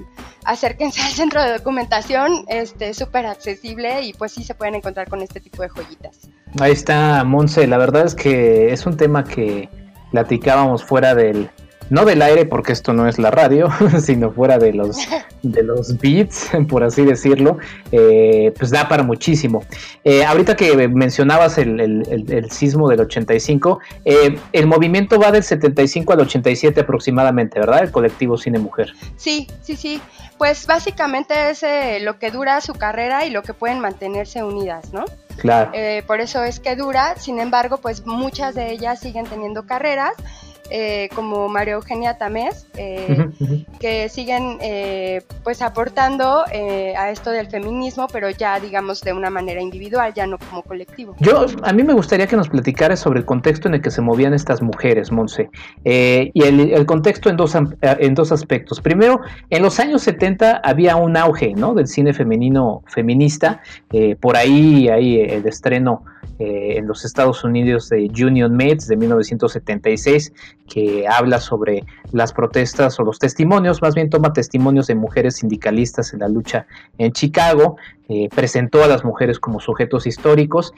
acérquense 0.46 1.02
al 1.06 1.12
centro 1.12 1.44
de 1.44 1.54
documentación, 1.54 2.46
este, 2.48 2.94
súper 2.94 3.26
accesible 3.26 4.02
y 4.04 4.14
pues 4.14 4.32
sí 4.32 4.44
se 4.44 4.56
pueden 4.56 4.76
encontrar 4.76 5.10
con 5.10 5.22
este 5.22 5.40
tipo 5.40 5.62
de 5.62 5.70
joyitas. 5.70 6.30
Ahí 6.60 6.72
está, 6.72 7.24
Monse. 7.24 7.68
La 7.68 7.78
verdad 7.78 8.06
es 8.06 8.16
que 8.16 8.72
es 8.72 8.86
un 8.86 8.98
tema 8.98 9.24
que 9.24 9.70
platicábamos 10.12 10.84
fuera 10.84 11.14
del, 11.14 11.50
no 11.90 12.06
del 12.06 12.22
aire 12.22 12.46
porque 12.46 12.74
esto 12.74 12.94
no 12.94 13.08
es 13.08 13.18
la 13.18 13.32
radio, 13.32 13.70
sino 14.02 14.32
fuera 14.32 14.58
de 14.58 14.74
los, 14.74 14.98
de 15.42 15.64
los 15.64 15.98
beats, 15.98 16.50
por 16.70 16.84
así 16.84 17.06
decirlo, 17.06 17.58
eh, 17.92 18.54
pues 18.58 18.72
da 18.72 18.88
para 18.88 19.04
muchísimo. 19.04 19.64
Eh, 20.04 20.26
ahorita 20.26 20.56
que 20.56 20.88
mencionabas 20.88 21.58
el, 21.58 21.80
el, 21.80 22.52
sismo 22.52 22.90
del 22.90 23.02
85, 23.02 23.80
eh, 24.06 24.40
el 24.54 24.68
movimiento 24.68 25.20
va 25.20 25.32
del 25.32 25.44
75 25.44 26.14
al 26.14 26.22
87 26.22 26.82
aproximadamente, 26.82 27.60
¿verdad? 27.60 27.84
El 27.84 27.92
colectivo 27.92 28.38
Cine 28.38 28.60
Mujer. 28.60 28.94
Sí, 29.16 29.48
sí, 29.62 29.76
sí. 29.76 30.02
Pues 30.38 30.68
básicamente 30.68 31.50
es 31.50 31.66
lo 32.04 32.20
que 32.20 32.30
dura 32.30 32.62
su 32.62 32.74
carrera 32.74 33.26
y 33.26 33.32
lo 33.32 33.42
que 33.42 33.54
pueden 33.54 33.80
mantenerse 33.80 34.44
unidas, 34.44 34.94
¿no? 34.94 35.06
Claro. 35.38 35.72
por 36.08 36.20
eso 36.20 36.44
es 36.44 36.60
que 36.60 36.76
dura, 36.76 37.16
sin 37.18 37.40
embargo, 37.40 37.78
pues 37.78 38.08
muchas 38.08 38.56
de 38.56 38.72
ellas 38.72 39.00
siguen 39.00 39.26
teniendo 39.26 39.68
carreras 39.68 40.14
eh, 40.70 41.10
como 41.16 41.48
María 41.48 41.76
Eugenia 41.76 42.18
Tamés, 42.18 42.68
eh, 42.76 43.30
que 43.80 44.10
siguen 44.10 44.58
eh, 44.62 45.22
pues 45.44 45.62
aportando 45.62 46.44
a 46.44 47.12
esto 47.12 47.32
del 47.32 47.48
feminismo, 47.48 48.08
pero 48.12 48.30
ya 48.30 48.60
digamos 48.60 49.02
de 49.02 49.14
una 49.14 49.30
manera 49.30 49.62
individual, 49.62 50.14
ya 50.14 50.28
no 50.28 50.38
como 50.38 50.62
colectivo. 50.64 51.16
Yo, 51.20 51.46
a 51.64 51.74
mí 51.74 51.84
me 51.84 51.94
gustaría 51.94 52.28
que 52.28 52.36
nos 52.36 52.50
platicaras 52.50 53.00
sobre 53.00 53.20
el 53.20 53.26
contexto 53.26 53.68
en 53.68 53.76
el 53.76 53.82
que 53.82 53.92
se 53.92 54.02
movían 54.02 54.34
estas 54.34 54.62
mujeres, 54.62 55.12
Monse, 55.12 55.50
y 55.84 56.44
el, 56.44 56.86
contexto 56.86 57.30
en 57.30 57.38
dos, 57.38 57.56
en 57.56 58.16
dos 58.16 58.32
aspectos. 58.32 58.82
Primero, 58.82 59.22
en 59.50 59.62
los 59.62 59.80
años 59.80 60.02
70 60.04 60.62
había 60.64 60.96
un 60.96 61.18
auge 61.18 61.54
¿no? 61.56 61.74
del 61.74 61.88
cine 61.88 62.14
femenino 62.14 62.84
feminista, 62.88 63.62
por 64.20 64.36
ahí 64.36 64.90
hay 64.90 65.22
el 65.22 65.46
estreno 65.48 66.04
en 66.40 66.88
los 66.88 67.04
Estados 67.04 67.44
Unidos 67.44 67.90
de 67.90 68.10
Union 68.24 68.56
Maids 68.56 68.88
de 68.88 68.96
1976, 68.96 70.34
que 70.68 71.08
habla 71.08 71.40
sobre 71.40 71.84
las 72.12 72.34
protestas 72.34 73.00
o 73.00 73.04
los 73.04 73.20
testimonios, 73.20 73.82
más 73.82 73.96
bien 73.96 74.10
toma 74.10 74.34
testimonios 74.34 74.88
de 74.88 74.96
mujeres 74.96 75.38
sindicalistas 75.38 76.14
en 76.14 76.20
la 76.20 76.28
lucha 76.28 76.68
en 76.98 77.12
Chicago, 77.12 77.78
eh, 78.10 78.30
presentó 78.34 78.84
a 78.84 78.88
las 78.88 79.04
mujeres 79.04 79.40
como 79.40 79.60
sujetos 79.60 80.08
históricos. 80.08 80.74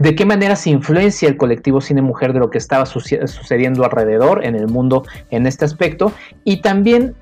¿De 0.00 0.14
qué 0.14 0.24
manera 0.24 0.56
se 0.56 0.70
influencia 0.70 1.28
el 1.28 1.36
colectivo 1.36 1.80
Cine 1.80 2.02
Mujer 2.02 2.32
de 2.32 2.40
lo 2.40 2.50
que 2.50 2.58
estaba 2.58 2.86
sucediendo 2.86 3.84
alrededor 3.84 4.44
en 4.44 4.56
el 4.56 4.66
mundo 4.66 5.04
en 5.30 5.46
este 5.46 5.64
aspecto? 5.64 6.12
Y 6.44 6.62
también 6.62 7.14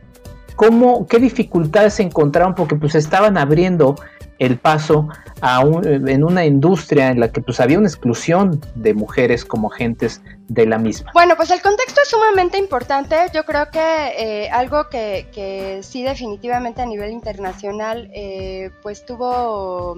cómo, 0.57 1.07
qué 1.07 1.19
dificultades 1.19 1.95
se 1.95 2.05
encontraron 2.05 2.55
porque 2.55 2.77
pues 2.77 2.95
estaban 2.95 3.39
abriendo 3.39 3.97
el 4.41 4.59
paso 4.59 5.07
a 5.43 5.61
en 5.61 6.25
una 6.25 6.45
industria 6.45 7.11
en 7.11 7.21
la 7.21 7.31
que 7.31 7.43
pues 7.43 7.61
había 7.61 7.79
una 7.79 7.89
exclusión 7.89 8.61
de 8.75 8.95
mujeres 8.95 9.45
como 9.45 9.71
agentes 9.71 10.23
de 10.49 10.67
la 10.67 10.79
misma. 10.79 11.11
Bueno, 11.13 11.37
pues 11.37 11.51
el 11.51 11.61
contexto 11.61 12.01
es 12.03 12.09
sumamente 12.09 12.57
importante. 12.59 13.17
Yo 13.35 13.45
creo 13.45 13.71
que 13.71 13.79
eh, 14.19 14.51
algo 14.51 14.89
que, 14.89 15.81
sí 15.83 16.03
definitivamente 16.03 16.81
a 16.81 16.87
nivel 16.87 17.13
internacional 17.13 18.11
eh, 18.15 18.71
pues 18.83 19.05
tuvo 19.05 19.97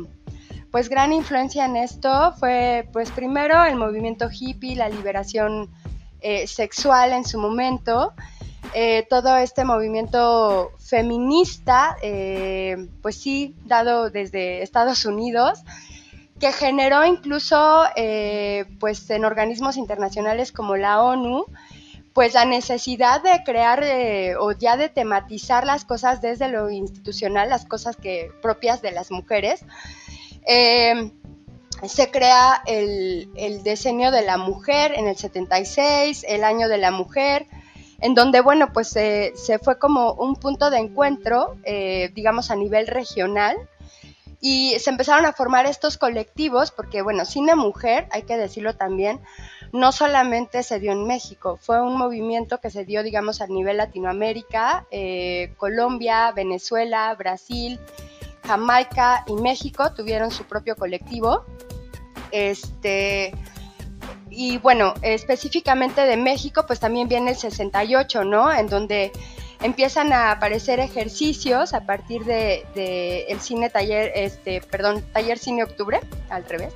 pues 0.73 0.89
gran 0.89 1.13
influencia 1.13 1.67
en 1.67 1.77
esto 1.77 2.33
fue 2.39 2.89
pues 2.93 3.11
primero 3.11 3.63
el 3.65 3.77
movimiento 3.77 4.29
hippie, 4.29 4.75
la 4.75 4.89
liberación 4.89 5.71
eh, 6.21 6.49
sexual 6.49 7.13
en 7.13 7.25
su 7.25 7.39
momento. 7.39 8.13
Eh, 8.75 9.07
todo 9.11 9.37
este 9.37 9.65
movimiento 9.65 10.73
feminista, 10.79 11.97
eh, 12.01 12.89
pues 13.03 13.17
sí, 13.17 13.55
dado 13.67 14.09
desde 14.09 14.63
Estados 14.63 15.05
Unidos, 15.05 15.63
que 16.41 16.53
generó 16.53 17.05
incluso 17.05 17.85
eh, 17.97 18.65
pues 18.81 19.09
en 19.11 19.25
organismos 19.25 19.77
internacionales 19.77 20.53
como 20.53 20.77
la 20.77 21.03
ONU, 21.03 21.45
pues 22.15 22.35
la 22.35 22.45
necesidad 22.45 23.23
de 23.23 23.43
crear 23.45 23.85
o 24.39 24.53
ya 24.53 24.77
de 24.77 24.89
tematizar 24.89 25.67
las 25.67 25.85
cosas 25.85 26.21
desde 26.21 26.49
lo 26.49 26.71
institucional, 26.71 27.49
las 27.49 27.67
cosas 27.67 27.97
que 27.97 28.31
propias 28.41 28.81
de 28.81 28.93
las 28.93 29.11
mujeres. 29.11 29.65
se 30.45 32.11
crea 32.11 32.63
el, 32.67 33.31
el 33.35 33.63
diseño 33.63 34.11
de 34.11 34.23
la 34.23 34.37
mujer 34.37 34.93
en 34.95 35.09
el 35.09 35.17
76, 35.17 36.25
el 36.29 36.45
año 36.45 36.69
de 36.69 36.79
la 36.79 36.91
mujer, 36.91 37.47
en 38.03 38.15
donde, 38.15 38.41
bueno, 38.41 38.73
pues 38.73 38.89
se 38.89 39.61
fue 39.63 39.79
como 39.79 40.13
un 40.15 40.35
punto 40.37 40.71
de 40.71 40.79
encuentro, 40.79 41.57
eh, 41.63 42.11
digamos, 42.15 42.51
a 42.51 42.57
nivel 42.57 42.89
regional, 42.89 43.57
y 44.41 44.77
se 44.81 44.91
empezaron 44.91 45.25
a 45.25 45.33
formar 45.33 45.67
estos 45.67 45.99
colectivos, 45.99 46.73
porque, 46.73 47.01
bueno, 47.01 47.25
Cine 47.25 47.55
Mujer, 47.55 48.09
hay 48.11 48.25
que 48.25 48.37
decirlo 48.37 48.75
también, 48.75 49.21
no 49.73 49.93
solamente 49.93 50.65
se 50.65 50.81
dio 50.81 50.91
en 50.91 51.07
México, 51.07 51.59
fue 51.63 51.81
un 51.81 51.97
movimiento 51.97 52.59
que 52.59 52.71
se 52.71 52.85
dio, 52.85 53.05
digamos, 53.05 53.41
a 53.41 53.47
nivel 53.47 53.77
Latinoamérica, 53.77 54.85
eh, 54.91 55.55
Colombia, 55.57 56.33
Venezuela, 56.33 57.15
Brasil, 57.15 57.79
Jamaica 58.45 59.25
y 59.29 59.35
México 59.35 59.93
tuvieron 59.95 60.33
su 60.33 60.43
propio 60.43 60.75
colectivo. 60.75 61.45
Este, 62.33 63.33
y 64.33 64.59
bueno, 64.59 64.95
específicamente 65.03 66.01
de 66.03 66.17
México, 66.17 66.65
pues 66.67 66.81
también 66.81 67.09
viene 67.09 67.31
el 67.33 67.37
68, 67.37 68.25
¿no? 68.25 68.53
En 68.53 68.67
donde 68.67 69.13
empiezan 69.63 70.13
a 70.13 70.33
aparecer 70.33 70.81
ejercicios 70.81 71.75
a 71.75 71.83
partir 71.83 72.25
de, 72.25 73.27
el 73.29 73.41
cine 73.41 73.71
taller, 73.71 74.13
este, 74.15 74.61
perdón, 74.61 75.05
taller 75.13 75.39
cine 75.39 75.63
octubre, 75.63 76.01
al 76.31 76.45
revés. 76.45 76.73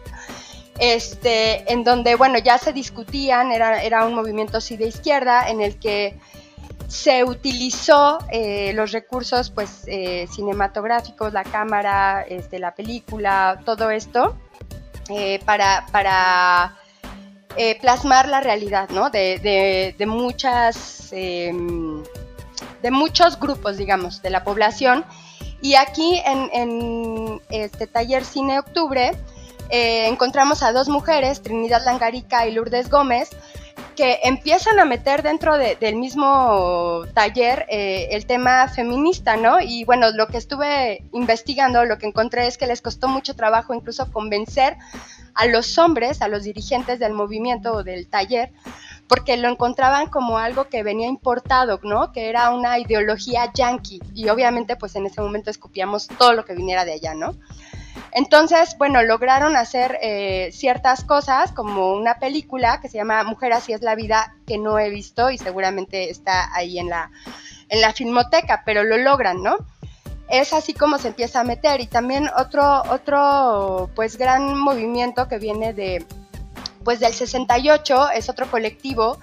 Este, 0.78 1.72
en 1.72 1.84
donde, 1.84 2.14
bueno, 2.14 2.38
ya 2.38 2.58
se 2.58 2.72
discutían, 2.72 3.50
era, 3.50 3.82
era 3.82 4.04
un 4.04 4.14
movimiento 4.14 4.58
así 4.58 4.76
de 4.76 4.86
izquierda, 4.86 5.48
en 5.48 5.62
el 5.62 5.78
que 5.78 6.14
se 6.88 7.24
utilizó 7.24 8.18
eh, 8.30 8.72
los 8.74 8.92
recursos 8.92 9.50
pues 9.50 9.84
eh, 9.86 10.28
cinematográficos, 10.30 11.32
la 11.32 11.42
cámara, 11.42 12.22
este, 12.28 12.58
la 12.58 12.74
película, 12.74 13.60
todo 13.64 13.90
esto 13.90 14.36
eh, 15.08 15.40
para, 15.44 15.86
para 15.90 16.76
plasmar 17.80 18.28
la 18.28 18.40
realidad 18.40 18.88
¿no? 18.90 19.10
de, 19.10 19.94
muchas 20.06 21.08
em, 21.12 22.02
de 22.82 22.90
muchos 22.90 23.38
grupos 23.38 23.76
digamos 23.76 24.22
de 24.22 24.30
la 24.30 24.44
población 24.44 25.04
y 25.62 25.74
aquí 25.74 26.20
en, 26.24 26.50
en 26.52 27.40
este 27.50 27.86
taller 27.86 28.24
Cine 28.24 28.58
Octubre 28.58 29.12
encontramos 29.70 30.62
a 30.62 30.72
dos 30.72 30.88
mujeres, 30.88 31.42
Trinidad 31.42 31.84
Langarica 31.84 32.46
y 32.46 32.52
Lourdes 32.52 32.88
Gómez, 32.88 33.30
que 33.96 34.20
empiezan 34.22 34.78
a 34.78 34.84
meter 34.84 35.22
dentro 35.22 35.56
del 35.56 35.96
mismo 35.96 37.02
taller 37.14 37.66
eh, 37.68 38.08
el 38.12 38.26
tema 38.26 38.68
feminista, 38.68 39.36
¿no? 39.36 39.60
Y 39.60 39.84
bueno, 39.84 40.10
lo 40.12 40.28
que 40.28 40.36
estuve 40.36 41.02
investigando, 41.12 41.84
lo 41.84 41.98
que 41.98 42.06
encontré 42.06 42.46
es 42.46 42.58
que 42.58 42.66
les 42.66 42.82
costó 42.82 43.08
mucho 43.08 43.34
trabajo 43.34 43.74
incluso 43.74 44.12
convencer 44.12 44.76
a 45.34 45.46
los 45.46 45.78
hombres, 45.78 46.22
a 46.22 46.28
los 46.28 46.44
dirigentes 46.44 46.98
del 46.98 47.12
movimiento 47.12 47.72
o 47.72 47.82
del 47.82 48.08
taller, 48.08 48.52
porque 49.08 49.36
lo 49.36 49.48
encontraban 49.48 50.08
como 50.08 50.38
algo 50.38 50.68
que 50.68 50.82
venía 50.82 51.08
importado, 51.08 51.80
¿no? 51.82 52.12
Que 52.12 52.28
era 52.28 52.50
una 52.50 52.78
ideología 52.78 53.50
yankee 53.52 54.00
y 54.14 54.28
obviamente 54.28 54.76
pues 54.76 54.94
en 54.96 55.06
ese 55.06 55.20
momento 55.20 55.50
escupíamos 55.50 56.08
todo 56.18 56.32
lo 56.34 56.44
que 56.44 56.54
viniera 56.54 56.84
de 56.84 56.92
allá, 56.92 57.14
¿no? 57.14 57.34
Entonces, 58.12 58.76
bueno, 58.78 59.02
lograron 59.02 59.56
hacer 59.56 59.98
eh, 60.00 60.50
ciertas 60.52 61.04
cosas, 61.04 61.52
como 61.52 61.92
una 61.92 62.18
película 62.18 62.80
que 62.80 62.88
se 62.88 62.96
llama 62.96 63.22
Mujer 63.24 63.52
así 63.52 63.72
es 63.72 63.82
la 63.82 63.94
vida, 63.94 64.34
que 64.46 64.58
no 64.58 64.78
he 64.78 64.90
visto 64.90 65.30
y 65.30 65.38
seguramente 65.38 66.10
está 66.10 66.54
ahí 66.54 66.78
en 66.78 66.88
la, 66.88 67.10
en 67.68 67.80
la 67.80 67.92
filmoteca, 67.92 68.62
pero 68.64 68.84
lo 68.84 68.96
logran, 68.96 69.42
¿no? 69.42 69.56
Es 70.28 70.52
así 70.52 70.72
como 70.74 70.98
se 70.98 71.08
empieza 71.08 71.40
a 71.40 71.44
meter. 71.44 71.80
Y 71.80 71.86
también 71.86 72.30
otro, 72.38 72.82
otro 72.90 73.90
pues 73.94 74.16
gran 74.16 74.58
movimiento 74.58 75.28
que 75.28 75.38
viene 75.38 75.72
de, 75.72 76.04
pues 76.84 77.00
del 77.00 77.12
68, 77.12 78.10
es 78.10 78.28
otro 78.28 78.50
colectivo 78.50 79.18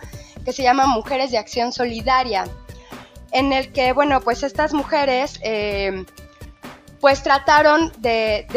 que 0.45 0.53
se 0.53 0.63
llama 0.63 0.85
Mujeres 0.85 1.31
de 1.31 1.37
Acción 1.37 1.71
Solidaria, 1.71 2.45
en 3.31 3.53
el 3.53 3.71
que, 3.71 3.93
bueno, 3.93 4.21
pues 4.21 4.43
estas 4.43 4.73
mujeres... 4.73 5.39
Eh, 5.41 6.05
pues 7.03 7.21
trataron 7.21 7.91
de, 7.97 8.47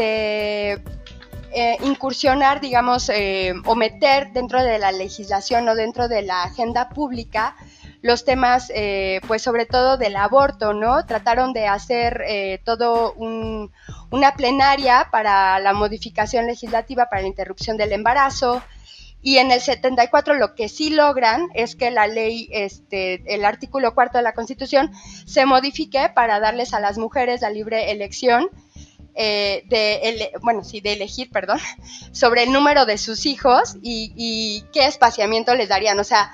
eh, 1.53 1.77
incursionar, 1.83 2.61
digamos, 2.61 3.09
eh, 3.09 3.53
o 3.65 3.75
meter 3.75 4.33
dentro 4.33 4.63
de 4.63 4.79
la 4.79 4.93
legislación 4.93 5.69
o 5.69 5.75
dentro 5.75 6.07
de 6.07 6.23
la 6.23 6.45
agenda 6.45 6.89
pública 6.91 7.57
los 8.03 8.25
temas, 8.25 8.71
eh, 8.73 9.21
pues 9.27 9.43
sobre 9.43 9.67
todo 9.67 9.97
del 9.97 10.15
aborto, 10.15 10.75
¿no? 10.75 11.05
Trataron 11.07 11.53
de 11.55 11.67
hacer 11.67 12.61
todo 12.65 13.15
una 13.15 14.35
plenaria 14.37 15.09
para 15.11 15.59
la 15.59 15.73
modificación 15.73 16.47
legislativa 16.47 17.07
para 17.07 17.23
la 17.23 17.29
interrupción 17.29 17.77
del 17.77 17.91
embarazo, 17.91 18.63
y 19.23 19.39
en 19.39 19.51
el 19.51 19.61
74 19.61 20.35
lo 20.35 20.55
que 20.55 20.69
sí 20.69 20.91
logran 20.91 21.49
es 21.55 21.75
que 21.75 21.91
la 21.91 22.07
ley, 22.07 22.49
este, 22.53 23.23
el 23.35 23.45
artículo 23.45 23.95
cuarto 23.95 24.19
de 24.19 24.25
la 24.25 24.35
Constitución, 24.35 24.93
se 25.27 25.47
modifique 25.47 26.11
para 26.15 26.39
darles 26.39 26.75
a 26.75 26.81
las 26.81 26.99
mujeres 26.99 27.41
la 27.41 27.51
libre 27.51 27.91
elección 27.91 28.51
eh, 29.19 29.65
de, 29.67 30.31
bueno, 30.43 30.63
sí, 30.63 30.81
de 30.81 30.93
elegir, 30.93 31.31
perdón, 31.31 31.59
sobre 32.13 32.43
el 32.43 32.53
número 32.53 32.85
de 32.85 32.99
sus 32.99 33.25
hijos 33.25 33.77
y, 33.83 34.65
qué 34.73 34.87
espaciamiento 34.87 35.55
les 35.55 35.71
darían. 35.71 35.99
O 35.99 36.05
sea, 36.05 36.31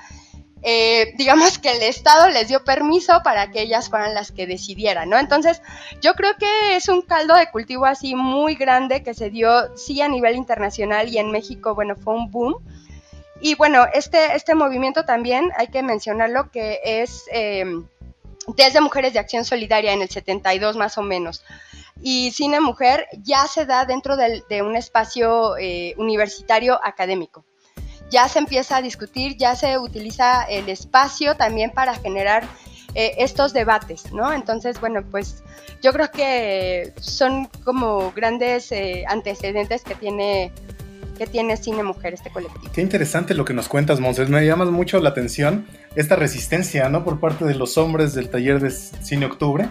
eh, 0.63 1.13
digamos 1.17 1.59
que 1.59 1.71
el 1.71 1.83
Estado 1.83 2.29
les 2.29 2.47
dio 2.47 2.63
permiso 2.63 3.21
para 3.23 3.51
que 3.51 3.61
ellas 3.61 3.89
fueran 3.89 4.13
las 4.13 4.31
que 4.31 4.47
decidieran, 4.47 5.09
¿no? 5.09 5.19
Entonces, 5.19 5.61
yo 6.01 6.13
creo 6.13 6.37
que 6.37 6.77
es 6.77 6.87
un 6.87 7.01
caldo 7.01 7.35
de 7.35 7.51
cultivo 7.51 7.85
así 7.85 8.15
muy 8.15 8.55
grande 8.55 9.03
que 9.03 9.13
se 9.13 9.29
dio, 9.29 9.75
sí, 9.75 10.01
a 10.01 10.07
nivel 10.07 10.35
internacional 10.35 11.09
y 11.09 11.17
en 11.17 11.31
México, 11.31 11.75
bueno, 11.75 11.95
fue 11.95 12.13
un 12.13 12.31
boom. 12.31 12.55
Y 13.41 13.55
bueno, 13.55 13.85
este, 13.93 14.35
este 14.35 14.55
movimiento 14.55 15.03
también 15.03 15.51
hay 15.57 15.67
que 15.67 15.83
mencionarlo 15.83 16.49
que 16.49 16.79
es 16.83 17.25
eh, 17.33 17.65
desde 18.55 18.79
Mujeres 18.79 19.11
de 19.11 19.19
Acción 19.19 19.43
Solidaria 19.43 19.91
en 19.91 20.01
el 20.01 20.09
72 20.09 20.77
más 20.77 20.97
o 20.97 21.01
menos. 21.01 21.43
Y 22.01 22.31
Cine 22.31 22.61
Mujer 22.61 23.07
ya 23.21 23.47
se 23.47 23.65
da 23.65 23.83
dentro 23.83 24.15
de, 24.15 24.61
un 24.61 24.77
espacio 24.77 25.57
eh, 25.57 25.93
universitario 25.97 26.79
académico. 26.81 27.43
Ya 28.13 28.29
se 28.29 28.37
empieza 28.37 28.77
a 28.77 28.81
discutir, 28.81 29.37
ya 29.37 29.55
se 29.55 29.77
utiliza 29.79 30.43
el 30.43 30.69
espacio 30.69 31.35
también 31.35 31.71
para 31.71 31.95
generar 31.95 32.43
eh, 32.93 33.15
estos 33.17 33.53
debates, 33.53 34.13
¿no? 34.13 34.31
Entonces, 34.31 34.79
bueno, 34.79 35.01
pues 35.09 35.43
yo 35.81 35.91
creo 35.91 36.11
que 36.11 36.93
son 37.01 37.47
como 37.63 38.11
grandes 38.11 38.71
antecedentes 39.07 39.83
que 39.83 39.95
tiene 39.95 40.51
que 41.17 41.27
tiene 41.27 41.57
Cine 41.57 41.83
Mujer 41.83 42.13
este 42.13 42.29
colectivo. 42.29 42.71
Qué 42.73 42.81
interesante 42.81 43.33
lo 43.33 43.45
que 43.45 43.53
nos 43.53 43.67
cuentas, 43.67 43.99
Monses. 43.99 44.29
Me 44.29 44.45
llama 44.45 44.65
mucho 44.65 44.99
la 44.99 45.09
atención 45.09 45.67
esta 45.95 46.15
resistencia, 46.15 46.89
¿no? 46.89 47.03
Por 47.03 47.19
parte 47.19 47.45
de 47.45 47.55
los 47.55 47.77
hombres 47.77 48.13
del 48.13 48.29
taller 48.29 48.59
de 48.59 48.71
Cine 48.71 49.25
Octubre. 49.25 49.67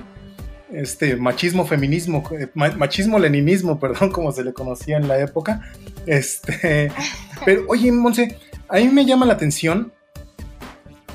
Este 0.73 1.17
machismo, 1.17 1.67
feminismo, 1.67 2.23
eh, 2.39 2.49
machismo, 2.55 3.19
leninismo, 3.19 3.79
perdón, 3.81 4.11
como 4.11 4.33
se 4.33 4.45
le 4.45 4.53
conocía 4.53 4.97
en 4.97 5.09
la 5.09 5.19
época. 5.19 5.61
Este, 6.07 6.91
pero 7.45 7.65
oye, 7.69 7.93
Monse, 7.93 8.39
a 8.69 8.77
mí 8.77 8.89
me 8.89 9.05
llama 9.05 9.27
la 9.27 9.35
atención 9.35 9.93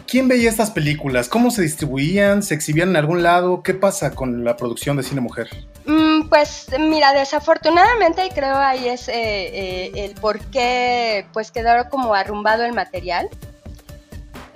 ¿Quién 0.07 0.29
veía 0.29 0.49
estas 0.49 0.71
películas? 0.71 1.27
¿Cómo 1.27 1.51
se 1.51 1.61
distribuían? 1.61 2.41
¿Se 2.41 2.53
exhibían 2.53 2.91
en 2.91 2.95
algún 2.95 3.23
lado? 3.23 3.61
¿Qué 3.61 3.73
pasa 3.73 4.15
con 4.15 4.45
la 4.45 4.55
producción 4.55 4.95
de 4.95 5.03
cine 5.03 5.19
mujer? 5.19 5.49
Mm, 5.85 6.29
pues 6.29 6.67
mira, 6.79 7.11
desafortunadamente 7.11 8.29
creo 8.33 8.55
ahí 8.55 8.87
es 8.87 9.09
eh, 9.09 9.13
eh, 9.15 9.91
el 9.95 10.13
por 10.13 10.39
qué 10.45 11.25
pues 11.33 11.51
quedó 11.51 11.89
como 11.89 12.13
arrumbado 12.13 12.63
el 12.63 12.71
material. 12.71 13.27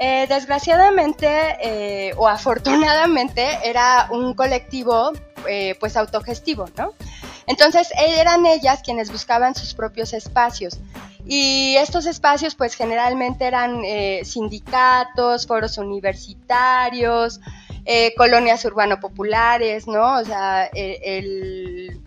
Eh, 0.03 0.25
desgraciadamente 0.27 2.11
o 2.17 2.27
afortunadamente 2.27 3.59
era 3.63 4.07
un 4.09 4.33
colectivo 4.33 5.11
pues 5.79 5.95
autogestivo, 5.95 6.65
¿no? 6.75 6.93
Entonces 7.45 7.89
eran 7.97 8.45
ellas 8.45 8.81
quienes 8.83 9.11
buscaban 9.11 9.53
sus 9.53 9.73
propios 9.73 10.13
espacios. 10.13 10.79
Y 11.25 11.75
estos 11.77 12.05
espacios 12.05 12.55
pues 12.55 12.73
generalmente 12.75 13.45
eran 13.45 13.81
eh, 13.85 14.21
sindicatos, 14.23 15.45
foros 15.45 15.77
universitarios, 15.77 17.39
eh, 17.85 18.13
colonias 18.15 18.65
urbano-populares, 18.65 19.87
¿no? 19.87 20.17
O 20.17 20.25
sea, 20.25 20.69
e, 20.73 21.99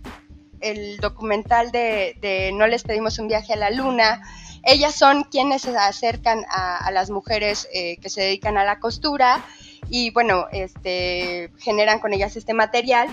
el, 0.61 0.97
documental 0.99 1.71
de, 1.71 2.51
No 2.55 2.65
les 2.65 2.83
pedimos 2.83 3.19
un 3.19 3.27
viaje 3.27 3.53
a 3.53 3.57
la 3.57 3.69
luna, 3.69 4.21
ellas 4.65 4.95
son 4.95 5.23
quienes 5.23 5.61
se 5.61 5.77
acercan 5.77 6.43
a, 6.49 6.89
las 6.91 7.09
mujeres 7.09 7.67
eh, 7.73 7.97
que 7.97 8.09
se 8.09 8.21
dedican 8.21 8.57
a 8.57 8.65
la 8.65 8.79
costura 8.79 9.45
y 9.89 10.09
bueno, 10.11 10.47
este, 10.51 11.51
generan 11.59 11.99
con 11.99 12.13
ellas 12.13 12.35
este 12.35 12.53
material 12.53 13.07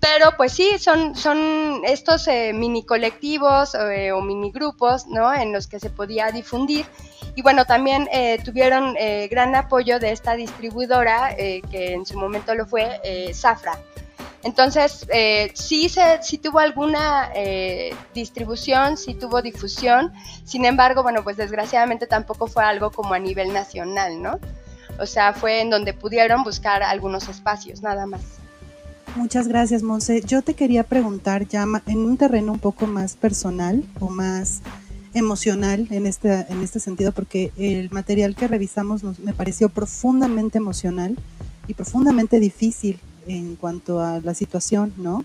pero 0.00 0.36
pues 0.36 0.52
sí, 0.52 0.78
son, 0.78 1.16
son 1.16 1.82
estos 1.84 2.28
eh, 2.28 2.52
mini 2.54 2.84
colectivos 2.84 3.74
eh, 3.74 4.12
o 4.12 4.20
mini 4.20 4.52
grupos, 4.52 5.08
¿no? 5.08 5.34
En 5.34 5.52
los 5.52 5.66
que 5.66 5.80
se 5.80 5.90
podía 5.90 6.30
difundir. 6.30 6.86
Y 7.34 7.42
bueno, 7.42 7.64
también 7.64 8.08
tuvieron 8.44 8.94
gran 9.30 9.54
apoyo 9.54 10.00
de 10.00 10.10
esta 10.10 10.34
distribuidora, 10.34 11.36
que 11.36 11.92
en 11.92 12.04
su 12.04 12.18
momento 12.18 12.52
lo 12.56 12.66
fue, 12.66 13.00
Zafra. 13.32 13.78
Entonces, 14.44 15.06
sí, 15.54 15.88
se, 15.88 16.22
sí 16.22 16.38
tuvo 16.38 16.60
alguna 16.60 17.30
distribución, 18.14 18.96
sí 18.96 19.14
tuvo 19.14 19.42
difusión. 19.42 20.12
Sin 20.44 20.64
embargo, 20.64 21.02
bueno, 21.02 21.24
pues 21.24 21.36
desgraciadamente 21.36 22.06
tampoco 22.06 22.46
fue 22.46 22.64
algo 22.64 22.90
como 22.90 23.14
a 23.14 23.18
nivel 23.18 23.52
nacional, 23.52 24.22
¿no? 24.22 24.38
O 24.98 25.06
sea, 25.06 25.32
fue 25.32 25.60
en 25.60 25.70
donde 25.70 25.92
pudieron 25.92 26.42
buscar 26.42 26.82
algunos 26.82 27.28
espacios, 27.28 27.82
nada 27.82 28.06
más. 28.06 28.20
Muchas 29.16 29.48
gracias, 29.48 29.82
Monse. 29.82 30.22
Yo 30.24 30.42
te 30.42 30.54
quería 30.54 30.84
preguntar 30.84 31.46
ya 31.48 31.64
en 31.86 31.98
un 31.98 32.16
terreno 32.16 32.52
un 32.52 32.58
poco 32.58 32.86
más 32.86 33.16
personal 33.16 33.82
o 34.00 34.08
más 34.08 34.60
emocional 35.14 35.88
en 35.90 36.06
este, 36.06 36.46
en 36.48 36.62
este 36.62 36.78
sentido, 36.78 37.12
porque 37.12 37.52
el 37.56 37.90
material 37.90 38.36
que 38.36 38.46
revisamos 38.46 39.02
nos, 39.02 39.18
me 39.18 39.32
pareció 39.32 39.68
profundamente 39.68 40.58
emocional 40.58 41.16
y 41.66 41.74
profundamente 41.74 42.38
difícil 42.38 43.00
en 43.28 43.56
cuanto 43.56 44.00
a 44.00 44.20
la 44.20 44.34
situación, 44.34 44.92
¿no? 44.96 45.24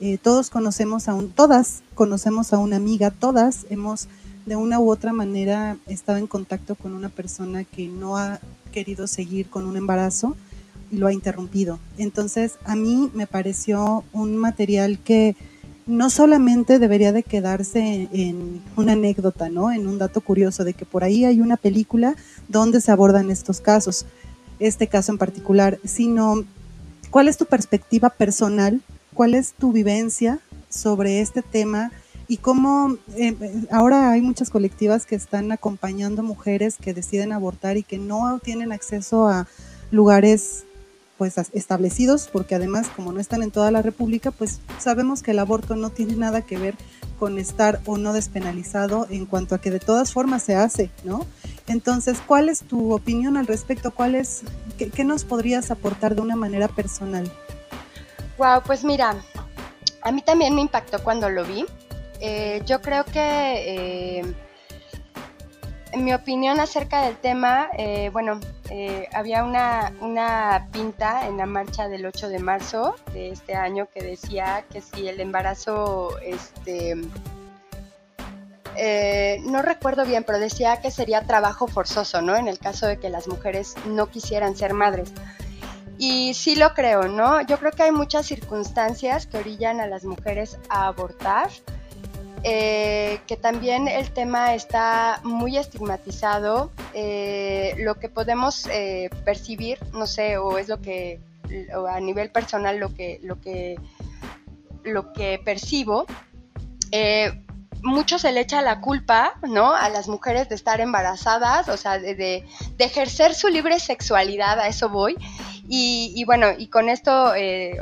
Eh, 0.00 0.18
todos 0.18 0.50
conocemos 0.50 1.08
a 1.08 1.14
un, 1.14 1.30
todas 1.30 1.82
conocemos 1.94 2.52
a 2.52 2.58
una 2.58 2.76
amiga, 2.76 3.12
todas 3.12 3.66
hemos 3.70 4.08
de 4.46 4.56
una 4.56 4.80
u 4.80 4.90
otra 4.90 5.12
manera 5.12 5.76
estado 5.86 6.18
en 6.18 6.26
contacto 6.26 6.74
con 6.74 6.94
una 6.94 7.08
persona 7.08 7.62
que 7.62 7.86
no 7.86 8.16
ha 8.16 8.40
querido 8.72 9.06
seguir 9.06 9.48
con 9.48 9.66
un 9.66 9.76
embarazo 9.76 10.34
lo 10.90 11.06
ha 11.06 11.12
interrumpido. 11.12 11.78
Entonces, 11.98 12.58
a 12.64 12.76
mí 12.76 13.10
me 13.14 13.26
pareció 13.26 14.04
un 14.12 14.36
material 14.36 14.98
que 14.98 15.34
no 15.86 16.10
solamente 16.10 16.78
debería 16.78 17.12
de 17.12 17.22
quedarse 17.22 18.08
en 18.12 18.62
una 18.76 18.92
anécdota, 18.92 19.48
¿no? 19.48 19.72
En 19.72 19.88
un 19.88 19.98
dato 19.98 20.20
curioso 20.20 20.64
de 20.64 20.74
que 20.74 20.84
por 20.84 21.02
ahí 21.02 21.24
hay 21.24 21.40
una 21.40 21.56
película 21.56 22.14
donde 22.48 22.80
se 22.80 22.92
abordan 22.92 23.30
estos 23.30 23.60
casos. 23.60 24.06
este 24.58 24.86
caso 24.86 25.10
en 25.10 25.18
particular, 25.18 25.80
sino 25.82 26.44
cuál 27.12 27.28
es 27.28 27.36
tu 27.36 27.44
perspectiva 27.44 28.08
personal, 28.08 28.80
cuál 29.14 29.34
es 29.34 29.52
tu 29.52 29.70
vivencia 29.70 30.40
sobre 30.70 31.20
este 31.20 31.42
tema 31.42 31.92
y 32.26 32.38
cómo 32.38 32.96
eh, 33.16 33.36
ahora 33.70 34.10
hay 34.10 34.22
muchas 34.22 34.48
colectivas 34.48 35.04
que 35.04 35.14
están 35.14 35.52
acompañando 35.52 36.22
mujeres 36.22 36.76
que 36.80 36.94
deciden 36.94 37.32
abortar 37.32 37.76
y 37.76 37.82
que 37.82 37.98
no 37.98 38.40
tienen 38.42 38.72
acceso 38.72 39.28
a 39.28 39.46
lugares 39.90 40.64
pues 41.18 41.36
establecidos 41.52 42.30
porque 42.32 42.54
además 42.54 42.88
como 42.96 43.12
no 43.12 43.20
están 43.20 43.42
en 43.42 43.50
toda 43.50 43.70
la 43.70 43.82
república 43.82 44.30
pues 44.30 44.60
sabemos 44.78 45.22
que 45.22 45.32
el 45.32 45.38
aborto 45.38 45.76
no 45.76 45.90
tiene 45.90 46.16
nada 46.16 46.40
que 46.40 46.56
ver 46.56 46.74
con 47.22 47.38
estar 47.38 47.78
o 47.86 47.98
no 47.98 48.12
despenalizado 48.12 49.06
en 49.08 49.26
cuanto 49.26 49.54
a 49.54 49.60
que 49.60 49.70
de 49.70 49.78
todas 49.78 50.12
formas 50.12 50.42
se 50.42 50.56
hace, 50.56 50.90
¿no? 51.04 51.24
Entonces, 51.68 52.18
¿cuál 52.26 52.48
es 52.48 52.64
tu 52.64 52.92
opinión 52.92 53.36
al 53.36 53.46
respecto? 53.46 53.92
¿Cuál 53.92 54.16
es, 54.16 54.42
qué, 54.76 55.04
nos 55.04 55.22
podrías 55.22 55.70
aportar 55.70 56.16
de 56.16 56.20
una 56.20 56.34
manera 56.34 56.66
personal? 56.66 57.30
Wow, 58.38 58.62
pues 58.66 58.82
mira, 58.82 59.14
a 60.02 60.10
mí 60.10 60.20
también 60.22 60.56
me 60.56 60.62
impactó 60.62 61.00
cuando 61.04 61.30
lo 61.30 61.44
vi. 61.44 61.64
Eh, 62.18 62.60
yo 62.66 62.80
creo 62.80 63.04
que, 63.04 64.18
eh, 64.18 64.34
mi 65.96 66.14
opinión 66.14 66.60
acerca 66.60 67.02
del 67.02 67.16
tema, 67.16 67.68
eh, 67.76 68.10
bueno, 68.12 68.40
había 69.14 69.44
una, 69.44 69.92
una 70.00 70.68
pinta 70.72 71.26
en 71.26 71.36
la 71.36 71.46
marcha 71.46 71.88
del 71.88 72.06
8 72.06 72.28
de 72.28 72.38
marzo 72.38 72.94
de 73.12 73.30
este 73.30 73.54
año 73.54 73.86
que 73.92 74.02
decía 74.02 74.64
que 74.72 74.80
si 74.80 75.08
el 75.08 75.20
embarazo, 75.20 76.18
este, 76.20 76.96
no 79.44 79.62
recuerdo 79.62 80.06
bien, 80.06 80.24
pero 80.24 80.38
decía 80.38 80.80
que 80.80 80.90
sería 80.90 81.26
trabajo 81.26 81.66
forzoso, 81.66 82.22
¿no? 82.22 82.36
En 82.36 82.48
el 82.48 82.58
caso 82.58 82.86
de 82.86 82.98
que 82.98 83.10
las 83.10 83.28
mujeres 83.28 83.74
no 83.86 84.08
quisieran 84.08 84.56
ser 84.56 84.72
madres. 84.72 85.12
Y 85.98 86.34
sí 86.34 86.56
lo 86.56 86.74
creo, 86.74 87.06
¿no? 87.06 87.42
Yo 87.42 87.58
creo 87.58 87.70
que 87.70 87.84
hay 87.84 87.92
muchas 87.92 88.26
circunstancias 88.26 89.28
que 89.28 89.38
orillan 89.38 89.80
a 89.80 89.86
las 89.86 90.04
mujeres 90.04 90.58
a 90.68 90.88
abortar. 90.88 91.48
Eh, 92.44 93.20
que 93.26 93.36
también 93.36 93.86
el 93.86 94.10
tema 94.10 94.54
está 94.54 95.20
muy 95.22 95.56
estigmatizado. 95.56 96.72
Eh, 96.92 97.74
lo 97.78 97.94
que 97.96 98.08
podemos 98.08 98.66
eh, 98.66 99.10
percibir, 99.24 99.78
no 99.92 100.06
sé, 100.06 100.38
o 100.38 100.58
es 100.58 100.68
lo 100.68 100.80
que 100.80 101.20
a 101.88 102.00
nivel 102.00 102.30
personal 102.30 102.78
lo 102.78 102.94
que, 102.94 103.20
lo 103.22 103.40
que, 103.40 103.76
lo 104.84 105.12
que 105.12 105.40
percibo, 105.44 106.06
mucho 107.82 108.18
se 108.18 108.32
le 108.32 108.40
echa 108.40 108.62
la 108.62 108.80
culpa, 108.80 109.34
¿no? 109.42 109.74
A 109.74 109.88
las 109.88 110.08
mujeres 110.08 110.48
de 110.48 110.54
estar 110.54 110.80
embarazadas, 110.80 111.68
o 111.68 111.76
sea, 111.76 111.98
de, 111.98 112.44
ejercer 112.78 113.34
su 113.34 113.48
libre 113.48 113.78
sexualidad, 113.80 114.58
a 114.58 114.68
eso 114.68 114.88
voy. 114.88 115.16
Y, 115.68 116.22
bueno, 116.26 116.48
y 116.56 116.68
con 116.68 116.88
esto 116.88 117.34
eh, 117.34 117.78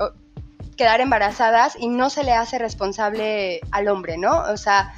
quedar 0.80 1.02
embarazadas 1.02 1.76
y 1.78 1.88
no 1.88 2.08
se 2.08 2.24
le 2.24 2.32
hace 2.32 2.58
responsable 2.58 3.60
al 3.70 3.86
hombre, 3.88 4.16
¿no? 4.16 4.44
O 4.44 4.56
sea, 4.56 4.94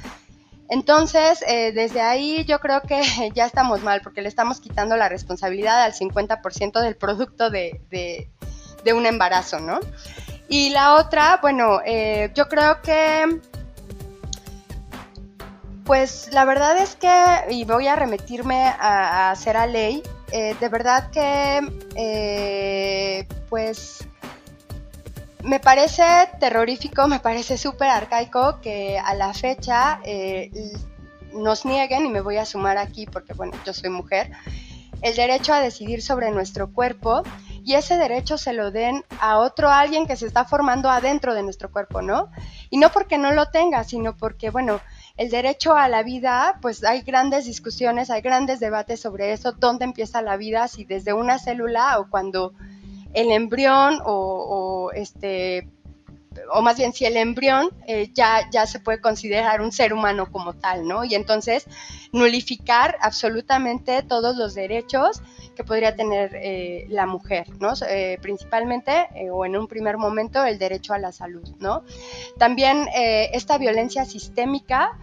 entonces, 0.69 1.43
eh, 1.45 1.73
desde 1.73 1.99
ahí 1.99 2.45
yo 2.45 2.59
creo 2.59 2.83
que 2.83 3.01
ya 3.35 3.45
estamos 3.45 3.83
mal, 3.83 3.99
porque 4.01 4.21
le 4.21 4.29
estamos 4.29 4.61
quitando 4.61 4.95
la 4.95 5.09
responsabilidad 5.09 5.83
al 5.83 5.91
50% 5.91 6.79
del 6.79 6.95
producto 6.95 7.49
de, 7.49 7.81
de, 7.91 8.93
un 8.93 9.05
embarazo, 9.05 9.59
¿no? 9.59 9.81
Y 10.47 10.69
la 10.69 10.95
otra, 10.95 11.39
bueno, 11.41 11.81
eh, 11.85 12.31
yo 12.33 12.47
creo 12.47 12.81
que 12.81 13.41
pues 15.83 16.29
la 16.31 16.45
verdad 16.45 16.77
es 16.77 16.95
que, 16.95 17.11
y 17.49 17.65
voy 17.65 17.87
a 17.87 17.97
remitirme 17.97 18.67
a, 18.79 19.31
hacer 19.31 19.57
a 19.57 19.67
ley, 19.67 20.01
eh, 20.31 20.55
de 20.61 20.69
verdad 20.69 21.09
que, 21.11 21.59
pues, 23.49 24.07
me 25.43 25.59
parece 25.59 26.03
terrorífico, 26.39 27.07
me 27.07 27.19
parece 27.19 27.57
súper 27.57 27.89
arcaico 27.89 28.59
que 28.61 28.97
a 28.97 29.13
la 29.13 29.33
fecha 29.33 29.99
eh, 30.03 30.51
nos 31.33 31.65
nieguen, 31.65 32.05
y 32.05 32.09
me 32.09 32.21
voy 32.21 32.37
a 32.37 32.45
sumar 32.45 32.77
aquí 32.77 33.05
porque, 33.05 33.33
bueno, 33.33 33.53
yo 33.65 33.73
soy 33.73 33.89
mujer, 33.89 34.31
el 35.01 35.15
derecho 35.15 35.53
a 35.53 35.59
decidir 35.59 36.01
sobre 36.01 36.31
nuestro 36.31 36.71
cuerpo 36.71 37.23
y 37.65 37.73
ese 37.73 37.97
derecho 37.97 38.37
se 38.37 38.53
lo 38.53 38.71
den 38.71 39.03
a 39.19 39.39
otro 39.39 39.69
alguien 39.69 40.07
que 40.07 40.15
se 40.15 40.25
está 40.25 40.45
formando 40.45 40.89
adentro 40.89 41.33
de 41.33 41.43
nuestro 41.43 41.71
cuerpo, 41.71 42.01
¿no? 42.01 42.29
Y 42.69 42.77
no 42.77 42.89
porque 42.89 43.17
no 43.17 43.31
lo 43.31 43.49
tenga, 43.49 43.83
sino 43.83 44.15
porque, 44.15 44.49
bueno, 44.49 44.79
el 45.17 45.29
derecho 45.29 45.75
a 45.75 45.89
la 45.89 46.03
vida, 46.03 46.57
pues 46.61 46.83
hay 46.83 47.01
grandes 47.01 47.45
discusiones, 47.45 48.09
hay 48.09 48.21
grandes 48.21 48.59
debates 48.59 49.01
sobre 49.01 49.33
eso, 49.33 49.51
dónde 49.51 49.85
empieza 49.85 50.21
la 50.21 50.37
vida, 50.37 50.67
si 50.67 50.85
desde 50.85 51.13
una 51.13 51.37
célula 51.37 51.99
o 51.99 52.09
cuando 52.09 52.53
el 53.13 53.31
embrión 53.31 53.99
o, 54.05 54.91
este 54.93 55.67
o 56.51 56.63
más 56.63 56.77
bien 56.77 56.93
si 56.93 57.05
el 57.05 57.15
embrión 57.15 57.69
eh, 57.87 58.09
ya, 58.13 58.49
ya 58.51 58.65
se 58.65 58.79
puede 58.79 58.99
considerar 58.99 59.61
un 59.61 59.71
ser 59.71 59.93
humano 59.93 60.31
como 60.31 60.53
tal, 60.53 60.87
¿no? 60.87 61.03
Y 61.03 61.13
entonces 61.13 61.67
nulificar 62.11 62.97
absolutamente 63.01 64.01
todos 64.01 64.35
los 64.35 64.55
derechos 64.55 65.21
que 65.55 65.63
podría 65.63 65.95
tener 65.95 66.31
eh, 66.33 66.87
la 66.89 67.05
mujer, 67.05 67.47
¿no? 67.59 67.73
Eh, 67.87 68.17
principalmente 68.19 69.07
o 69.31 69.45
en 69.45 69.55
un 69.55 69.67
primer 69.67 69.97
momento 69.97 70.43
el 70.43 70.57
derecho 70.57 70.93
a 70.93 70.97
la 70.97 71.11
salud, 71.11 71.47
¿no? 71.59 71.83
También 72.39 72.87
esta 72.95 73.59
violencia 73.59 74.05
sistémica 74.05 74.97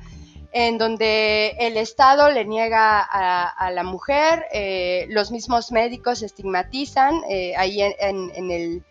en 0.52 0.78
donde 0.78 1.56
el 1.58 1.76
Estado 1.76 2.30
le 2.30 2.44
niega 2.44 3.00
a, 3.00 3.70
la 3.70 3.82
mujer, 3.84 4.46
eh, 4.52 5.06
los 5.10 5.30
mismos 5.30 5.70
médicos 5.70 6.22
estigmatizan, 6.22 7.22
eh, 7.28 7.54
ahí 7.56 7.80
en, 7.82 8.50
el, 8.50 8.82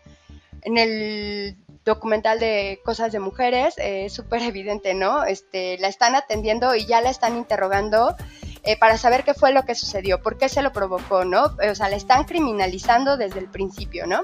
en, 0.62 0.78
el, 0.78 1.56
documental 1.84 2.38
de 2.38 2.80
Cosas 2.84 3.10
de 3.10 3.20
Mujeres, 3.20 3.76
eh, 3.78 4.04
es 4.06 4.12
súper 4.12 4.42
evidente, 4.42 4.94
¿no? 4.94 5.24
Este, 5.24 5.78
la 5.78 5.88
están 5.88 6.14
atendiendo 6.14 6.74
y 6.74 6.86
ya 6.86 7.00
la 7.00 7.10
están 7.10 7.36
interrogando 7.36 8.16
para 8.78 8.98
saber 8.98 9.24
qué 9.24 9.32
fue 9.32 9.52
lo 9.52 9.64
que 9.64 9.74
sucedió, 9.74 10.20
por 10.20 10.36
qué 10.36 10.50
se 10.50 10.60
lo 10.60 10.70
provocó, 10.70 11.24
¿no? 11.24 11.56
O 11.70 11.74
sea, 11.74 11.88
la 11.88 11.96
están 11.96 12.24
criminalizando 12.24 13.16
desde 13.16 13.38
el 13.38 13.48
principio, 13.48 14.06
¿no? 14.06 14.20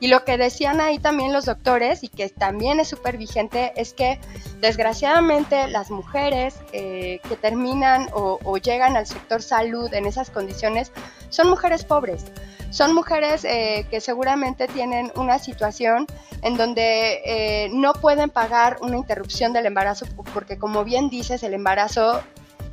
Y 0.00 0.08
lo 0.08 0.24
que 0.24 0.38
decían 0.38 0.80
ahí 0.80 0.98
también 0.98 1.32
los 1.32 1.44
doctores, 1.44 2.02
y 2.02 2.08
que 2.08 2.30
también 2.30 2.80
es 2.80 2.88
súper 2.88 3.18
vigente, 3.18 3.72
es 3.76 3.92
que 3.92 4.18
desgraciadamente 4.60 5.68
las 5.68 5.90
mujeres 5.90 6.56
eh, 6.72 7.20
que 7.28 7.36
terminan 7.36 8.08
o, 8.12 8.38
llegan 8.56 8.96
al 8.96 9.06
sector 9.06 9.42
salud 9.42 9.92
en 9.92 10.06
esas 10.06 10.30
condiciones 10.30 10.90
son 11.28 11.50
mujeres 11.50 11.84
pobres. 11.84 12.24
Son 12.70 12.94
mujeres 12.94 13.44
eh, 13.44 13.86
que 13.90 14.00
seguramente 14.00 14.68
tienen 14.68 15.12
una 15.16 15.38
situación 15.38 16.06
en 16.42 16.56
donde 16.56 17.20
eh, 17.24 17.68
no 17.72 17.92
pueden 17.92 18.30
pagar 18.30 18.78
una 18.80 18.96
interrupción 18.96 19.52
del 19.52 19.66
embarazo, 19.66 20.06
porque 20.32 20.56
como 20.56 20.82
bien 20.82 21.10
dices, 21.10 21.42
el 21.42 21.52
embarazo, 21.52 22.22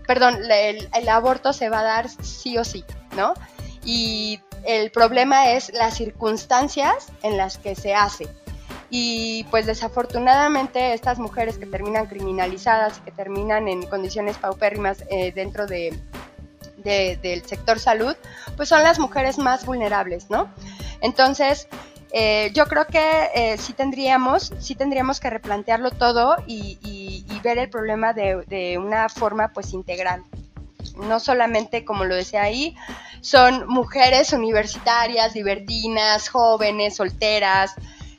perdón, 0.05 0.39
el, 0.49 0.88
el 0.93 1.09
aborto 1.09 1.51
se 1.51 1.67
va 1.69 1.80
a 1.80 1.84
dar 1.84 2.09
sí 2.09 2.57
o 2.57 2.63
sí, 2.63 2.86
¿no? 3.15 3.34
Y 3.84 4.39
el 4.66 4.91
problema 4.91 5.51
es 5.51 5.72
las 5.74 5.95
circunstancias 5.95 7.12
en 7.24 7.38
las 7.38 7.58
que 7.58 7.76
se 7.76 7.93
hace. 7.93 8.28
Y 8.89 9.43
pues 9.51 9.66
desafortunadamente 9.66 10.93
estas 10.93 11.20
mujeres 11.20 11.58
que 11.58 11.66
terminan 11.66 12.05
criminalizadas 12.05 12.99
y 12.99 13.01
que 13.01 13.12
terminan 13.12 13.68
en 13.68 13.86
condiciones 13.86 14.38
paupérrimas 14.38 15.03
eh, 15.10 15.34
dentro 15.34 15.68
de, 15.68 15.97
del 16.84 17.45
sector 17.45 17.80
salud, 17.80 18.16
pues 18.55 18.70
son 18.70 18.84
las 18.84 18.97
mujeres 18.97 19.38
más 19.38 19.66
vulnerables, 19.66 20.30
¿no? 20.30 20.49
Entonces, 21.01 21.68
eh, 22.12 22.51
yo 22.53 22.66
creo 22.68 22.88
que 22.88 23.30
eh, 23.36 23.58
sí 23.58 23.74
tendríamos, 23.74 24.53
sí 24.60 24.76
tendríamos 24.76 25.20
que 25.20 25.30
replantearlo 25.30 25.91
todo 25.91 26.38
y, 26.47 26.78
ver 27.43 27.60
el 27.60 27.70
problema 27.70 28.12
de, 28.12 28.43
de, 28.47 28.78
una 28.78 29.08
forma 29.08 29.53
pues 29.53 29.72
integral. 29.72 30.24
No 30.97 31.20
solamente, 31.22 31.86
como 31.86 32.03
lo 32.03 32.16
decía 32.16 32.41
ahí, 32.41 32.76
son 33.22 33.68
mujeres 33.68 34.34
universitarias, 34.34 35.36
libertinas, 35.36 36.30
jóvenes, 36.30 36.95
solteras. 36.95 37.74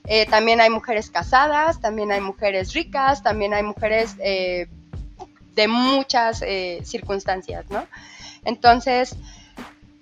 Eh, 0.07 0.27
también 0.27 0.61
hay 0.61 0.71
mujeres 0.71 1.11
casadas, 1.11 1.81
también 1.81 2.11
hay 2.13 2.21
mujeres 2.21 2.73
ricas, 2.73 3.23
también 3.23 3.53
hay 3.53 3.63
mujeres 3.63 4.17
eh, 4.21 4.67
de 5.55 5.69
muchas 5.69 6.43
eh, 6.43 6.81
circunstancias, 6.85 7.67
¿no? 7.69 7.87
Entonces, 8.45 9.17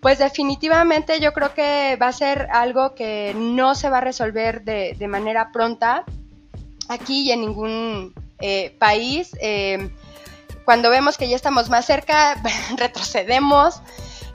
pues 0.01 0.19
definitivamente 0.19 1.19
yo 1.19 1.33
creo 1.33 1.55
que 1.55 1.99
va 2.01 2.09
a 2.09 2.13
ser 2.13 2.49
algo 2.53 2.95
que 2.95 3.35
no 3.37 3.75
se 3.75 3.91
va 3.91 3.99
a 3.99 4.01
resolver 4.01 4.63
de, 4.63 4.95
de 4.97 5.09
manera 5.09 5.51
pronta 5.51 6.05
aquí 6.89 7.23
y 7.23 7.33
en 7.33 7.41
ningún 7.41 8.15
país. 8.79 9.33
cuando 10.65 10.91
vemos 10.91 11.17
que 11.17 11.29
ya 11.29 11.35
estamos 11.35 11.69
más 11.71 11.87
cerca, 11.87 12.41
retrocedemos. 12.77 13.81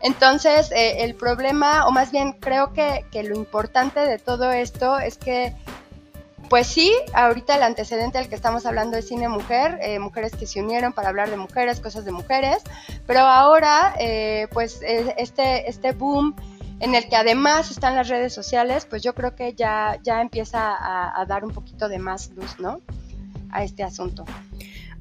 Entonces, 0.04 0.72
eh, 0.72 1.04
el 1.04 1.16
problema, 1.16 1.86
o 1.88 1.92
más 1.92 2.12
bien 2.12 2.34
creo 2.34 2.74
que, 2.74 3.06
lo 3.24 3.36
importante 3.36 4.00
de 4.00 4.18
todo 4.18 4.52
esto 4.52 4.98
es 4.98 5.18
que, 5.18 5.54
pues 6.50 6.68
sí, 6.68 6.92
ahorita 7.14 7.56
el 7.56 7.64
antecedente 7.64 8.18
al 8.18 8.28
que 8.28 8.36
estamos 8.36 8.66
hablando 8.66 8.98
es 8.98 9.08
cine 9.08 9.30
mujer, 9.30 9.80
eh, 9.82 10.00
mujeres 10.00 10.36
que 10.36 10.48
se 10.48 10.62
unieron 10.62 10.92
para 10.92 11.10
hablar 11.10 11.30
de 11.30 11.38
mujeres, 11.38 11.80
cosas 11.80 12.04
de 12.04 12.12
mujeres, 12.12 12.58
pero 13.06 13.22
ahora, 13.22 13.94
eh, 14.00 14.48
pues 14.52 14.82
este, 14.84 15.70
este 15.70 15.92
boom 15.94 16.36
en 16.82 16.96
el 16.96 17.08
que 17.08 17.16
además 17.16 17.70
están 17.70 17.96
las 17.96 18.10
redes 18.10 18.34
sociales, 18.34 18.88
pues 18.90 19.04
yo 19.04 19.14
creo 19.14 19.36
que 19.36 19.54
ya, 19.54 20.00
ya 20.04 20.20
empieza 20.20 20.72
a, 20.72 21.24
dar 21.28 21.46
un 21.46 21.52
poquito 21.52 21.88
de 21.88 22.00
más 22.00 22.32
luz, 22.32 22.60
¿no? 22.60 22.82
A 23.52 23.64
este 23.64 23.84
asunto. 23.84 24.26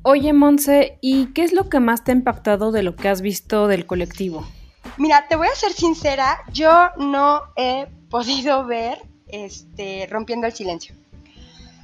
Oye, 0.02 0.34
Monse, 0.34 0.98
¿y 1.00 1.26
qué 1.32 1.42
es 1.42 1.54
lo 1.54 1.70
que 1.70 1.80
más 1.80 2.04
te 2.04 2.12
ha 2.12 2.14
impactado 2.14 2.70
de 2.70 2.82
lo 2.82 2.96
que 2.96 3.08
has 3.08 3.22
visto 3.22 3.66
del 3.66 3.86
colectivo? 3.86 4.46
Mira, 5.00 5.26
te 5.28 5.34
voy 5.34 5.48
a 5.48 5.54
ser 5.54 5.72
sincera, 5.72 6.42
yo 6.52 6.90
no 6.98 7.40
he 7.56 7.86
podido 8.10 8.66
ver 8.66 8.98
este, 9.28 10.06
Rompiendo 10.10 10.46
el 10.46 10.52
Silencio. 10.52 10.94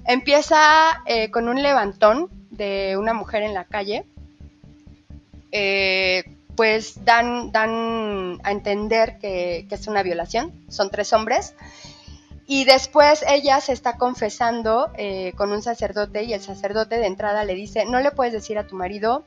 Empieza 0.04 1.02
eh, 1.06 1.30
con 1.30 1.48
un 1.48 1.62
levantón 1.62 2.28
de 2.50 2.94
una 2.98 3.14
mujer 3.14 3.42
en 3.42 3.54
la 3.54 3.64
calle. 3.64 4.04
Eh, 5.50 6.24
pues 6.56 7.06
dan, 7.06 7.52
dan 7.52 8.38
a 8.44 8.52
entender 8.52 9.16
que, 9.18 9.66
es 9.70 9.86
una 9.86 10.02
violación. 10.02 10.52
Son 10.68 10.90
tres 10.90 11.14
hombres. 11.14 11.54
Y 12.46 12.64
después 12.64 13.24
ella 13.26 13.62
se 13.62 13.72
está 13.72 13.96
confesando 13.96 14.90
eh, 14.98 15.32
con 15.36 15.52
un 15.52 15.62
sacerdote 15.62 16.24
y 16.24 16.34
el 16.34 16.42
sacerdote 16.42 16.98
de 16.98 17.06
entrada 17.06 17.44
le 17.44 17.54
dice, 17.54 17.86
no 17.86 17.98
le 18.00 18.10
puedes 18.10 18.34
decir 18.34 18.58
a 18.58 18.66
tu 18.66 18.76
marido, 18.76 19.24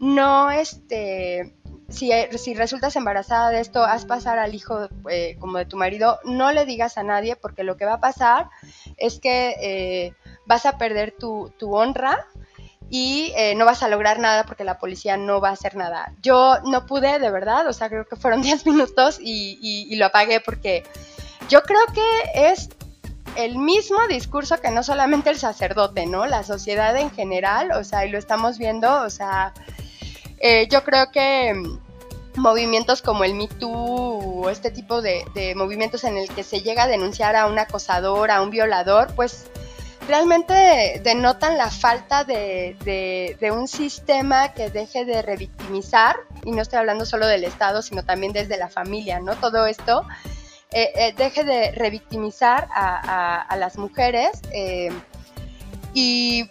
no, 0.00 0.50
este, 0.50 1.52
si, 1.90 2.54
resultas 2.54 2.96
embarazada 2.96 3.50
de 3.50 3.60
esto, 3.60 3.84
haz 3.84 4.04
pasar 4.04 4.38
al 4.38 4.54
hijo 4.54 4.88
eh, 5.10 5.36
como 5.38 5.58
de 5.58 5.66
tu 5.66 5.76
marido, 5.76 6.18
no 6.24 6.52
le 6.52 6.64
digas 6.64 6.98
a 6.98 7.02
nadie 7.02 7.36
porque 7.36 7.64
lo 7.64 7.76
que 7.76 7.84
va 7.84 7.94
a 7.94 8.00
pasar 8.00 8.48
es 8.96 9.20
que 9.20 9.56
eh, 9.60 10.14
vas 10.46 10.66
a 10.66 10.78
perder 10.78 11.12
tu, 11.18 11.52
tu 11.58 11.74
honra 11.76 12.26
y 12.90 13.32
eh, 13.36 13.54
no 13.54 13.64
vas 13.64 13.84
a 13.84 13.88
lograr 13.88 14.18
nada 14.18 14.44
porque 14.44 14.64
la 14.64 14.78
policía 14.78 15.16
no 15.16 15.40
va 15.40 15.50
a 15.50 15.52
hacer 15.52 15.76
nada. 15.76 16.12
Yo 16.22 16.58
no 16.64 16.86
pude, 16.86 17.20
de 17.20 17.30
verdad, 17.30 17.66
o 17.68 17.72
sea, 17.72 17.88
creo 17.88 18.04
que 18.04 18.16
fueron 18.16 18.42
10 18.42 18.66
minutos 18.66 19.18
y, 19.20 19.94
lo 19.96 20.06
apagué 20.06 20.40
porque 20.40 20.82
yo 21.48 21.62
creo 21.62 21.80
que 21.94 22.50
es 22.50 22.68
el 23.36 23.58
mismo 23.58 23.98
discurso 24.08 24.60
que 24.60 24.70
no 24.70 24.82
solamente 24.82 25.30
el 25.30 25.38
sacerdote, 25.38 26.06
¿no? 26.06 26.26
La 26.26 26.42
sociedad 26.42 26.96
en 26.96 27.10
general, 27.10 27.70
o 27.72 27.84
sea, 27.84 28.04
y 28.04 28.10
lo 28.10 28.18
estamos 28.18 28.58
viendo, 28.58 29.02
o 29.02 29.10
sea, 29.10 29.54
eh, 30.40 30.66
yo 30.70 30.82
creo 30.84 31.10
que 31.10 31.54
movimientos 32.36 33.02
como 33.02 33.24
el 33.24 33.34
Me 33.34 33.46
Too 33.46 33.70
o 33.70 34.50
este 34.50 34.70
tipo 34.70 35.02
de, 35.02 35.24
movimientos 35.54 36.04
en 36.04 36.16
el 36.16 36.28
que 36.28 36.42
se 36.42 36.62
llega 36.62 36.84
a 36.84 36.88
denunciar 36.88 37.36
a 37.36 37.46
un 37.46 37.58
acosador, 37.58 38.30
a 38.30 38.42
un 38.42 38.50
violador, 38.50 39.14
pues 39.14 39.46
realmente 40.08 41.00
denotan 41.04 41.58
la 41.58 41.70
falta 41.70 42.24
de, 42.24 43.36
un 43.52 43.68
sistema 43.68 44.54
que 44.54 44.70
deje 44.70 45.04
de 45.04 45.22
revictimizar, 45.22 46.16
y 46.44 46.52
no 46.52 46.62
estoy 46.62 46.78
hablando 46.78 47.04
solo 47.04 47.26
del 47.26 47.44
Estado, 47.44 47.82
sino 47.82 48.02
también 48.04 48.32
desde 48.32 48.56
la 48.56 48.68
familia, 48.68 49.20
¿no? 49.20 49.36
Todo 49.36 49.66
esto 49.66 50.06
eh, 50.72 50.90
eh, 50.94 51.14
deje 51.16 51.44
de 51.44 51.72
revictimizar 51.72 52.68
a, 52.72 53.56
las 53.58 53.76
mujeres 53.76 54.30
y 55.92 56.50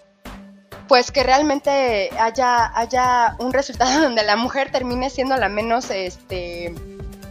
pues 0.90 1.12
que 1.12 1.24
realmente 1.24 2.10
haya, 2.20 2.78
haya 2.78 3.38
un 3.40 3.54
resultado 3.54 4.02
donde 4.04 4.24
la 4.24 4.36
mujer 4.36 4.72
termine 4.72 5.10
siendo 5.10 5.38
la 5.38 5.48
menos 5.48 5.90
este, 5.92 6.76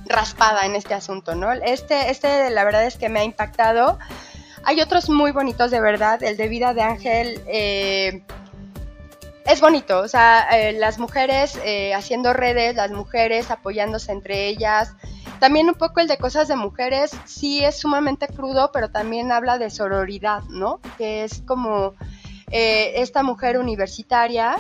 raspada 0.07 0.65
en 0.65 0.75
este 0.77 0.95
asunto, 0.95 1.35
¿no? 1.35 1.53
Este, 1.53 2.11
este 2.11 2.49
la 2.49 2.65
verdad 2.65 2.87
es 2.87 2.97
que 2.97 3.11
me 3.11 3.21
ha 3.21 3.25
impactado 3.25 3.99
hay 4.69 4.83
otros 4.83 5.09
muy 5.09 5.33
bonitos 5.33 5.71
de 5.71 5.81
verdad. 5.81 6.23
El 6.23 6.37
de 6.37 6.47
Vida 6.47 6.75
de 6.75 6.83
Ángel 6.83 7.41
eh, 7.47 8.23
es 9.47 9.61
bonito. 9.63 10.01
O 10.01 10.09
sea, 10.09 10.47
eh, 10.53 10.75
las 10.75 10.99
mujeres 10.99 11.59
eh, 11.65 11.95
haciendo 11.95 12.35
redes, 12.35 12.77
las 12.77 12.91
mujeres 12.91 13.51
apoyándose 13.51 14.13
entre 14.13 14.47
ellas. 14.47 14.93
También 15.41 15.69
un 15.69 15.75
poco 15.75 16.01
el 16.01 16.07
de 16.09 16.19
cosas 16.19 16.49
de 16.49 16.57
mujeres, 16.57 17.17
sí 17.25 17.65
es 17.65 17.79
sumamente 17.79 18.27
crudo, 18.27 18.71
pero 18.73 18.91
también 18.91 19.33
habla 19.33 19.57
de 19.57 19.71
sororidad, 19.71 20.43
¿no? 20.51 20.81
Que 20.99 21.25
es 21.25 21.43
como 21.47 21.95
esta 22.51 23.23
mujer 23.23 23.59
universitaria, 23.59 24.57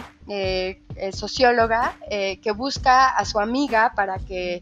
socióloga, 1.12 1.96
que 2.08 2.52
busca 2.54 3.08
a 3.08 3.24
su 3.24 3.40
amiga 3.40 3.92
para 3.94 4.18
que 4.18 4.60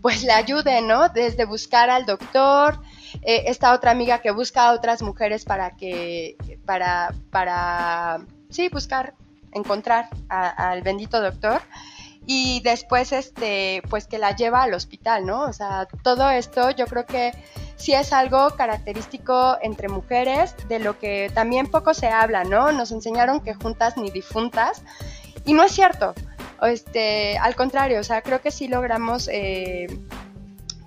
pues 0.00 0.22
le 0.22 0.32
ayude, 0.32 0.80
¿no? 0.82 1.08
Desde 1.08 1.44
buscar 1.44 1.90
al 1.90 2.06
doctor, 2.06 2.80
eh, 3.22 3.44
esta 3.46 3.72
otra 3.72 3.90
amiga 3.90 4.20
que 4.20 4.30
busca 4.30 4.68
a 4.68 4.72
otras 4.72 5.02
mujeres 5.02 5.44
para 5.44 5.72
que, 5.72 6.36
para, 6.64 7.14
para, 7.30 8.20
sí, 8.50 8.68
buscar, 8.68 9.14
encontrar 9.52 10.10
al 10.28 10.82
bendito 10.82 11.20
doctor 11.22 11.62
y 12.26 12.60
después 12.60 13.12
este 13.12 13.82
pues 13.88 14.06
que 14.06 14.18
la 14.18 14.36
lleva 14.36 14.62
al 14.62 14.74
hospital, 14.74 15.24
¿no? 15.24 15.44
O 15.44 15.52
sea, 15.54 15.88
todo 16.02 16.28
esto 16.28 16.70
yo 16.70 16.86
creo 16.86 17.06
que 17.06 17.32
sí 17.78 17.94
es 17.94 18.12
algo 18.12 18.50
característico 18.50 19.56
entre 19.62 19.88
mujeres, 19.88 20.54
de 20.68 20.80
lo 20.80 20.98
que 20.98 21.30
también 21.32 21.68
poco 21.68 21.94
se 21.94 22.08
habla, 22.08 22.44
¿no? 22.44 22.72
Nos 22.72 22.92
enseñaron 22.92 23.40
que 23.40 23.54
juntas 23.54 23.96
ni 23.96 24.10
difuntas, 24.10 24.82
y 25.44 25.54
no 25.54 25.62
es 25.62 25.72
cierto. 25.72 26.14
Este, 26.60 27.38
al 27.38 27.54
contrario, 27.54 28.00
o 28.00 28.04
sea, 28.04 28.20
creo 28.22 28.40
que 28.40 28.50
sí 28.50 28.66
logramos 28.66 29.28
eh, 29.32 29.86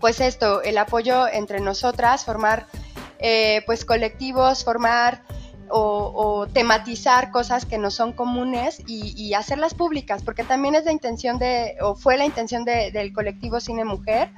pues 0.01 0.19
esto, 0.19 0.61
el 0.63 0.77
apoyo 0.77 1.27
entre 1.27 1.61
nosotras, 1.61 2.25
formar 2.25 2.67
eh, 3.19 3.63
pues 3.65 3.85
colectivos, 3.85 4.65
formar 4.65 5.23
o, 5.73 6.47
tematizar 6.51 7.31
cosas 7.31 7.65
que 7.65 7.77
no 7.77 7.91
son 7.91 8.11
comunes 8.11 8.81
y, 8.87 9.33
hacerlas 9.35 9.73
públicas, 9.73 10.21
porque 10.21 10.43
también 10.43 10.75
es 10.75 10.83
la 10.83 10.91
intención 10.91 11.39
de, 11.39 11.77
o 11.81 11.95
fue 11.95 12.17
la 12.17 12.25
intención 12.25 12.65
del 12.65 13.13
colectivo 13.13 13.61
Cine 13.61 13.85
Mujer, 13.85 14.31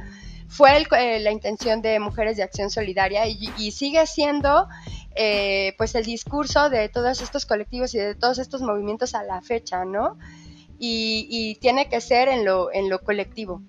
fue 0.53 0.69
eh, 0.97 1.19
la 1.19 1.31
intención 1.31 1.81
de 1.81 1.99
Mujeres 1.99 2.37
de 2.37 2.43
Acción 2.43 2.69
Solidaria 2.69 3.25
y, 3.27 3.71
sigue 3.71 4.05
siendo 4.05 4.67
eh, 5.15 5.73
pues 5.79 5.95
el 5.95 6.05
discurso 6.05 6.69
de 6.69 6.89
todos 6.89 7.21
estos 7.21 7.47
colectivos 7.47 7.95
y 7.95 7.97
de 7.97 8.13
todos 8.13 8.37
estos 8.37 8.61
movimientos 8.61 9.15
a 9.15 9.23
la 9.23 9.41
fecha, 9.41 9.83
¿no? 9.83 10.17
Y, 10.77 11.57
tiene 11.59 11.89
que 11.89 12.01
ser 12.01 12.27
en 12.27 12.45
lo, 12.45 12.71
en 12.71 12.89
lo 12.89 12.99
colectivo. 12.99 13.61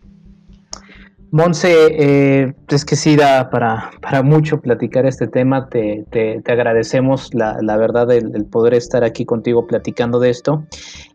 Monse, 1.30 1.88
eh, 1.90 2.54
es 2.68 2.84
que 2.84 2.96
sí 2.96 3.16
da 3.16 3.50
para, 3.50 3.90
para 4.00 4.22
mucho 4.22 4.60
platicar 4.60 5.06
este 5.06 5.26
tema. 5.26 5.68
Te, 5.68 6.04
te, 6.10 6.42
agradecemos 6.52 7.32
la, 7.34 7.56
la 7.62 7.76
verdad 7.76 8.10
el, 8.12 8.44
poder 8.46 8.74
estar 8.74 9.04
aquí 9.04 9.24
contigo 9.24 9.66
platicando 9.66 10.20
de 10.20 10.30
esto. 10.30 10.64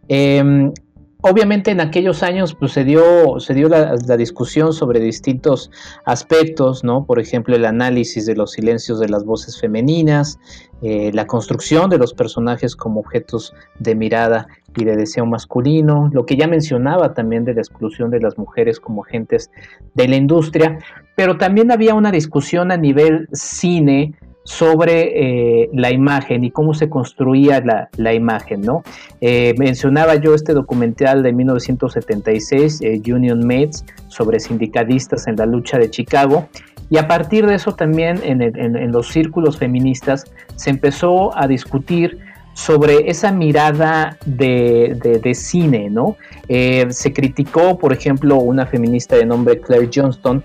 Em, 0.07 0.73
obviamente 1.21 1.71
en 1.71 1.81
aquellos 1.81 2.23
años 2.23 2.55
pues, 2.55 2.71
se 2.71 2.83
dio, 2.83 3.39
se 3.39 3.53
dio 3.53 3.67
la, 3.67 3.95
discusión 4.17 4.73
sobre 4.73 4.99
distintos 4.99 5.69
aspectos, 6.05 6.83
¿no? 6.83 7.05
Por 7.05 7.19
ejemplo, 7.19 7.55
el 7.55 7.65
análisis 7.65 8.25
de 8.25 8.35
los 8.35 8.51
silencios 8.51 8.99
de 8.99 9.09
las 9.09 9.25
voces 9.25 9.59
femeninas, 9.59 10.39
eh, 10.81 11.11
la 11.13 11.27
construcción 11.27 11.89
de 11.89 11.97
los 11.97 12.13
personajes 12.13 12.75
como 12.75 13.01
objetos 13.01 13.53
de 13.79 13.95
mirada 13.95 14.47
y 14.77 14.85
de 14.85 14.95
deseo 14.95 15.25
masculino, 15.25 16.09
lo 16.13 16.25
que 16.25 16.37
ya 16.37 16.47
mencionaba 16.47 17.13
también 17.13 17.43
de 17.43 17.53
la 17.53 17.61
exclusión 17.61 18.11
de 18.11 18.21
las 18.21 18.37
mujeres 18.37 18.79
como 18.79 19.03
agentes 19.03 19.51
de 19.93 20.07
la 20.07 20.15
industria, 20.15 20.79
pero 21.15 21.37
también 21.37 21.71
había 21.71 21.95
una 21.95 22.11
discusión 22.11 22.71
a 22.71 22.77
nivel 22.77 23.27
cine, 23.33 24.13
sobre 24.49 25.61
eh, 25.61 25.69
la 25.73 25.91
imagen 25.91 26.43
y 26.43 26.49
cómo 26.49 26.73
se 26.73 26.89
construía 26.89 27.61
la, 27.95 28.13
imagen, 28.15 28.61
¿no? 28.61 28.81
Eh, 29.21 29.53
mencionaba 29.59 30.15
yo 30.15 30.33
este 30.33 30.55
documental 30.55 31.21
de 31.21 31.33
1976, 31.33 32.81
eh, 32.81 32.99
Union 33.13 33.45
Mates, 33.45 33.85
sobre 34.07 34.39
sindicalistas 34.39 35.27
en 35.27 35.35
la 35.35 35.45
lucha 35.45 35.77
de 35.77 35.91
Chicago, 35.91 36.49
y 36.89 36.97
a 36.97 37.07
partir 37.07 37.45
de 37.45 37.53
eso 37.53 37.75
también 37.75 38.21
en, 38.23 38.91
los 38.91 39.09
círculos 39.09 39.59
feministas 39.59 40.25
se 40.55 40.71
empezó 40.71 41.37
a 41.37 41.47
discutir 41.47 42.17
sobre 42.53 43.07
esa 43.07 43.31
mirada 43.31 44.17
de, 44.25 45.31
cine, 45.35 45.91
¿no? 45.91 46.17
se 46.47 47.13
criticó, 47.13 47.77
por 47.77 47.93
ejemplo, 47.93 48.37
una 48.37 48.65
feminista 48.65 49.15
de 49.15 49.27
nombre 49.27 49.61
Claire 49.61 49.91
Johnston, 49.93 50.43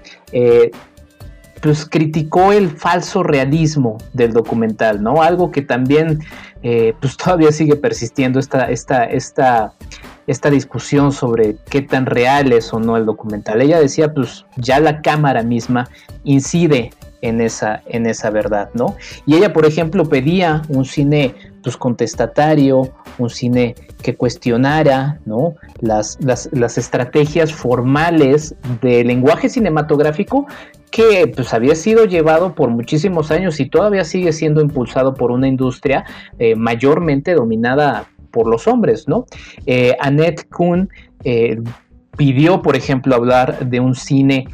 pues 1.65 1.87
criticó 1.87 2.53
el 2.53 2.69
falso 2.69 3.23
realismo 3.23 3.97
del 4.13 4.35
documental, 4.35 5.03
¿no? 5.03 5.23
Algo 5.23 5.51
que 5.51 5.63
también 5.63 6.21
eh, 6.63 6.93
pues 7.01 7.17
todavía 7.25 7.53
sigue 7.53 7.75
persistiendo 7.75 8.39
esta, 8.39 8.71
esta, 8.71 9.05
esta, 9.05 9.73
esta 10.27 10.51
discusión 10.51 11.11
sobre 11.11 11.57
qué 11.71 11.81
tan 11.81 12.05
real 12.05 12.53
es 12.53 12.71
o 12.75 12.81
no 12.81 12.99
el 12.99 13.07
documental. 13.07 13.63
Ella 13.63 13.81
decía, 13.81 14.13
pues 14.13 14.45
ya 14.57 14.79
la 14.79 15.01
cámara 15.01 15.43
misma 15.43 15.89
incide 16.23 16.91
en 17.25 17.41
esa, 17.41 17.83
en 17.87 18.07
esa 18.07 18.29
verdad, 18.29 18.69
¿no? 18.75 18.97
Y 19.25 19.35
ella, 19.35 19.53
por 19.53 19.65
ejemplo, 19.65 20.05
pedía 20.05 20.63
un 20.69 20.85
cine 20.85 21.35
pues, 21.63 21.77
contestatario, 21.77 22.93
un 23.19 23.31
cine 23.31 23.75
que 24.03 24.15
cuestionara 24.15 25.19
¿no? 25.25 25.55
las, 25.81 26.19
las, 26.21 26.51
las 26.53 26.77
estrategias 26.77 27.53
formales 27.53 28.55
del 28.83 29.07
lenguaje 29.07 29.49
cinematográfico 29.49 30.47
que 30.91 31.27
pues 31.35 31.55
había 31.55 31.75
sido 31.75 32.05
llevado 32.05 32.55
por 32.55 32.69
muchísimos 32.69 33.31
años 33.31 33.59
y 33.59 33.67
todavía 33.71 34.05
sigue 34.05 34.33
siendo 34.33 34.61
impulsado 34.61 35.15
por 35.15 35.31
una 35.31 35.49
industria 35.49 36.05
eh, 36.39 36.55
mayormente 36.55 37.33
dominada 37.33 38.05
por 38.31 38.47
los 38.47 38.69
hombres, 38.69 39.09
¿no? 39.09 39.25
Eh, 39.65 39.97
Annette 39.99 40.47
Kuhn 40.51 40.91
eh, 41.25 41.59
pidió, 42.17 42.61
por 42.61 42.77
ejemplo, 42.77 43.15
hablar 43.15 43.71
de 43.71 43.81
un 43.81 43.95
cine 43.95 44.47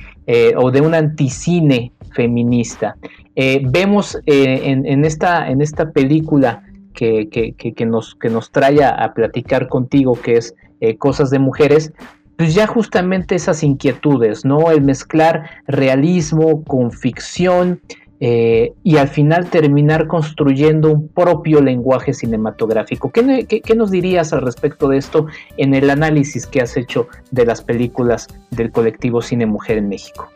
o 0.56 0.70
de 0.70 0.80
un 0.80 0.94
anticine 0.94 1.90
feminista. 2.12 2.96
Eh, 3.36 3.62
vemos 3.64 4.18
en, 4.26 5.04
esta, 5.04 5.48
en 5.50 5.62
esta 5.62 5.90
película 5.90 6.62
que, 6.94 7.86
nos, 7.86 8.14
que 8.14 8.28
nos 8.28 8.50
trae 8.50 8.84
a, 8.84 9.12
platicar 9.14 9.68
contigo, 9.68 10.18
que 10.20 10.36
es 10.36 10.54
Cosas 10.98 11.30
de 11.30 11.38
Mujeres, 11.38 11.92
pues 12.36 12.54
ya 12.54 12.66
justamente 12.66 13.34
esas 13.34 13.62
inquietudes, 13.62 14.44
¿no? 14.44 14.70
El 14.70 14.82
mezclar 14.82 15.50
realismo 15.66 16.64
con 16.64 16.90
ficción, 16.90 17.80
eh, 18.22 18.74
y 18.84 18.98
al 18.98 19.08
final 19.08 19.48
terminar 19.48 20.06
construyendo 20.06 20.92
un 20.92 21.08
propio 21.08 21.62
lenguaje 21.62 22.12
cinematográfico. 22.12 23.10
¿Qué, 23.10 23.72
nos 23.74 23.90
dirías 23.90 24.34
al 24.34 24.42
respecto 24.42 24.88
de 24.88 24.98
esto 24.98 25.26
en 25.56 25.74
el 25.74 25.88
análisis 25.88 26.46
que 26.46 26.60
has 26.60 26.76
hecho 26.76 27.08
de 27.30 27.46
las 27.46 27.62
películas 27.62 28.28
del 28.50 28.70
colectivo 28.70 29.22
Cine 29.22 29.46
Mujer 29.46 29.78
en 29.78 29.88
México? 29.88 30.28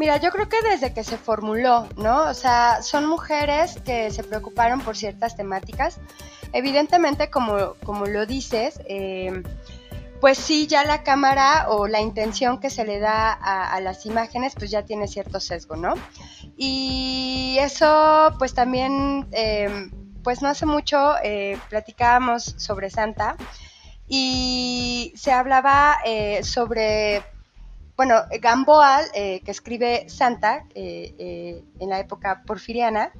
Mira, 0.00 0.16
yo 0.16 0.30
creo 0.30 0.48
que 0.48 0.62
desde 0.62 0.94
que 0.94 1.04
se 1.04 1.18
formuló, 1.18 1.86
¿no? 1.98 2.22
O 2.22 2.32
sea, 2.32 2.80
son 2.80 3.04
mujeres 3.04 3.78
que 3.84 4.10
se 4.10 4.24
preocuparon 4.24 4.80
por 4.80 4.96
ciertas 4.96 5.36
temáticas. 5.36 6.00
Evidentemente, 6.54 7.28
como, 7.28 7.74
como 7.84 8.06
lo 8.06 8.24
dices, 8.24 8.80
eh, 8.86 9.42
pues 10.18 10.38
sí, 10.38 10.66
ya 10.66 10.84
la 10.84 11.02
cámara 11.02 11.66
o 11.68 11.86
la 11.86 12.00
intención 12.00 12.60
que 12.60 12.70
se 12.70 12.86
le 12.86 12.98
da 12.98 13.30
a, 13.30 13.78
las 13.82 14.06
imágenes, 14.06 14.54
pues 14.58 14.70
ya 14.70 14.86
tiene 14.86 15.06
cierto 15.06 15.38
sesgo, 15.38 15.76
¿no? 15.76 15.92
Y 16.56 17.58
eso, 17.60 18.34
pues 18.38 18.54
también, 18.54 19.28
em, 19.32 19.90
pues 20.24 20.40
no 20.40 20.48
hace 20.48 20.64
mucho 20.64 21.16
eh, 21.22 21.58
platicábamos 21.68 22.54
sobre 22.56 22.88
Santa 22.88 23.36
y 24.08 25.12
se 25.14 25.30
hablaba 25.30 25.98
eh, 26.06 26.42
sobre, 26.42 27.22
bueno, 28.00 28.22
Gamboa, 28.40 29.02
eh, 29.12 29.42
que 29.44 29.50
escribe 29.50 30.08
Santa 30.08 30.64
en 30.74 31.88
la 31.90 31.98
época 31.98 32.42
porfiriana, 32.46 33.12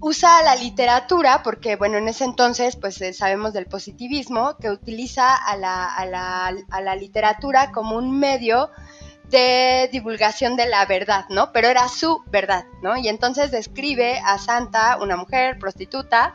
usa 0.00 0.42
la 0.42 0.56
literatura, 0.56 1.42
porque 1.42 1.76
bueno, 1.76 1.98
en 1.98 2.08
ese 2.08 2.24
entonces 2.24 2.76
pues 2.76 3.00
eh, 3.00 3.12
sabemos 3.12 3.52
del 3.52 3.66
positivismo, 3.66 4.56
que 4.58 4.70
utiliza 4.70 5.34
a 5.34 5.56
la, 5.56 5.86
a, 5.86 6.06
la, 6.06 6.54
a 6.70 6.80
la, 6.80 6.96
literatura 6.96 7.70
como 7.70 7.96
un 7.96 8.18
medio 8.18 8.70
de 9.28 9.88
divulgación 9.92 10.56
de 10.56 10.66
la 10.66 10.84
verdad, 10.86 11.26
¿no? 11.28 11.52
Pero 11.52 11.68
era 11.68 11.86
su 11.88 12.22
verdad, 12.26 12.64
¿no? 12.82 12.96
Y 12.96 13.08
entonces 13.08 13.50
describe 13.50 14.20
a 14.24 14.38
Santa, 14.38 14.98
una 15.00 15.16
mujer 15.16 15.58
prostituta, 15.58 16.34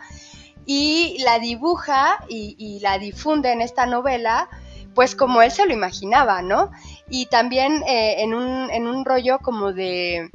y 0.65 1.17
la 1.23 1.39
dibuja 1.39 2.23
y, 2.27 2.79
la 2.81 2.97
difunde 2.97 3.51
en 3.51 3.61
esta 3.61 3.85
novela, 3.85 4.49
pues 4.95 5.15
como 5.15 5.41
él 5.41 5.51
se 5.51 5.65
lo 5.65 5.73
imaginaba, 5.73 6.41
¿no? 6.41 6.71
Y 7.09 7.27
también 7.27 7.83
eh, 7.87 8.23
en, 8.23 8.33
un, 8.33 8.69
en 8.71 8.87
un 8.87 9.05
rollo 9.05 9.39
como 9.39 9.73
de 9.73 10.29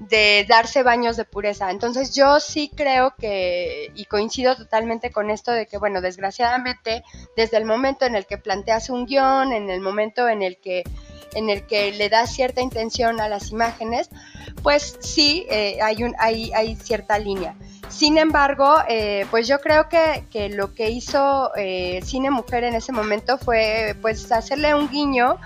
de 0.00 0.46
darse 0.48 0.82
baños 0.82 1.16
de 1.16 1.24
pureza. 1.24 1.70
Entonces 1.70 2.14
yo 2.14 2.40
sí 2.40 2.70
creo 2.74 3.14
que, 3.18 3.90
y 3.94 4.04
coincido 4.04 4.56
totalmente 4.56 5.10
con 5.10 5.30
esto 5.30 5.50
de 5.52 5.66
que, 5.66 5.78
bueno, 5.78 6.00
desgraciadamente, 6.00 7.02
desde 7.36 7.56
el 7.56 7.64
momento 7.64 8.06
en 8.06 8.14
el 8.14 8.26
que 8.26 8.38
planteas 8.38 8.90
un 8.90 9.06
guion, 9.06 9.52
en 9.52 9.70
el 9.70 9.80
momento 9.80 10.28
en 10.28 10.42
el 10.42 10.58
que, 10.58 10.84
en 11.34 11.50
el 11.50 11.66
que 11.66 11.92
le 11.92 12.08
das 12.08 12.32
cierta 12.32 12.60
intención 12.60 13.20
a 13.20 13.28
las 13.28 13.50
imágenes, 13.50 14.08
pues 14.62 14.96
sí, 15.00 15.46
eh, 15.50 15.78
hay, 15.82 16.04
un, 16.04 16.14
hay, 16.18 16.52
hay 16.52 16.76
cierta 16.76 17.18
línea. 17.18 17.56
Sin 17.88 18.18
embargo, 18.18 18.76
eh, 18.88 19.26
pues 19.30 19.48
yo 19.48 19.60
creo 19.60 19.88
que, 19.88 20.24
que 20.30 20.50
lo 20.50 20.74
que 20.74 20.90
hizo 20.90 21.50
eh, 21.56 22.00
Cine 22.04 22.30
Mujer 22.30 22.64
en 22.64 22.74
ese 22.74 22.92
momento 22.92 23.38
fue 23.38 23.96
pues 24.00 24.30
hacerle 24.30 24.74
un 24.74 24.90
guiño 24.90 25.38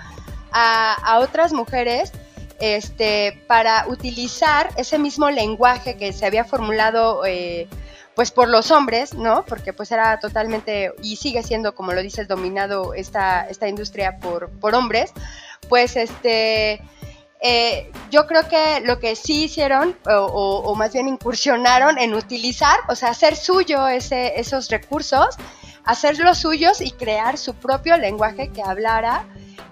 a, 0.53 1.19
otras 1.21 1.53
mujeres 1.53 2.13
este, 2.61 3.43
para 3.47 3.87
utilizar 3.89 4.71
ese 4.77 4.99
mismo 4.99 5.31
lenguaje 5.31 5.97
que 5.97 6.13
se 6.13 6.27
había 6.27 6.45
formulado 6.45 7.25
eh, 7.27 7.69
pues 8.15 8.31
por 8.31 8.49
los 8.49 8.71
hombres, 8.71 9.15
¿no? 9.15 9.45
Porque 9.45 9.73
pues 9.73 9.91
era 9.91 10.19
totalmente, 10.21 10.93
y 11.03 11.17
sigue 11.17 11.43
siendo, 11.43 11.75
como 11.75 11.93
lo 11.93 12.03
dices, 12.03 12.29
dominado 12.29 12.95
esta, 12.95 13.49
esta 13.49 13.69
industria 13.69 14.19
por, 14.19 14.51
por 14.51 14.75
hombres, 14.75 15.13
pues 15.69 15.97
este... 15.97 16.81
Eh, 17.45 17.91
yo 18.13 18.29
creo 18.29 18.49
que 18.49 18.83
lo 18.85 19.01
que 19.01 19.17
sí 19.17 19.45
hicieron, 19.47 19.97
o, 20.07 20.77
más 20.77 20.93
bien 20.93 21.09
incursionaron 21.09 21.99
en 21.99 22.15
utilizar, 22.15 22.79
o 22.89 22.95
sea, 22.95 23.09
hacer 23.11 23.35
suyo 23.35 23.89
ese, 23.89 24.39
esos 24.39 24.71
recursos, 24.71 25.35
hacerlos 25.85 26.39
suyos 26.39 26.81
y 26.81 26.93
crear 26.93 27.37
su 27.37 27.55
propio 27.55 27.97
lenguaje 27.97 28.51
que 28.53 28.63
hablara 28.63 29.25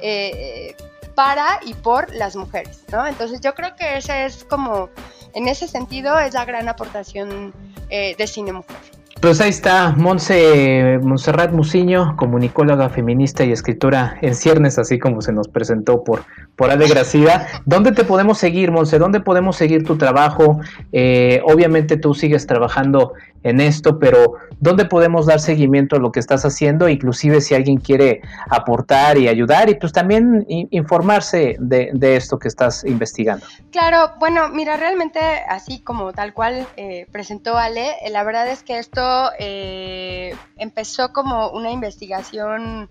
eh, 0.02 0.74
para 1.14 1.60
y 1.64 1.74
por 1.74 2.12
las 2.14 2.36
mujeres, 2.36 2.82
¿no? 2.92 3.06
Entonces 3.06 3.40
yo 3.40 3.54
creo 3.54 3.76
que 3.76 3.96
ese 3.96 4.24
es 4.24 4.44
como, 4.44 4.90
en 5.34 5.48
ese 5.48 5.68
sentido, 5.68 6.18
es 6.18 6.34
la 6.34 6.44
gran 6.44 6.68
aportación 6.68 7.52
eh, 7.90 8.14
de 8.16 8.26
Cine 8.26 8.52
Mujer. 8.52 8.76
Pues 9.20 9.38
ahí 9.42 9.50
está 9.50 9.94
Monse 9.98 10.98
Monserrat 11.02 11.52
Muciño, 11.52 12.16
comunicóloga 12.16 12.88
feminista 12.88 13.44
y 13.44 13.52
escritora 13.52 14.16
en 14.22 14.34
ciernes, 14.34 14.78
así 14.78 14.98
como 14.98 15.20
se 15.20 15.30
nos 15.30 15.46
presentó 15.46 16.02
por, 16.04 16.24
por 16.56 16.70
Ale 16.70 16.88
Gracida. 16.88 17.46
¿Dónde 17.66 17.92
te 17.92 18.04
podemos 18.04 18.38
seguir, 18.38 18.70
Monse? 18.70 18.98
¿Dónde 18.98 19.20
podemos 19.20 19.56
seguir 19.56 19.84
tu 19.84 19.98
trabajo? 19.98 20.60
Eh, 20.92 21.42
obviamente 21.44 21.98
tú 21.98 22.14
sigues 22.14 22.46
trabajando 22.46 23.12
en 23.42 23.60
esto, 23.60 23.98
pero 23.98 24.34
¿dónde 24.58 24.84
podemos 24.84 25.26
dar 25.26 25.40
seguimiento 25.40 25.96
a 25.96 25.98
lo 25.98 26.12
que 26.12 26.20
estás 26.20 26.44
haciendo? 26.44 26.88
Inclusive 26.88 27.40
si 27.40 27.54
alguien 27.54 27.78
quiere 27.78 28.20
aportar 28.50 29.16
y 29.16 29.28
ayudar 29.28 29.70
y 29.70 29.74
pues 29.74 29.92
también 29.92 30.44
informarse 30.48 31.56
de, 31.58 31.90
esto 32.16 32.38
que 32.38 32.48
estás 32.48 32.84
investigando. 32.84 33.46
Claro, 33.70 34.12
bueno, 34.18 34.48
mira, 34.50 34.76
realmente 34.76 35.20
así 35.48 35.80
como 35.80 36.12
tal 36.12 36.34
cual 36.34 36.66
eh, 36.76 37.06
presentó 37.12 37.56
Ale, 37.56 37.92
eh, 38.04 38.10
la 38.10 38.24
verdad 38.24 38.48
es 38.48 38.62
que 38.62 38.78
esto 38.78 39.00
eh, 39.38 40.34
empezó 40.56 41.12
como 41.12 41.50
una 41.50 41.70
investigación 41.70 42.88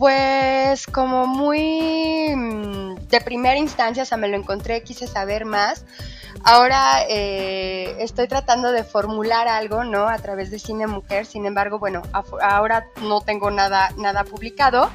pues 0.00 0.86
como 0.86 1.26
muy 1.26 2.34
mm, 2.34 2.94
de 3.10 3.20
primera 3.20 3.58
instancia, 3.58 4.02
o 4.02 4.06
sea, 4.06 4.16
me 4.16 4.28
lo 4.28 4.36
encontré, 4.38 4.82
quise 4.82 5.06
saber 5.06 5.44
más. 5.44 5.84
Ahora 6.42 7.02
eh, 7.06 7.96
estoy 7.98 8.26
tratando 8.26 8.72
de 8.72 8.82
formular 8.82 9.46
algo, 9.46 9.84
¿no? 9.84 10.08
A 10.08 10.16
través 10.16 10.50
de 10.50 10.58
Cine 10.58 10.86
Mujer, 10.86 11.26
sin 11.26 11.44
embargo, 11.44 11.78
bueno, 11.78 12.00
ahora 12.40 12.86
no 13.02 13.20
tengo 13.20 13.50
nada, 13.50 13.92
nada 13.98 14.24
publicado, 14.24 14.90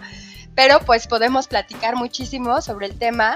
pero 0.55 0.79
pues 0.79 1.05
podemos 1.05 1.47
platicar 1.47 1.95
muchísimo 1.95 2.59
sobre 2.61 2.87
el 2.87 2.97
tema. 2.97 3.35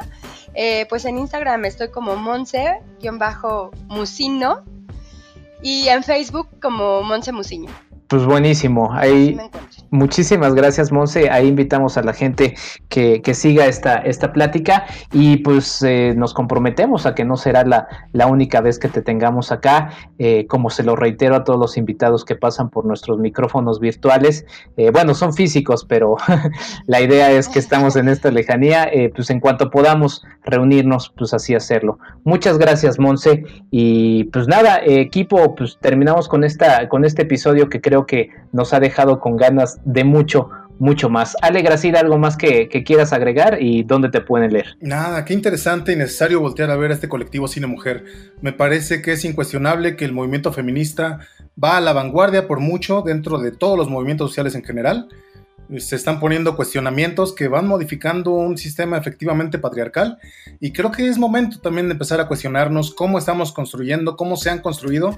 Eh, 0.55 0.87
pues 0.89 1.05
en 1.05 1.19
Instagram 1.19 1.65
estoy 1.65 1.91
como 1.91 2.15
Monse-Musino 2.15 4.63
y 5.61 5.87
en 5.87 6.03
Facebook 6.03 6.47
como 6.61 7.01
Monse 7.03 7.31
Musiño. 7.31 7.69
Pues 8.09 8.25
buenísimo. 8.25 8.91
Ahí, 8.91 9.37
muchísimas 9.91 10.55
gracias, 10.55 10.91
Monse. 10.91 11.29
Ahí 11.29 11.47
invitamos 11.47 11.95
a 11.95 12.01
la 12.01 12.13
gente 12.13 12.55
que, 12.89 13.21
que 13.21 13.35
siga 13.35 13.67
esta, 13.67 13.97
esta 13.97 14.33
plática 14.33 14.87
y 15.13 15.37
pues 15.37 15.83
eh, 15.83 16.15
nos 16.17 16.33
comprometemos 16.33 17.05
a 17.05 17.13
que 17.13 17.23
no 17.23 17.37
será 17.37 17.63
la, 17.65 17.87
la 18.11 18.25
única 18.25 18.61
vez 18.61 18.79
que 18.79 18.87
te 18.87 19.03
tengamos 19.03 19.51
acá. 19.51 19.91
Eh, 20.17 20.47
como 20.47 20.71
se 20.71 20.81
lo 20.81 20.95
reitero 20.95 21.35
a 21.35 21.43
todos 21.43 21.59
los 21.59 21.77
invitados 21.77 22.25
que 22.25 22.35
pasan 22.35 22.71
por 22.71 22.83
nuestros 22.83 23.19
micrófonos 23.19 23.79
virtuales. 23.79 24.43
Eh, 24.75 24.89
bueno, 24.89 25.13
son 25.13 25.35
físicos, 25.35 25.85
pero 25.85 26.15
la 26.87 27.01
idea 27.01 27.29
es 27.29 27.47
que 27.47 27.59
estamos 27.59 27.95
en 27.95 28.09
esta 28.09 28.31
lejanía. 28.31 28.89
pues 29.15 29.29
en 29.29 29.39
cuanto 29.39 29.69
podamos 29.69 30.23
reunirnos, 30.43 31.13
pues 31.15 31.35
así 31.35 31.53
hacerlo. 31.53 31.99
Muchas 32.23 32.57
gracias, 32.57 32.97
Monse. 32.97 33.43
Y 33.69 34.23
pues 34.25 34.47
nada, 34.47 34.81
equipo, 34.83 35.53
pues 35.53 35.77
terminamos 35.79 36.27
con, 36.27 36.43
esta, 36.43 36.89
con 36.89 37.05
este 37.05 37.21
episodio 37.21 37.69
que 37.69 37.79
creo 37.79 37.98
que 38.05 38.29
nos 38.51 38.73
ha 38.73 38.79
dejado 38.79 39.19
con 39.19 39.37
ganas 39.37 39.79
de 39.85 40.03
mucho, 40.03 40.49
mucho 40.79 41.09
más. 41.09 41.35
Ale 41.41 41.61
Gracida, 41.61 41.99
¿algo 41.99 42.17
más 42.17 42.37
que, 42.37 42.67
quieras 42.85 43.13
agregar 43.13 43.61
y 43.61 43.83
dónde 43.83 44.09
te 44.09 44.21
pueden 44.21 44.53
leer? 44.53 44.77
Nada, 44.79 45.23
qué 45.25 45.33
interesante 45.33 45.91
y 45.91 45.95
necesario 45.95 46.39
voltear 46.39 46.71
a 46.71 46.77
ver 46.77 46.91
a 46.91 46.93
este 46.95 47.09
colectivo 47.09 47.47
Cine 47.47 47.67
Mujer. 47.67 48.05
Me 48.41 48.53
parece 48.53 49.01
que 49.01 49.11
es 49.11 49.25
incuestionable 49.25 49.95
que 49.95 50.05
el 50.05 50.13
movimiento 50.13 50.51
feminista 50.51 51.19
va 51.61 51.77
a 51.77 51.81
la 51.81 51.93
vanguardia 51.93 52.47
por 52.47 52.59
mucho 52.59 53.01
dentro 53.01 53.37
de 53.37 53.51
todos 53.51 53.77
los 53.77 53.89
movimientos 53.89 54.31
sociales 54.31 54.55
en 54.55 54.63
general. 54.63 55.09
Se 55.77 55.95
están 55.95 56.19
poniendo 56.19 56.55
cuestionamientos 56.55 57.35
que 57.35 57.47
van 57.47 57.67
modificando 57.67 58.31
un 58.31 58.57
sistema 58.57 58.97
efectivamente 58.97 59.59
patriarcal 59.59 60.17
y 60.59 60.71
creo 60.71 60.91
que 60.91 61.07
es 61.07 61.19
momento 61.19 61.59
también 61.59 61.87
de 61.87 61.93
empezar 61.93 62.19
a 62.19 62.27
cuestionarnos 62.27 62.95
cómo 62.95 63.19
estamos 63.19 63.51
construyendo, 63.51 64.15
cómo 64.15 64.35
se 64.35 64.49
han 64.49 64.59
construido 64.59 65.15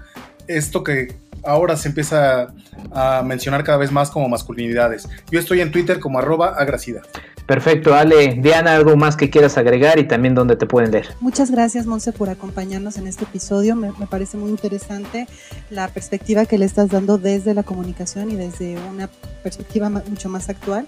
esto 0.48 0.84
que 0.84 1.16
ahora 1.44 1.76
se 1.76 1.90
empieza 1.90 2.54
a 2.92 3.24
mencionar 3.24 3.64
cada 3.64 3.78
vez 3.78 3.92
más 3.92 4.10
como 4.10 4.30
masculinidades. 4.30 5.10
Yo 5.32 5.40
estoy 5.40 5.62
en 5.62 5.72
Twitter 5.72 6.00
como 6.00 6.20
arroba 6.20 6.56
agracida. 6.58 7.02
Perfecto, 7.46 7.94
Ale. 7.94 8.36
Diana, 8.40 8.76
¿algo 8.76 8.96
más 8.96 9.18
que 9.18 9.30
quieras 9.30 9.58
agregar 9.58 10.00
y 10.00 10.08
también 10.08 10.36
dónde 10.36 10.56
te 10.56 10.66
pueden 10.66 10.92
leer? 10.92 11.10
Muchas 11.20 11.52
gracias, 11.52 11.86
Monse, 11.86 12.14
por 12.14 12.30
acompañarnos 12.30 12.98
en 12.98 13.08
este 13.08 13.26
episodio. 13.26 13.76
Me, 13.76 13.92
me, 14.00 14.08
parece 14.08 14.38
muy 14.38 14.52
interesante 14.52 15.28
la 15.70 15.88
perspectiva 15.90 16.46
que 16.46 16.58
le 16.58 16.66
estás 16.66 16.90
dando 16.90 17.18
desde 17.18 17.54
la 17.54 17.64
comunicación 17.64 18.32
y 18.32 18.36
desde 18.36 18.78
una 18.90 19.10
perspectiva 19.44 19.90
mucho 19.90 20.30
más 20.30 20.50
actual. 20.50 20.86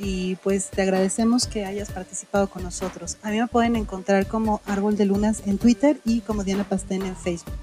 y 0.00 0.36
pues 0.44 0.70
te 0.70 0.82
agradecemos 0.82 1.48
que 1.48 1.64
hayas 1.64 1.90
participado 1.90 2.48
con 2.48 2.62
nosotros. 2.62 3.16
A 3.24 3.30
mí 3.30 3.40
me 3.40 3.48
pueden 3.48 3.74
encontrar 3.74 4.28
como 4.28 4.60
Árbol 4.64 4.96
de 4.96 5.06
Lunas 5.06 5.42
en 5.46 5.58
Twitter 5.58 5.98
y 6.04 6.20
como 6.20 6.44
Diana 6.44 6.62
Pastén 6.62 7.02
en 7.02 7.16
Facebook. 7.16 7.56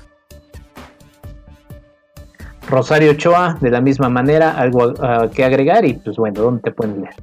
Rosario 2.67 3.11
Ochoa, 3.11 3.57
de 3.61 3.69
la 3.69 3.81
misma 3.81 4.09
manera, 4.09 4.51
algo 4.51 4.87
uh, 4.87 5.29
que 5.29 5.43
agregar 5.43 5.85
y 5.85 5.93
pues 5.93 6.17
bueno, 6.17 6.41
¿dónde 6.41 6.61
te 6.63 6.71
pueden 6.71 7.01
leer? 7.01 7.15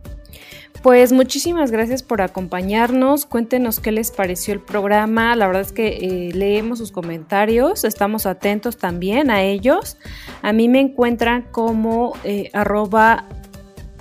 Pues 0.82 1.12
muchísimas 1.12 1.70
gracias 1.70 2.02
por 2.02 2.22
acompañarnos. 2.22 3.24
Cuéntenos 3.24 3.78
qué 3.78 3.92
les 3.92 4.10
pareció 4.10 4.52
el 4.52 4.60
programa. 4.60 5.36
La 5.36 5.46
verdad 5.46 5.62
es 5.62 5.70
que 5.70 5.86
eh, 5.86 6.32
leemos 6.34 6.78
sus 6.78 6.90
comentarios, 6.90 7.84
estamos 7.84 8.26
atentos 8.26 8.76
también 8.78 9.30
a 9.30 9.42
ellos. 9.42 9.96
A 10.42 10.52
mí 10.52 10.68
me 10.68 10.80
encuentran 10.80 11.42
como 11.52 12.14
eh, 12.24 12.50
arroba 12.52 13.26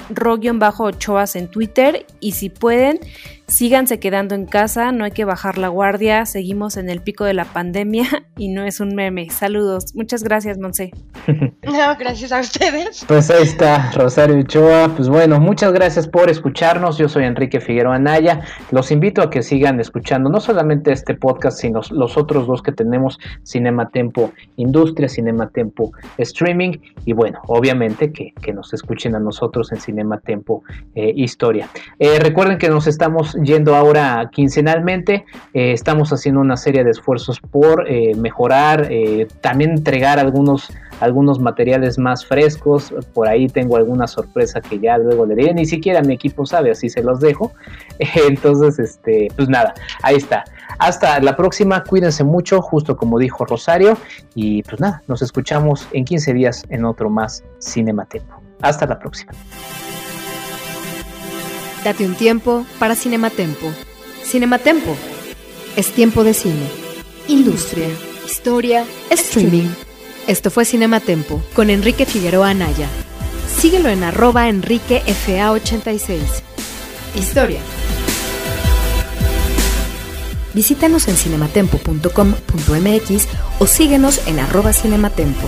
ro-ochoas 0.09 1.35
en 1.35 1.49
Twitter 1.49 2.07
y 2.19 2.31
si 2.31 2.49
pueden, 2.49 2.99
síganse 3.51 3.99
quedando 3.99 4.33
en 4.33 4.45
casa, 4.45 4.91
no 4.91 5.03
hay 5.03 5.11
que 5.11 5.25
bajar 5.25 5.57
la 5.57 5.67
guardia, 5.67 6.25
seguimos 6.25 6.77
en 6.77 6.89
el 6.89 7.01
pico 7.01 7.25
de 7.25 7.33
la 7.33 7.45
pandemia 7.45 8.07
y 8.37 8.47
no 8.47 8.63
es 8.63 8.79
un 8.79 8.95
meme. 8.95 9.29
Saludos, 9.29 9.93
muchas 9.93 10.23
gracias, 10.23 10.57
Monse. 10.57 10.91
No, 11.63 11.95
gracias 11.97 12.31
a 12.31 12.39
ustedes. 12.39 13.05
Pues 13.07 13.29
ahí 13.29 13.43
está, 13.43 13.91
Rosario 13.91 14.37
Ochoa. 14.39 14.89
Pues 14.95 15.09
bueno, 15.09 15.39
muchas 15.39 15.71
gracias 15.71 16.07
por 16.07 16.29
escucharnos. 16.29 16.97
Yo 16.97 17.07
soy 17.07 17.25
Enrique 17.25 17.61
Figueroa 17.61 17.95
Anaya. 17.95 18.41
Los 18.71 18.91
invito 18.91 19.21
a 19.21 19.29
que 19.29 19.43
sigan 19.43 19.79
escuchando 19.79 20.29
no 20.29 20.39
solamente 20.39 20.91
este 20.91 21.13
podcast, 21.13 21.59
sino 21.59 21.81
los 21.91 22.17
otros 22.17 22.47
dos 22.47 22.61
que 22.61 22.71
tenemos, 22.71 23.19
Cinema 23.43 23.89
Tempo 23.89 24.31
Industria, 24.57 25.07
Cinema 25.07 25.49
Tempo 25.49 25.91
Streaming 26.17 26.77
y 27.05 27.13
bueno, 27.13 27.39
obviamente 27.47 28.11
que, 28.11 28.33
nos 28.51 28.73
escuchen 28.73 29.15
a 29.15 29.19
nosotros 29.19 29.71
en 29.71 29.79
Cinema 29.79 30.19
Tempo 30.19 30.63
eh, 30.93 31.13
Historia. 31.15 31.69
Eh, 31.99 32.19
recuerden 32.19 32.57
que 32.57 32.69
nos 32.69 32.85
estamos 32.85 33.35
yendo 33.43 33.75
ahora 33.75 34.29
quincenalmente. 34.31 35.25
Eh, 35.53 35.73
estamos 35.73 36.11
haciendo 36.11 36.41
una 36.41 36.57
serie 36.57 36.83
de 36.83 36.91
esfuerzos 36.91 37.39
por 37.39 37.89
eh, 37.89 38.13
mejorar, 38.15 38.87
eh, 38.89 39.27
también 39.41 39.71
entregar 39.71 40.19
algunos, 40.19 40.71
algunos 40.99 41.39
materiales 41.39 41.97
más 41.97 42.25
frescos. 42.25 42.93
Por 43.13 43.27
ahí 43.27 43.47
tengo 43.47 43.77
alguna 43.77 44.07
sorpresa 44.07 44.61
que 44.61 44.79
ya 44.79 44.97
luego 44.97 45.25
le 45.25 45.35
diré. 45.35 45.53
Ni 45.53 45.65
siquiera 45.65 46.01
mi 46.01 46.13
equipo 46.13 46.45
sabe, 46.45 46.71
así 46.71 46.89
se 46.89 47.03
los 47.03 47.19
dejo. 47.19 47.51
Entonces, 48.27 48.79
este, 48.79 49.27
pues 49.35 49.49
nada, 49.49 49.73
ahí 50.03 50.15
está. 50.15 50.43
Hasta 50.79 51.19
la 51.19 51.35
próxima, 51.35 51.83
cuídense 51.83 52.23
mucho, 52.23 52.61
justo 52.61 52.97
como 52.97 53.19
dijo 53.19 53.45
Rosario. 53.45 53.97
Y 54.35 54.63
pues 54.63 54.79
nada, 54.79 55.03
nos 55.07 55.21
escuchamos 55.21 55.87
en 55.91 56.05
15 56.05 56.33
días 56.33 56.63
en 56.69 56.85
otro 56.85 57.09
más 57.09 57.43
Cinematempo. 57.59 58.41
Hasta 58.61 58.85
la 58.85 58.99
próxima. 58.99 59.31
Date 61.83 62.05
un 62.05 62.15
tiempo 62.15 62.65
para 62.77 62.95
Cinematempo. 62.95 63.73
Cinematempo. 64.23 64.95
Es 65.75 65.91
tiempo 65.91 66.23
de 66.23 66.35
cine. 66.35 66.67
Industria. 67.27 67.87
Historia. 68.25 68.85
Streaming. 69.09 69.67
Esto 70.27 70.51
fue 70.51 70.63
Cinematempo 70.63 71.41
con 71.55 71.71
Enrique 71.71 72.05
Figueroa 72.05 72.51
Anaya. 72.51 72.87
Síguelo 73.59 73.89
en 73.89 74.03
arroba 74.03 74.47
enriquefa86. 74.47 76.19
Historia. 77.15 77.61
Visítanos 80.53 81.07
en 81.07 81.15
cinematempo.com.mx 81.15 83.27
o 83.59 83.65
síguenos 83.65 84.21
en 84.27 84.37
arroba 84.39 84.71
cinematempo. 84.71 85.47